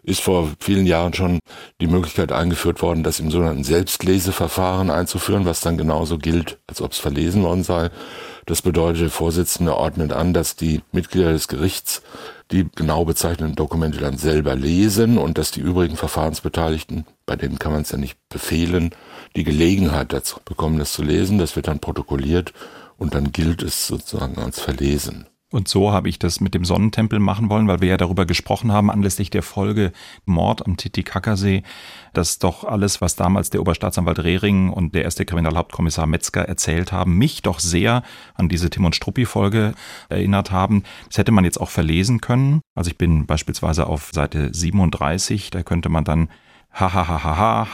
ist 0.08 0.20
vor 0.20 0.50
vielen 0.58 0.86
Jahren 0.86 1.12
schon 1.12 1.38
die 1.80 1.86
Möglichkeit 1.86 2.32
eingeführt 2.32 2.82
worden, 2.82 3.02
das 3.02 3.20
im 3.20 3.30
sogenannten 3.30 3.64
Selbstleseverfahren 3.64 4.90
einzuführen, 4.90 5.44
was 5.44 5.60
dann 5.60 5.76
genauso 5.76 6.18
gilt, 6.18 6.58
als 6.66 6.80
ob 6.80 6.92
es 6.92 6.98
verlesen 6.98 7.42
worden 7.42 7.62
sei. 7.62 7.90
Das 8.46 8.62
bedeutet, 8.62 9.02
der 9.02 9.10
Vorsitzende 9.10 9.76
ordnet 9.76 10.12
an, 10.12 10.32
dass 10.32 10.56
die 10.56 10.80
Mitglieder 10.92 11.32
des 11.32 11.48
Gerichts 11.48 12.02
die 12.50 12.66
genau 12.74 13.04
bezeichneten 13.04 13.54
Dokumente 13.54 13.98
dann 13.98 14.16
selber 14.16 14.54
lesen 14.54 15.18
und 15.18 15.36
dass 15.36 15.50
die 15.50 15.60
übrigen 15.60 15.96
Verfahrensbeteiligten, 15.96 17.04
bei 17.26 17.36
denen 17.36 17.58
kann 17.58 17.72
man 17.72 17.82
es 17.82 17.90
ja 17.90 17.98
nicht 17.98 18.16
befehlen, 18.30 18.94
die 19.36 19.44
Gelegenheit 19.44 20.14
dazu 20.14 20.40
bekommen, 20.42 20.78
das 20.78 20.92
zu 20.92 21.02
lesen. 21.02 21.38
Das 21.38 21.56
wird 21.56 21.68
dann 21.68 21.80
protokolliert 21.80 22.54
und 22.96 23.14
dann 23.14 23.32
gilt 23.32 23.62
es 23.62 23.86
sozusagen 23.86 24.38
als 24.38 24.60
verlesen. 24.60 25.26
Und 25.50 25.66
so 25.66 25.92
habe 25.92 26.10
ich 26.10 26.18
das 26.18 26.40
mit 26.40 26.52
dem 26.52 26.66
Sonnentempel 26.66 27.20
machen 27.20 27.48
wollen, 27.48 27.68
weil 27.68 27.80
wir 27.80 27.88
ja 27.88 27.96
darüber 27.96 28.26
gesprochen 28.26 28.70
haben, 28.70 28.90
anlässlich 28.90 29.30
der 29.30 29.42
Folge 29.42 29.92
Mord 30.26 30.66
am 30.66 30.76
Titicacasee, 30.76 31.62
dass 32.12 32.38
doch 32.38 32.64
alles, 32.64 33.00
was 33.00 33.16
damals 33.16 33.48
der 33.48 33.62
Oberstaatsanwalt 33.62 34.18
Rehring 34.18 34.68
und 34.68 34.94
der 34.94 35.04
erste 35.04 35.24
Kriminalhauptkommissar 35.24 36.06
Metzger 36.06 36.42
erzählt 36.42 36.92
haben, 36.92 37.16
mich 37.16 37.40
doch 37.40 37.60
sehr 37.60 38.02
an 38.34 38.50
diese 38.50 38.68
Tim 38.68 38.84
und 38.84 38.94
Struppi-Folge 38.94 39.72
erinnert 40.10 40.50
haben. 40.50 40.82
Das 41.06 41.16
hätte 41.16 41.32
man 41.32 41.44
jetzt 41.44 41.60
auch 41.60 41.70
verlesen 41.70 42.20
können. 42.20 42.60
Also 42.74 42.90
ich 42.90 42.98
bin 42.98 43.24
beispielsweise 43.24 43.86
auf 43.86 44.10
Seite 44.12 44.50
37, 44.52 45.50
da 45.50 45.62
könnte 45.62 45.88
man 45.88 46.04
dann 46.04 46.28
ha 46.80 47.66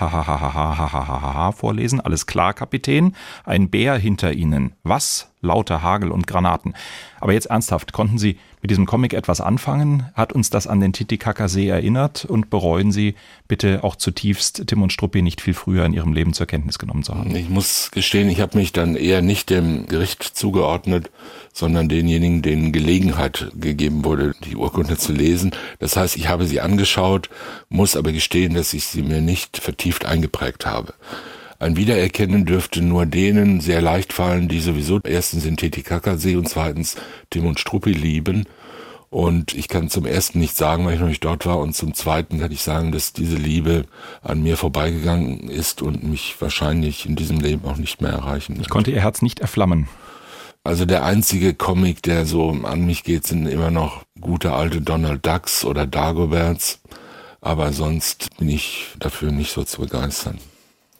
vorlesen. 1.52 2.00
Alles 2.00 2.26
klar, 2.26 2.55
Kapitän. 2.55 3.14
Ein 3.44 3.70
Bär 3.70 3.96
hinter 3.98 4.32
Ihnen. 4.32 4.72
Was? 4.82 5.30
Lauter 5.40 5.82
Hagel 5.82 6.11
und 6.11 6.26
Granaten. 6.26 6.74
Aber 7.20 7.32
jetzt 7.32 7.46
ernsthaft, 7.46 7.92
konnten 7.92 8.18
Sie 8.18 8.38
mit 8.65 8.71
diesem 8.71 8.87
Comic 8.87 9.12
etwas 9.12 9.43
anfangen? 9.43 10.07
Hat 10.15 10.33
uns 10.33 10.49
das 10.49 10.67
an 10.67 10.81
den 10.81 10.95
Titicacasee 10.95 11.69
erinnert? 11.69 12.25
Und 12.25 12.49
bereuen 12.49 12.93
Sie 12.93 13.15
bitte 13.47 13.85
auch 13.85 13.95
zutiefst, 13.95 14.67
Tim 14.67 14.83
und 14.83 14.91
Struppi 14.91 15.21
nicht 15.21 15.43
viel 15.43 15.53
früher 15.53 15.85
in 15.85 15.93
Ihrem 15.93 16.15
Leben 16.15 16.33
zur 16.33 16.47
Kenntnis 16.47 16.79
genommen 16.79 17.03
zu 17.03 17.15
haben? 17.15 17.37
Ich 17.37 17.51
muss 17.51 17.91
gestehen, 17.91 18.31
ich 18.31 18.41
habe 18.41 18.57
mich 18.57 18.73
dann 18.73 18.97
eher 18.97 19.21
nicht 19.21 19.51
dem 19.51 19.87
Gericht 19.87 20.23
zugeordnet, 20.23 21.11
sondern 21.53 21.91
denjenigen, 21.91 22.41
denen 22.41 22.73
Gelegenheit 22.73 23.51
gegeben 23.55 24.03
wurde, 24.03 24.33
die 24.47 24.57
Urkunde 24.57 24.97
zu 24.97 25.12
lesen. 25.12 25.51
Das 25.79 25.99
heißt, 25.99 26.17
ich 26.17 26.29
habe 26.29 26.47
sie 26.47 26.62
angeschaut, 26.62 27.29
muss 27.69 27.97
aber 27.97 28.12
gestehen, 28.12 28.55
dass 28.55 28.73
ich 28.73 28.87
sie 28.87 29.03
mir 29.03 29.21
nicht 29.21 29.59
vertieft 29.59 30.07
eingeprägt 30.07 30.65
habe. 30.65 30.95
Ein 31.65 31.79
Wiedererkennen 31.79 32.45
dürfte 32.45 32.83
nur 32.83 33.07
denen 33.07 33.61
sehr 33.61 33.81
leicht 33.81 34.12
fallen, 34.12 34.49
die 34.49 34.61
sowieso 34.61 35.01
erstens 35.03 35.45
den 35.45 35.57
Titicacasee 35.57 36.37
und 36.37 36.47
zweitens 36.47 36.97
Tim 37.31 37.47
und 37.47 37.59
Struppi 37.59 37.93
lieben. 37.93 38.45
Und 39.09 39.55
ich 39.55 39.69
kann 39.69 39.89
zum 39.89 40.05
ersten 40.05 40.41
nicht 40.41 40.59
sagen, 40.59 40.85
weil 40.85 40.93
ich 40.93 41.01
noch 41.01 41.09
nicht 41.09 41.25
dort 41.25 41.47
war. 41.47 41.61
Und 41.61 41.75
zum 41.75 41.95
zweiten 41.95 42.39
kann 42.39 42.53
ich 42.53 42.62
sagen, 42.62 42.93
dass 42.93 43.15
diese 43.15 43.37
Liebe 43.37 43.87
an 44.21 44.43
mir 44.43 44.59
vorbeigegangen 44.59 45.49
ist 45.49 45.81
und 45.81 46.05
mich 46.05 46.37
wahrscheinlich 46.39 47.07
in 47.07 47.17
diesem 47.17 47.41
Leben 47.41 47.67
auch 47.67 47.79
nicht 47.79 48.03
mehr 48.03 48.12
erreichen 48.12 48.57
wird. 48.57 48.67
Ich 48.67 48.71
konnte 48.71 48.91
ihr 48.91 49.01
Herz 49.01 49.23
nicht 49.23 49.41
erflammen. 49.41 49.89
Also 50.65 50.85
der 50.85 51.07
einzige 51.07 51.55
Comic, 51.55 52.03
der 52.03 52.27
so 52.27 52.51
an 52.51 52.85
mich 52.85 53.05
geht, 53.05 53.27
sind 53.27 53.47
immer 53.47 53.71
noch 53.71 54.03
gute 54.21 54.53
alte 54.53 54.83
Donald 54.83 55.25
Ducks 55.25 55.65
oder 55.65 55.87
Dagoberts. 55.87 56.81
Aber 57.41 57.73
sonst 57.73 58.37
bin 58.37 58.51
ich 58.51 58.89
dafür 58.99 59.33
nicht 59.33 59.53
so 59.53 59.65
zu 59.65 59.81
begeistern. 59.81 60.39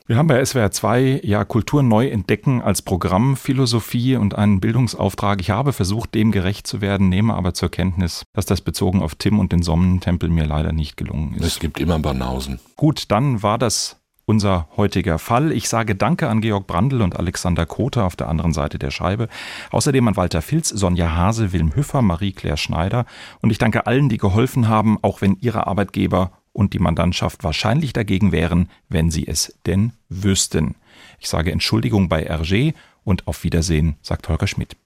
Wir 0.07 0.18
haben 0.18 0.26
bei 0.26 0.44
SWR 0.44 0.70
2 0.70 1.20
ja 1.24 1.46
Kultur 1.46 1.82
neu 1.82 2.09
entdecken 2.09 2.61
als 2.61 2.82
Programm, 2.82 3.38
Philosophie 3.38 4.16
und 4.16 4.34
einen 4.34 4.61
Bildungsauftrag. 4.61 5.40
Ich 5.40 5.48
habe 5.48 5.72
versucht, 5.72 6.14
dem 6.14 6.30
gerecht 6.30 6.66
zu 6.66 6.82
werden, 6.82 7.09
nehme 7.09 7.32
aber 7.32 7.55
zur 7.55 7.70
Kenntnis, 7.70 8.22
dass 8.34 8.44
das 8.44 8.61
bezogen 8.61 9.00
auf 9.00 9.14
Tim 9.14 9.38
und 9.38 9.50
den 9.50 9.62
Sonnentempel 9.62 10.28
mir 10.28 10.44
leider 10.44 10.72
nicht 10.72 10.98
gelungen 10.98 11.32
ist. 11.36 11.46
Es 11.46 11.59
gibt 11.59 11.80
immer 11.80 11.98
Banausen. 11.98 12.61
Gut, 12.76 13.11
dann 13.11 13.42
war 13.42 13.57
das 13.57 13.96
unser 14.26 14.68
heutiger 14.76 15.18
Fall. 15.18 15.52
Ich 15.52 15.70
sage 15.70 15.94
Danke 15.94 16.28
an 16.28 16.42
Georg 16.42 16.66
Brandl 16.66 17.00
und 17.00 17.16
Alexander 17.18 17.64
Kother 17.64 18.05
auf 18.05 18.14
der 18.14 18.28
anderen 18.28 18.52
Seite 18.52 18.78
der 18.78 18.90
Scheibe. 18.90 19.28
Außerdem 19.70 20.07
an 20.07 20.16
Walter 20.16 20.42
Filz, 20.42 20.68
Sonja 20.68 21.16
Hase, 21.16 21.55
Wilm 21.55 21.74
Hüffer, 21.74 22.02
Marie-Claire 22.02 22.59
Schneider. 22.59 23.07
Und 23.40 23.48
ich 23.48 23.59
danke 23.59 23.86
allen, 23.86 24.11
die 24.11 24.18
geholfen 24.18 24.68
haben, 24.68 24.98
auch 25.00 25.22
wenn 25.22 25.38
ihre 25.40 25.66
Arbeitgeber 25.66 26.32
und 26.55 26.72
die 26.72 26.78
Mandantschaft 26.78 27.44
wahrscheinlich 27.44 27.92
dagegen 27.92 28.32
wären, 28.32 28.70
wenn 28.88 29.11
sie 29.11 29.26
es 29.28 29.59
denn 29.66 29.92
wüssten. 30.09 30.76
Ich 31.18 31.28
sage 31.28 31.52
Entschuldigung 31.52 32.09
bei 32.09 32.26
RG 32.26 32.72
und 33.05 33.26
auf 33.26 33.44
Wiedersehen, 33.44 33.96
sagt 34.00 34.28
Holger 34.30 34.46
Schmidt. 34.46 34.76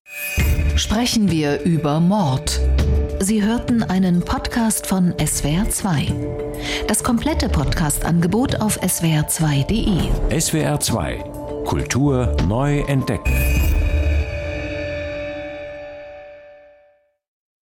Sprechen 0.74 1.30
wir 1.30 1.60
über 1.62 2.00
Mord. 2.00 2.60
Sie 3.20 3.42
hörten 3.42 3.82
einen 3.82 4.20
Podcast 4.20 4.86
von 4.86 5.12
SWR2. 5.14 6.12
Das 6.88 7.04
komplette 7.04 7.48
Podcast-Angebot 7.48 8.60
auf 8.60 8.80
swr2.de. 8.82 10.10
SWR2 10.36 11.64
Kultur 11.68 12.34
neu 12.46 12.80
entdecken. 12.86 13.77